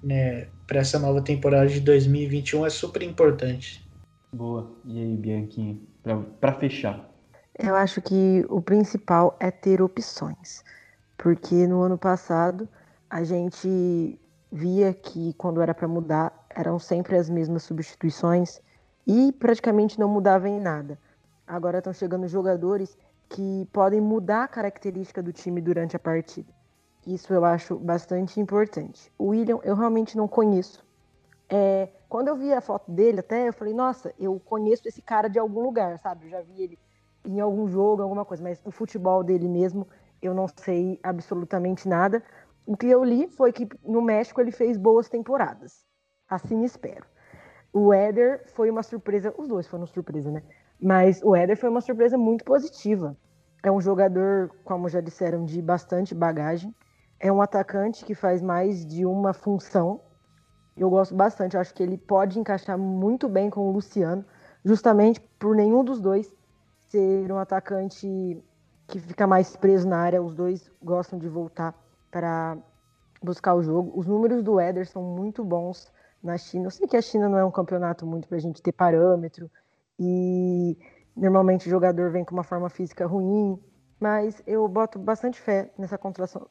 né, 0.02 0.48
para 0.66 0.80
essa 0.80 0.98
nova 0.98 1.22
temporada 1.22 1.68
de 1.68 1.80
2021 1.80 2.66
é 2.66 2.70
super 2.70 3.02
importante. 3.02 3.88
Boa. 4.32 4.70
E 4.84 5.00
aí, 5.00 5.16
Bianquinho, 5.16 5.80
para 6.40 6.52
fechar? 6.52 7.08
Eu 7.58 7.74
acho 7.74 8.02
que 8.02 8.44
o 8.48 8.60
principal 8.60 9.36
é 9.40 9.50
ter 9.50 9.80
opções, 9.80 10.62
porque 11.16 11.66
no 11.66 11.80
ano 11.80 11.96
passado 11.96 12.68
a 13.08 13.24
gente 13.24 14.20
via 14.52 14.92
que 14.92 15.32
quando 15.34 15.62
era 15.62 15.72
para 15.72 15.88
mudar 15.88 16.46
eram 16.50 16.78
sempre 16.78 17.16
as 17.16 17.30
mesmas 17.30 17.62
substituições 17.62 18.60
e 19.06 19.32
praticamente 19.32 19.98
não 19.98 20.08
mudava 20.08 20.48
em 20.48 20.60
nada. 20.60 20.98
Agora 21.46 21.78
estão 21.78 21.92
chegando 21.92 22.26
jogadores 22.26 22.98
que 23.28 23.68
podem 23.72 24.00
mudar 24.00 24.44
a 24.44 24.48
característica 24.48 25.22
do 25.22 25.32
time 25.32 25.60
durante 25.60 25.96
a 25.96 25.98
partida. 25.98 26.52
Isso 27.06 27.32
eu 27.32 27.44
acho 27.44 27.76
bastante 27.76 28.40
importante. 28.40 29.12
O 29.18 29.28
William 29.28 29.60
eu 29.62 29.74
realmente 29.74 30.16
não 30.16 30.26
conheço. 30.26 30.84
É, 31.48 31.88
quando 32.08 32.28
eu 32.28 32.36
vi 32.36 32.52
a 32.52 32.60
foto 32.60 32.90
dele 32.90 33.20
até, 33.20 33.48
eu 33.48 33.52
falei, 33.52 33.72
nossa, 33.72 34.12
eu 34.18 34.40
conheço 34.40 34.88
esse 34.88 35.00
cara 35.00 35.28
de 35.28 35.38
algum 35.38 35.60
lugar, 35.60 35.98
sabe? 35.98 36.26
Eu 36.26 36.30
já 36.30 36.40
vi 36.42 36.62
ele 36.62 36.78
em 37.24 37.40
algum 37.40 37.68
jogo, 37.68 38.02
alguma 38.02 38.24
coisa, 38.24 38.42
mas 38.42 38.60
o 38.64 38.70
futebol 38.70 39.22
dele 39.22 39.48
mesmo 39.48 39.86
eu 40.22 40.34
não 40.34 40.46
sei 40.48 40.98
absolutamente 41.02 41.88
nada. 41.88 42.22
O 42.64 42.76
que 42.76 42.86
eu 42.86 43.04
li 43.04 43.28
foi 43.28 43.52
que 43.52 43.68
no 43.84 44.02
México 44.02 44.40
ele 44.40 44.50
fez 44.50 44.76
boas 44.76 45.08
temporadas. 45.08 45.84
Assim 46.28 46.64
espero. 46.64 47.06
O 47.72 47.92
Éder 47.92 48.42
foi 48.54 48.70
uma 48.70 48.82
surpresa, 48.82 49.34
os 49.36 49.46
dois 49.48 49.66
foram 49.66 49.86
surpresa, 49.86 50.30
né? 50.30 50.42
Mas 50.80 51.22
o 51.22 51.34
Éder 51.34 51.56
foi 51.56 51.68
uma 51.68 51.80
surpresa 51.80 52.18
muito 52.18 52.44
positiva. 52.44 53.16
É 53.62 53.70
um 53.70 53.80
jogador, 53.80 54.50
como 54.64 54.88
já 54.88 55.00
disseram, 55.00 55.44
de 55.44 55.60
bastante 55.60 56.14
bagagem. 56.14 56.74
É 57.18 57.32
um 57.32 57.40
atacante 57.40 58.04
que 58.04 58.14
faz 58.14 58.42
mais 58.42 58.84
de 58.84 59.06
uma 59.06 59.32
função. 59.32 60.00
Eu 60.76 60.90
gosto 60.90 61.14
bastante, 61.14 61.54
eu 61.56 61.60
acho 61.60 61.72
que 61.72 61.82
ele 61.82 61.96
pode 61.96 62.38
encaixar 62.38 62.78
muito 62.78 63.28
bem 63.28 63.48
com 63.48 63.68
o 63.68 63.72
Luciano, 63.72 64.24
justamente 64.62 65.20
por 65.38 65.56
nenhum 65.56 65.82
dos 65.82 66.00
dois 66.00 66.30
ser 66.90 67.32
um 67.32 67.38
atacante 67.38 68.06
que 68.86 69.00
fica 69.00 69.26
mais 69.26 69.56
preso 69.56 69.88
na 69.88 69.98
área. 69.98 70.22
Os 70.22 70.34
dois 70.34 70.70
gostam 70.82 71.18
de 71.18 71.28
voltar 71.28 71.74
para 72.10 72.58
buscar 73.22 73.54
o 73.54 73.62
jogo. 73.62 73.98
Os 73.98 74.06
números 74.06 74.42
do 74.42 74.60
Éder 74.60 74.86
são 74.86 75.02
muito 75.02 75.42
bons 75.42 75.90
na 76.22 76.36
China. 76.36 76.66
Eu 76.66 76.70
sei 76.70 76.86
que 76.86 76.96
a 76.96 77.02
China 77.02 77.28
não 77.28 77.38
é 77.38 77.44
um 77.44 77.50
campeonato 77.50 78.06
muito 78.06 78.28
para 78.28 78.36
a 78.36 78.40
gente 78.40 78.62
ter 78.62 78.72
parâmetro 78.72 79.50
e 79.98 80.76
normalmente 81.16 81.66
o 81.66 81.70
jogador 81.70 82.10
vem 82.10 82.24
com 82.24 82.34
uma 82.34 82.44
forma 82.44 82.68
física 82.68 83.06
ruim, 83.06 83.58
mas 83.98 84.42
eu 84.46 84.66
boto 84.68 84.98
bastante 84.98 85.40
fé 85.40 85.70
nessa 85.78 85.98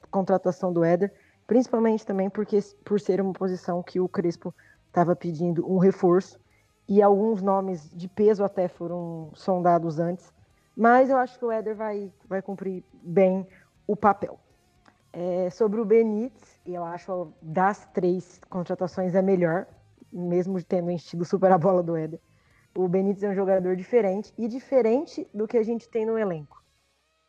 contratação 0.09 0.73
do 0.73 0.83
Éder, 0.83 1.13
principalmente 1.45 2.05
também 2.05 2.29
porque 2.29 2.59
por 2.83 2.99
ser 2.99 3.21
uma 3.21 3.33
posição 3.33 3.83
que 3.83 3.99
o 3.99 4.09
Crespo 4.09 4.53
estava 4.87 5.15
pedindo 5.15 5.69
um 5.71 5.77
reforço 5.77 6.39
e 6.87 7.01
alguns 7.01 7.41
nomes 7.41 7.89
de 7.93 8.07
peso 8.07 8.43
até 8.43 8.67
foram 8.67 9.31
sondados 9.33 9.99
antes, 9.99 10.33
mas 10.75 11.09
eu 11.09 11.17
acho 11.17 11.37
que 11.37 11.45
o 11.45 11.51
Éder 11.51 11.75
vai, 11.75 12.11
vai 12.27 12.41
cumprir 12.41 12.83
bem 13.03 13.47
o 13.87 13.95
papel. 13.95 14.39
É, 15.13 15.49
sobre 15.49 15.79
o 15.79 15.85
Benítez, 15.85 16.59
eu 16.65 16.83
acho 16.83 17.31
das 17.41 17.85
três 17.93 18.39
contratações 18.49 19.15
é 19.15 19.21
melhor, 19.21 19.65
mesmo 20.11 20.61
tendo 20.61 20.91
enchido 20.91 21.23
super 21.23 21.51
a 21.51 21.57
bola 21.57 21.81
do 21.81 21.95
Éder. 21.95 22.19
O 22.75 22.89
Benítez 22.89 23.23
é 23.23 23.29
um 23.29 23.33
jogador 23.33 23.73
diferente 23.77 24.33
e 24.37 24.49
diferente 24.49 25.25
do 25.33 25.47
que 25.47 25.57
a 25.57 25.63
gente 25.63 25.87
tem 25.87 26.05
no 26.05 26.17
elenco. 26.17 26.61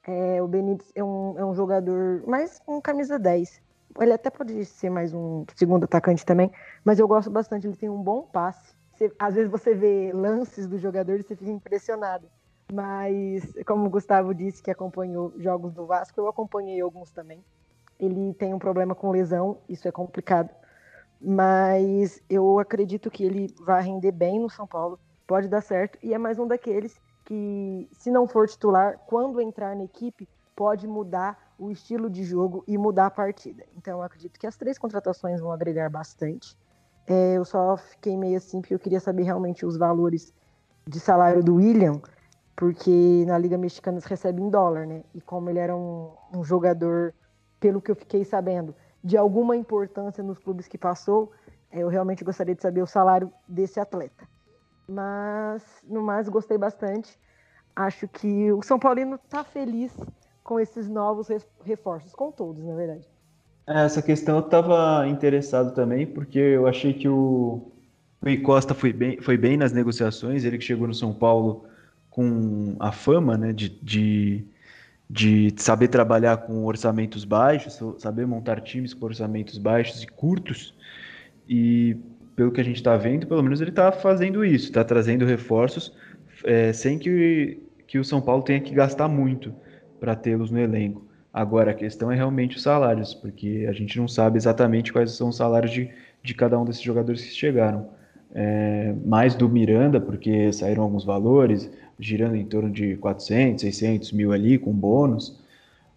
É, 0.05 0.43
o 0.43 0.49
Benítez 0.49 0.91
é 0.93 1.05
um, 1.05 1.39
é 1.39 1.45
um 1.45 1.55
jogador 1.55 2.25
mais 2.27 2.61
um 2.67 2.81
camisa 2.81 3.17
10. 3.17 3.63
Ele 4.01 4.13
até 4.13 4.29
pode 4.29 4.65
ser 4.65 4.91
mais 4.91 5.15
um 5.15 5.45
segundo 5.55 5.85
atacante 5.85 6.27
também, 6.27 6.51
mas 6.85 6.99
eu 6.99 7.07
gosto 7.07 7.31
bastante. 7.31 7.67
Ele 7.67 7.77
tem 7.77 7.89
um 7.89 8.03
bom 8.03 8.23
passe. 8.23 8.75
Você, 8.93 9.13
às 9.21 9.35
vezes 9.37 9.49
você 9.49 9.73
vê 9.73 10.11
lances 10.13 10.67
do 10.67 10.79
jogador 10.79 11.21
e 11.21 11.23
você 11.23 11.37
fica 11.37 11.51
impressionado. 11.51 12.29
Mas, 12.73 13.55
como 13.65 13.87
o 13.87 13.91
Gustavo 13.91 14.35
disse 14.35 14.61
que 14.61 14.71
acompanhou 14.73 15.33
jogos 15.39 15.73
do 15.73 15.87
Vasco, 15.87 16.21
eu 16.21 16.27
acompanhei 16.27 16.81
alguns 16.81 17.13
também. 17.13 17.45
Ele 18.01 18.35
tem 18.35 18.53
um 18.53 18.59
problema 18.59 18.97
com 18.97 19.13
lesão, 19.13 19.59
isso 19.69 19.87
é 19.87 19.93
complicado. 19.93 20.51
Mas 21.21 22.21
eu 22.29 22.59
acredito 22.59 23.11
que 23.11 23.25
ele 23.25 23.55
vai 23.65 23.83
render 23.83 24.11
bem 24.11 24.41
no 24.41 24.51
São 24.51 24.67
Paulo, 24.67 24.99
pode 25.27 25.49
dar 25.49 25.61
certo. 25.61 25.99
E 26.03 26.15
é 26.15 26.19
mais 26.19 26.39
um 26.39 26.47
daqueles 26.47 26.99
que, 27.25 27.89
se 27.93 28.11
não 28.11 28.27
for 28.27 28.49
titular, 28.49 28.99
quando 29.07 29.41
entrar 29.41 29.75
na 29.75 29.85
equipe, 29.85 30.29
pode 30.55 30.87
mudar 30.87 31.55
o 31.59 31.71
estilo 31.71 32.09
de 32.09 32.25
jogo 32.25 32.63
e 32.67 32.79
mudar 32.79 33.07
a 33.07 33.11
partida. 33.11 33.65
Então, 33.77 33.99
eu 33.99 34.03
acredito 34.03 34.39
que 34.39 34.47
as 34.47 34.57
três 34.57 34.79
contratações 34.79 35.41
vão 35.41 35.53
agregar 35.53 35.91
bastante. 35.91 36.57
É, 37.07 37.35
eu 37.35 37.45
só 37.45 37.77
fiquei 37.77 38.17
meio 38.17 38.37
assim 38.37 38.61
porque 38.61 38.75
eu 38.75 38.79
queria 38.79 39.01
saber 39.01 39.23
realmente 39.23 39.65
os 39.65 39.77
valores 39.77 40.33
de 40.87 40.99
salário 41.01 41.43
do 41.43 41.57
William, 41.57 42.01
porque 42.55 43.25
na 43.27 43.39
Liga 43.39 43.59
Mexicana 43.59 43.99
eles 43.99 44.07
recebem 44.07 44.47
em 44.47 44.51
dólar, 44.51 44.87
né? 44.87 45.03
E 45.15 45.21
como 45.21 45.51
ele 45.51 45.59
era 45.59 45.77
um, 45.77 46.11
um 46.33 46.45
jogador, 46.45 47.15
pelo 47.61 47.81
que 47.81 47.91
eu 47.91 47.97
fiquei 47.97 48.25
sabendo, 48.25 48.75
de 49.03 49.17
alguma 49.17 49.57
importância 49.57 50.23
nos 50.23 50.39
clubes 50.39 50.67
que 50.67 50.79
passou, 50.79 51.33
é, 51.71 51.81
eu 51.81 51.89
realmente 51.89 52.25
gostaria 52.25 52.55
de 52.55 52.63
saber 52.63 52.83
o 52.83 52.87
salário 52.87 53.33
desse 53.47 53.79
atleta. 53.79 54.27
Mas, 54.89 55.63
no 55.85 56.03
mais, 56.03 56.29
gostei 56.29 56.57
bastante. 56.57 57.19
Acho 57.75 58.07
que 58.09 58.53
o 58.53 58.63
São 58.63 58.79
Paulino 58.79 59.17
está 59.17 59.43
feliz 59.43 59.93
com 60.43 60.61
esses 60.61 60.89
novos 60.89 61.29
reforços, 61.65 62.15
com 62.15 62.31
todos, 62.31 62.63
na 62.63 62.75
verdade. 62.75 63.07
Essa 63.67 64.01
questão 64.01 64.37
eu 64.37 64.45
estava 64.45 65.07
interessado 65.09 65.75
também, 65.75 66.07
porque 66.07 66.39
eu 66.39 66.69
achei 66.69 66.95
que 66.95 67.09
o 67.09 67.73
Rui 68.23 68.39
Costa 68.39 68.73
foi 68.73 68.93
bem, 68.93 69.21
foi 69.21 69.37
bem 69.37 69.57
nas 69.57 69.73
negociações, 69.73 70.45
ele 70.45 70.57
que 70.57 70.65
chegou 70.65 70.87
no 70.87 70.95
São 70.95 71.13
Paulo 71.13 71.65
com 72.09 72.77
a 72.79 72.93
fama 72.93 73.37
né, 73.37 73.53
de, 73.53 73.69
de, 73.69 74.45
de 75.11 75.53
saber 75.57 75.89
trabalhar 75.89 76.37
com 76.39 76.65
orçamentos 76.65 77.25
baixos, 77.25 77.79
saber 77.99 78.25
montar 78.25 78.61
times 78.61 78.95
com 78.95 79.05
orçamentos 79.05 79.59
baixos 79.59 80.03
e 80.03 80.07
curtos. 80.07 80.75
E 81.49 81.97
pelo 82.37 82.53
que 82.53 82.61
a 82.61 82.65
gente 82.65 82.77
está 82.77 82.97
vendo, 82.97 83.27
pelo 83.27 83.43
menos 83.43 83.63
ele 83.63 83.71
está 83.71 83.91
fazendo 83.91 84.45
isso, 84.45 84.67
está 84.67 84.85
trazendo 84.85 85.25
reforços 85.25 85.93
é, 86.45 86.73
sem 86.73 86.99
que, 86.99 87.59
que 87.87 87.99
o 87.99 88.05
São 88.05 88.21
Paulo 88.21 88.43
tenha 88.43 88.61
que 88.61 88.75
gastar 88.75 89.09
muito 89.09 89.55
para 89.99 90.15
tê-los 90.15 90.51
no 90.51 90.59
elenco. 90.59 91.05
Agora, 91.33 91.71
a 91.71 91.75
questão 91.75 92.13
é 92.13 92.15
realmente 92.15 92.57
os 92.57 92.63
salários, 92.63 93.15
porque 93.15 93.67
a 93.69 93.73
gente 93.73 93.99
não 93.99 94.07
sabe 94.07 94.37
exatamente 94.37 94.93
quais 94.93 95.11
são 95.13 95.29
os 95.29 95.37
salários 95.37 95.73
de, 95.73 95.91
de 96.23 96.35
cada 96.35 96.59
um 96.59 96.65
desses 96.65 96.83
jogadores 96.83 97.23
que 97.23 97.35
chegaram. 97.35 97.89
É, 98.35 98.95
mais 99.05 99.35
do 99.35 99.49
Miranda, 99.49 100.01
porque 100.01 100.53
saíram 100.53 100.83
alguns 100.83 101.05
valores, 101.05 101.71
girando 101.99 102.37
em 102.37 102.45
torno 102.45 102.71
de 102.71 102.97
400, 102.97 103.63
600 103.63 104.13
mil 104.13 104.33
ali, 104.33 104.59
com 104.59 104.73
bônus, 104.73 105.39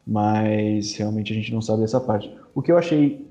mas 0.05 0.95
realmente 0.95 1.33
a 1.33 1.35
gente 1.35 1.53
não 1.53 1.61
sabe 1.61 1.81
dessa 1.81 1.99
parte. 1.99 2.33
O 2.55 2.61
que 2.61 2.71
eu 2.71 2.77
achei 2.77 3.25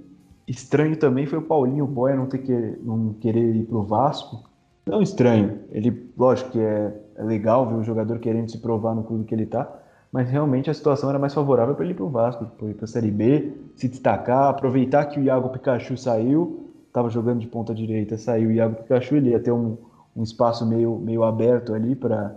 estranho 0.48 0.96
também 0.96 1.26
foi 1.26 1.38
o 1.38 1.42
Paulinho 1.42 1.86
Boia 1.86 2.16
não, 2.16 2.26
ter 2.26 2.38
que, 2.38 2.78
não 2.82 3.12
querer 3.14 3.54
ir 3.54 3.64
pro 3.64 3.82
Vasco. 3.82 4.48
Não 4.86 5.02
estranho, 5.02 5.60
ele, 5.70 6.10
lógico 6.16 6.50
que 6.50 6.58
é, 6.58 6.92
é 7.16 7.22
legal 7.22 7.68
ver 7.68 7.74
o 7.74 7.84
jogador 7.84 8.18
querendo 8.18 8.50
se 8.50 8.58
provar 8.58 8.94
no 8.94 9.04
clube 9.04 9.24
que 9.24 9.34
ele 9.34 9.44
tá, 9.44 9.70
mas 10.10 10.30
realmente 10.30 10.70
a 10.70 10.74
situação 10.74 11.10
era 11.10 11.18
mais 11.18 11.34
favorável 11.34 11.74
para 11.74 11.84
ele 11.84 11.92
ir 11.92 11.96
pro 11.96 12.08
Vasco, 12.08 12.46
para 12.46 12.68
ir 12.68 12.74
para 12.74 12.84
a 12.84 12.88
Série 12.88 13.10
B, 13.10 13.52
se 13.76 13.86
destacar, 13.86 14.48
aproveitar 14.48 15.04
que 15.04 15.20
o 15.20 15.22
Iago 15.22 15.50
Pikachu 15.50 15.96
saiu, 15.96 16.70
estava 16.86 17.10
jogando 17.10 17.40
de 17.40 17.46
ponta 17.46 17.74
direita, 17.74 18.16
saiu 18.16 18.48
o 18.48 18.52
Iago 18.52 18.76
Pikachu, 18.76 19.16
ele 19.16 19.30
ia 19.30 19.40
ter 19.40 19.52
um, 19.52 19.76
um 20.16 20.22
espaço 20.22 20.66
meio, 20.66 20.98
meio 20.98 21.22
aberto 21.22 21.74
ali 21.74 21.94
para 21.94 22.34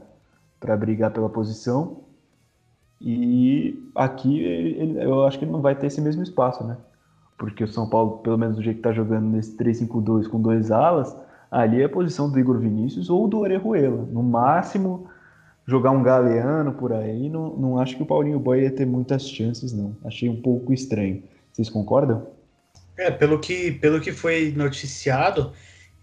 para 0.61 0.77
brigar 0.77 1.11
pela 1.11 1.27
posição. 1.27 2.03
E 3.01 3.83
aqui 3.95 4.39
ele, 4.39 5.03
eu 5.03 5.25
acho 5.25 5.39
que 5.39 5.43
ele 5.43 5.51
não 5.51 5.59
vai 5.59 5.75
ter 5.75 5.87
esse 5.87 5.99
mesmo 5.99 6.21
espaço, 6.21 6.63
né? 6.63 6.77
Porque 7.41 7.63
o 7.63 7.67
São 7.67 7.89
Paulo, 7.89 8.19
pelo 8.19 8.37
menos 8.37 8.55
do 8.55 8.61
jeito 8.61 8.75
que 8.75 8.87
está 8.87 8.93
jogando 8.93 9.25
nesse 9.25 9.57
3-5-2 9.57 10.27
com 10.27 10.39
dois 10.39 10.69
alas, 10.69 11.17
ali 11.49 11.81
é 11.81 11.85
a 11.85 11.89
posição 11.89 12.29
do 12.29 12.39
Igor 12.39 12.59
Vinícius 12.59 13.09
ou 13.09 13.27
do 13.27 13.39
Orejuela. 13.39 14.07
No 14.11 14.21
máximo, 14.21 15.09
jogar 15.65 15.89
um 15.89 16.03
Galeano 16.03 16.73
por 16.73 16.93
aí, 16.93 17.27
não, 17.29 17.49
não 17.57 17.79
acho 17.79 17.97
que 17.97 18.03
o 18.03 18.05
Paulinho 18.05 18.39
Boy 18.39 18.61
ia 18.61 18.69
ter 18.69 18.85
muitas 18.85 19.27
chances, 19.27 19.73
não. 19.73 19.97
Achei 20.05 20.29
um 20.29 20.39
pouco 20.39 20.71
estranho. 20.71 21.23
Vocês 21.51 21.67
concordam? 21.67 22.27
É, 22.95 23.09
pelo 23.09 23.39
que, 23.39 23.71
pelo 23.71 23.99
que 23.99 24.11
foi 24.11 24.53
noticiado, 24.55 25.51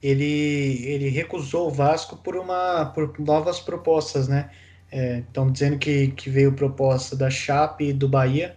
ele, 0.03 0.83
ele 0.85 1.09
recusou 1.09 1.69
o 1.69 1.71
Vasco 1.71 2.17
por, 2.17 2.35
uma, 2.35 2.87
por 2.87 3.17
novas 3.21 3.61
propostas, 3.61 4.27
né? 4.27 4.51
Estão 4.91 5.47
é, 5.47 5.51
dizendo 5.53 5.79
que, 5.79 6.09
que 6.09 6.29
veio 6.29 6.53
proposta 6.53 7.15
da 7.15 7.31
Chape 7.31 7.91
e 7.91 7.93
do 7.93 8.09
Bahia. 8.09 8.57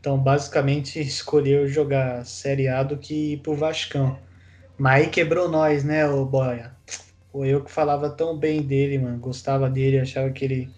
Então, 0.00 0.18
basicamente, 0.18 0.98
escolheu 1.00 1.68
jogar 1.68 2.24
Série 2.24 2.68
A 2.68 2.82
do 2.82 2.96
que 2.96 3.34
ir 3.34 3.36
pro 3.38 3.54
Vascão. 3.54 4.18
Mas 4.78 5.04
aí 5.04 5.10
quebrou 5.10 5.48
nós, 5.48 5.84
né, 5.84 6.08
o 6.08 6.24
Boia? 6.24 6.72
Pô, 7.30 7.44
eu 7.44 7.62
que 7.62 7.70
falava 7.70 8.08
tão 8.08 8.36
bem 8.36 8.62
dele, 8.62 8.98
mano. 8.98 9.18
Gostava 9.18 9.68
dele, 9.68 10.00
achava 10.00 10.30
que 10.30 10.44
ele, 10.44 10.70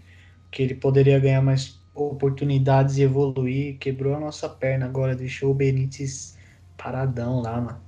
que 0.51 0.63
ele 0.63 0.75
poderia 0.75 1.19
ganhar 1.19 1.41
mais 1.41 1.81
oportunidades 1.95 2.99
e 2.99 3.03
evoluir. 3.03 3.79
Quebrou 3.79 4.15
a 4.15 4.21
nossa 4.21 4.49
perna 4.49 4.87
agora, 4.87 5.15
deixou 5.15 5.53
o 5.53 5.55
Benítez 5.55 6.37
paradão 6.77 7.41
lá, 7.41 7.61
mano. 7.61 7.81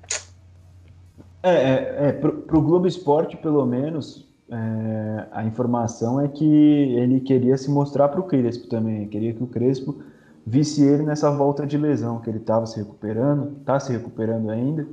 É, 1.42 1.50
é, 1.50 2.08
é 2.08 2.12
pro, 2.12 2.32
pro 2.42 2.62
Globo 2.62 2.86
Esporte, 2.86 3.36
pelo 3.36 3.66
menos, 3.66 4.26
é, 4.50 5.26
a 5.32 5.44
informação 5.44 6.20
é 6.20 6.28
que 6.28 6.44
ele 6.44 7.20
queria 7.20 7.56
se 7.58 7.70
mostrar 7.70 8.08
para 8.08 8.20
o 8.20 8.24
Crespo 8.24 8.68
também, 8.68 9.08
queria 9.08 9.34
que 9.34 9.42
o 9.42 9.46
Crespo 9.46 10.02
visse 10.46 10.82
ele 10.82 11.02
nessa 11.02 11.30
volta 11.30 11.66
de 11.66 11.78
lesão, 11.78 12.20
que 12.20 12.28
ele 12.28 12.38
estava 12.38 12.66
se 12.66 12.78
recuperando, 12.78 13.56
está 13.60 13.80
se 13.80 13.92
recuperando 13.92 14.50
ainda, 14.50 14.86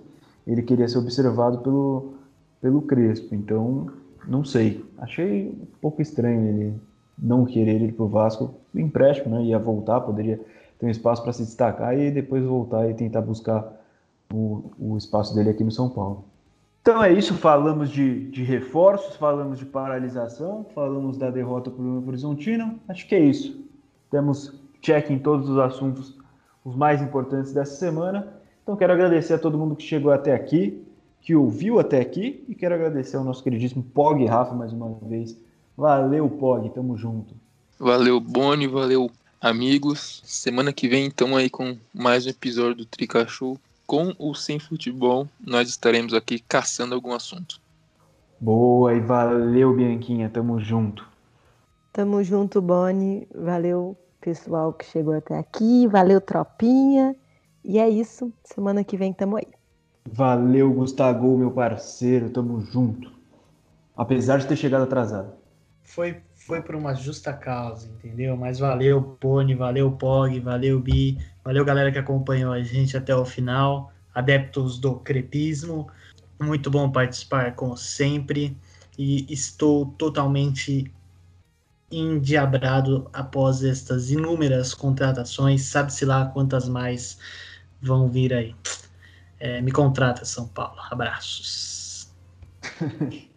ele 0.48 0.62
queria 0.62 0.88
ser 0.88 0.98
observado 0.98 1.60
pelo, 1.60 2.14
pelo 2.62 2.82
Crespo, 2.82 3.36
então 3.36 3.88
não 4.28 4.44
sei, 4.44 4.86
achei 4.98 5.50
um 5.50 5.80
pouco 5.80 6.02
estranho 6.02 6.48
ele 6.48 6.74
não 7.18 7.46
querer 7.46 7.82
ir 7.82 7.94
para 7.94 8.06
o 8.06 8.08
Vasco, 8.08 8.56
o 8.74 8.80
empréstimo, 8.80 9.36
né, 9.36 9.44
ia 9.44 9.60
voltar, 9.60 10.02
poderia 10.02 10.40
ter 10.80 10.86
um 10.86 10.90
espaço 10.90 11.22
para 11.22 11.34
se 11.34 11.44
destacar 11.44 11.98
e 11.98 12.10
depois 12.10 12.44
voltar 12.44 12.90
e 12.90 12.94
tentar 12.94 13.22
buscar 13.22 13.80
o, 14.34 14.72
o 14.80 14.98
espaço 14.98 15.36
dele 15.36 15.50
aqui 15.50 15.64
no 15.64 15.72
São 15.72 15.90
Paulo. 15.90 16.26
Então 16.82 17.04
é 17.04 17.14
isso, 17.14 17.36
falamos 17.36 17.92
de, 17.92 18.32
de 18.32 18.44
reforços, 18.44 19.16
falamos 19.16 19.60
de 19.60 19.66
paralisação, 19.66 20.66
falamos 20.74 21.16
da 21.16 21.30
derrota 21.30 21.70
para 21.70 21.84
o 21.84 22.08
Horizontino. 22.08 22.80
Acho 22.88 23.08
que 23.08 23.14
é 23.14 23.20
isso. 23.20 23.64
Temos 24.10 24.60
check 24.82 25.10
em 25.10 25.20
todos 25.20 25.50
os 25.50 25.58
assuntos, 25.58 26.18
os 26.64 26.76
mais 26.76 27.02
importantes 27.02 27.54
dessa 27.54 27.76
semana. 27.76 28.28
Então 28.64 28.76
quero 28.76 28.94
agradecer 28.94 29.34
a 29.34 29.40
todo 29.40 29.58
mundo 29.58 29.76
que 29.76 29.84
chegou 29.84 30.12
até 30.12 30.34
aqui, 30.34 30.84
que 31.20 31.36
ouviu 31.36 31.80
até 31.80 32.00
aqui, 32.02 32.44
e 32.48 32.56
quero 32.56 32.76
agradecer 32.76 33.18
ao 33.18 33.24
nosso 33.24 33.44
queridíssimo 33.44 33.84
Pog 33.84 34.26
Rafa 34.26 34.54
mais 34.54 34.74
uma 34.74 34.98
vez 35.04 35.38
Valeu, 35.82 36.30
Pog, 36.30 36.70
tamo 36.70 36.96
junto. 36.96 37.34
Valeu, 37.80 38.20
Boni, 38.20 38.68
valeu, 38.68 39.10
amigos. 39.42 40.22
Semana 40.24 40.72
que 40.72 40.88
vem 40.88 41.08
estamos 41.08 41.38
aí 41.38 41.50
com 41.50 41.76
mais 41.92 42.28
um 42.28 42.30
episódio 42.30 42.76
do 42.76 42.86
Trica 42.86 43.26
Show. 43.26 43.58
Com 43.88 44.14
ou 44.20 44.36
sem 44.36 44.60
futebol, 44.60 45.28
nós 45.44 45.70
estaremos 45.70 46.14
aqui 46.14 46.40
caçando 46.40 46.94
algum 46.94 47.14
assunto. 47.14 47.60
Boa 48.40 48.94
e 48.94 49.00
valeu, 49.00 49.74
Bianquinha, 49.74 50.30
tamo 50.30 50.60
junto. 50.60 51.08
Tamo 51.92 52.24
junto, 52.24 52.62
Boni. 52.62 53.28
Valeu, 53.34 53.98
pessoal 54.22 54.72
que 54.72 54.86
chegou 54.86 55.16
até 55.16 55.38
aqui. 55.38 55.88
Valeu, 55.88 56.22
tropinha. 56.22 57.16
E 57.66 57.80
é 57.80 57.90
isso. 57.90 58.32
Semana 58.44 58.84
que 58.84 58.96
vem 58.96 59.12
tamo 59.12 59.38
aí. 59.38 59.48
Valeu, 60.06 60.72
Gustavo, 60.74 61.38
meu 61.38 61.52
parceiro, 61.52 62.30
tamo 62.30 62.62
junto. 62.62 63.12
Apesar 63.96 64.38
de 64.38 64.48
ter 64.48 64.56
chegado 64.56 64.84
atrasado. 64.84 65.34
Foi, 65.84 66.22
foi 66.34 66.62
por 66.62 66.76
uma 66.76 66.94
justa 66.94 67.34
causa, 67.34 67.88
entendeu? 67.88 68.36
Mas 68.38 68.60
valeu, 68.60 69.02
Pony, 69.20 69.54
valeu, 69.54 69.92
Pog, 69.92 70.40
valeu, 70.40 70.80
Bi, 70.80 71.18
valeu, 71.44 71.66
galera 71.66 71.92
que 71.92 72.00
acompanhou 72.00 72.52
a 72.52 72.64
gente 72.64 72.96
até 72.96 73.16
o 73.16 73.26
final. 73.26 73.92
Adeptos 74.14 74.80
do 74.80 74.96
crepismo, 74.96 75.88
muito 76.42 76.72
bom 76.72 76.92
participar, 76.92 77.56
como 77.56 77.78
sempre. 77.78 78.58
E 78.98 79.32
estou 79.32 79.86
totalmente 79.98 80.92
endiabrado 81.92 83.10
após 83.14 83.64
estas 83.64 84.10
inúmeras 84.12 84.74
contratações. 84.74 85.64
Sabe-se 85.64 86.06
lá 86.06 86.26
quantas 86.26 86.68
mais 86.70 87.18
vão 87.82 88.08
vir 88.08 88.34
aí. 88.34 88.56
É, 89.40 89.62
me 89.62 89.72
contrata, 89.72 90.24
São 90.24 90.48
Paulo. 90.48 90.80
Abraços. 90.90 92.12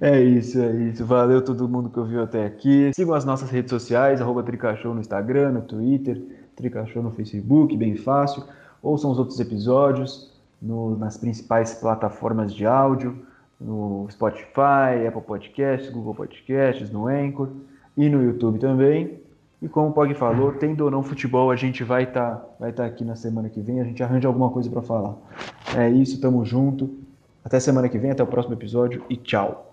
É 0.00 0.20
isso, 0.20 0.60
é 0.60 0.72
isso. 0.88 1.06
Valeu 1.06 1.40
todo 1.40 1.68
mundo 1.68 1.88
que 1.88 2.00
ouviu 2.00 2.22
até 2.22 2.44
aqui. 2.44 2.90
Sigam 2.92 3.14
as 3.14 3.24
nossas 3.24 3.48
redes 3.48 3.70
sociais, 3.70 4.20
arroba 4.20 4.42
Tricachou 4.42 4.92
no 4.92 5.00
Instagram, 5.00 5.52
no 5.52 5.62
Twitter, 5.62 6.20
Tricachou 6.56 7.00
no 7.00 7.12
Facebook, 7.12 7.76
bem 7.76 7.96
fácil. 7.96 8.42
Ouçam 8.82 9.10
os 9.10 9.18
outros 9.18 9.38
episódios 9.38 10.32
no, 10.60 10.96
nas 10.96 11.16
principais 11.16 11.74
plataformas 11.74 12.52
de 12.52 12.66
áudio, 12.66 13.24
no 13.60 14.06
Spotify, 14.10 15.06
Apple 15.06 15.22
Podcasts, 15.22 15.90
Google 15.90 16.14
Podcasts, 16.14 16.90
no 16.90 17.06
Anchor 17.06 17.48
e 17.96 18.08
no 18.08 18.22
YouTube 18.22 18.58
também. 18.58 19.20
E 19.62 19.68
como 19.68 19.90
o 19.90 19.92
Pog 19.92 20.14
falou, 20.14 20.52
tendo 20.52 20.84
ou 20.84 20.90
não 20.90 21.02
futebol, 21.02 21.50
a 21.50 21.56
gente 21.56 21.84
vai 21.84 22.04
estar 22.04 22.36
tá, 22.36 22.46
vai 22.58 22.72
tá 22.72 22.86
aqui 22.86 23.04
na 23.04 23.14
semana 23.14 23.50
que 23.50 23.60
vem, 23.60 23.80
a 23.80 23.84
gente 23.84 24.02
arranja 24.02 24.26
alguma 24.26 24.48
coisa 24.48 24.70
para 24.70 24.80
falar. 24.80 25.14
É 25.76 25.88
isso, 25.90 26.20
tamo 26.20 26.44
junto. 26.44 26.98
Até 27.44 27.60
semana 27.60 27.88
que 27.88 27.98
vem, 27.98 28.10
até 28.10 28.22
o 28.22 28.26
próximo 28.26 28.54
episódio 28.54 29.04
e 29.10 29.16
tchau. 29.16 29.69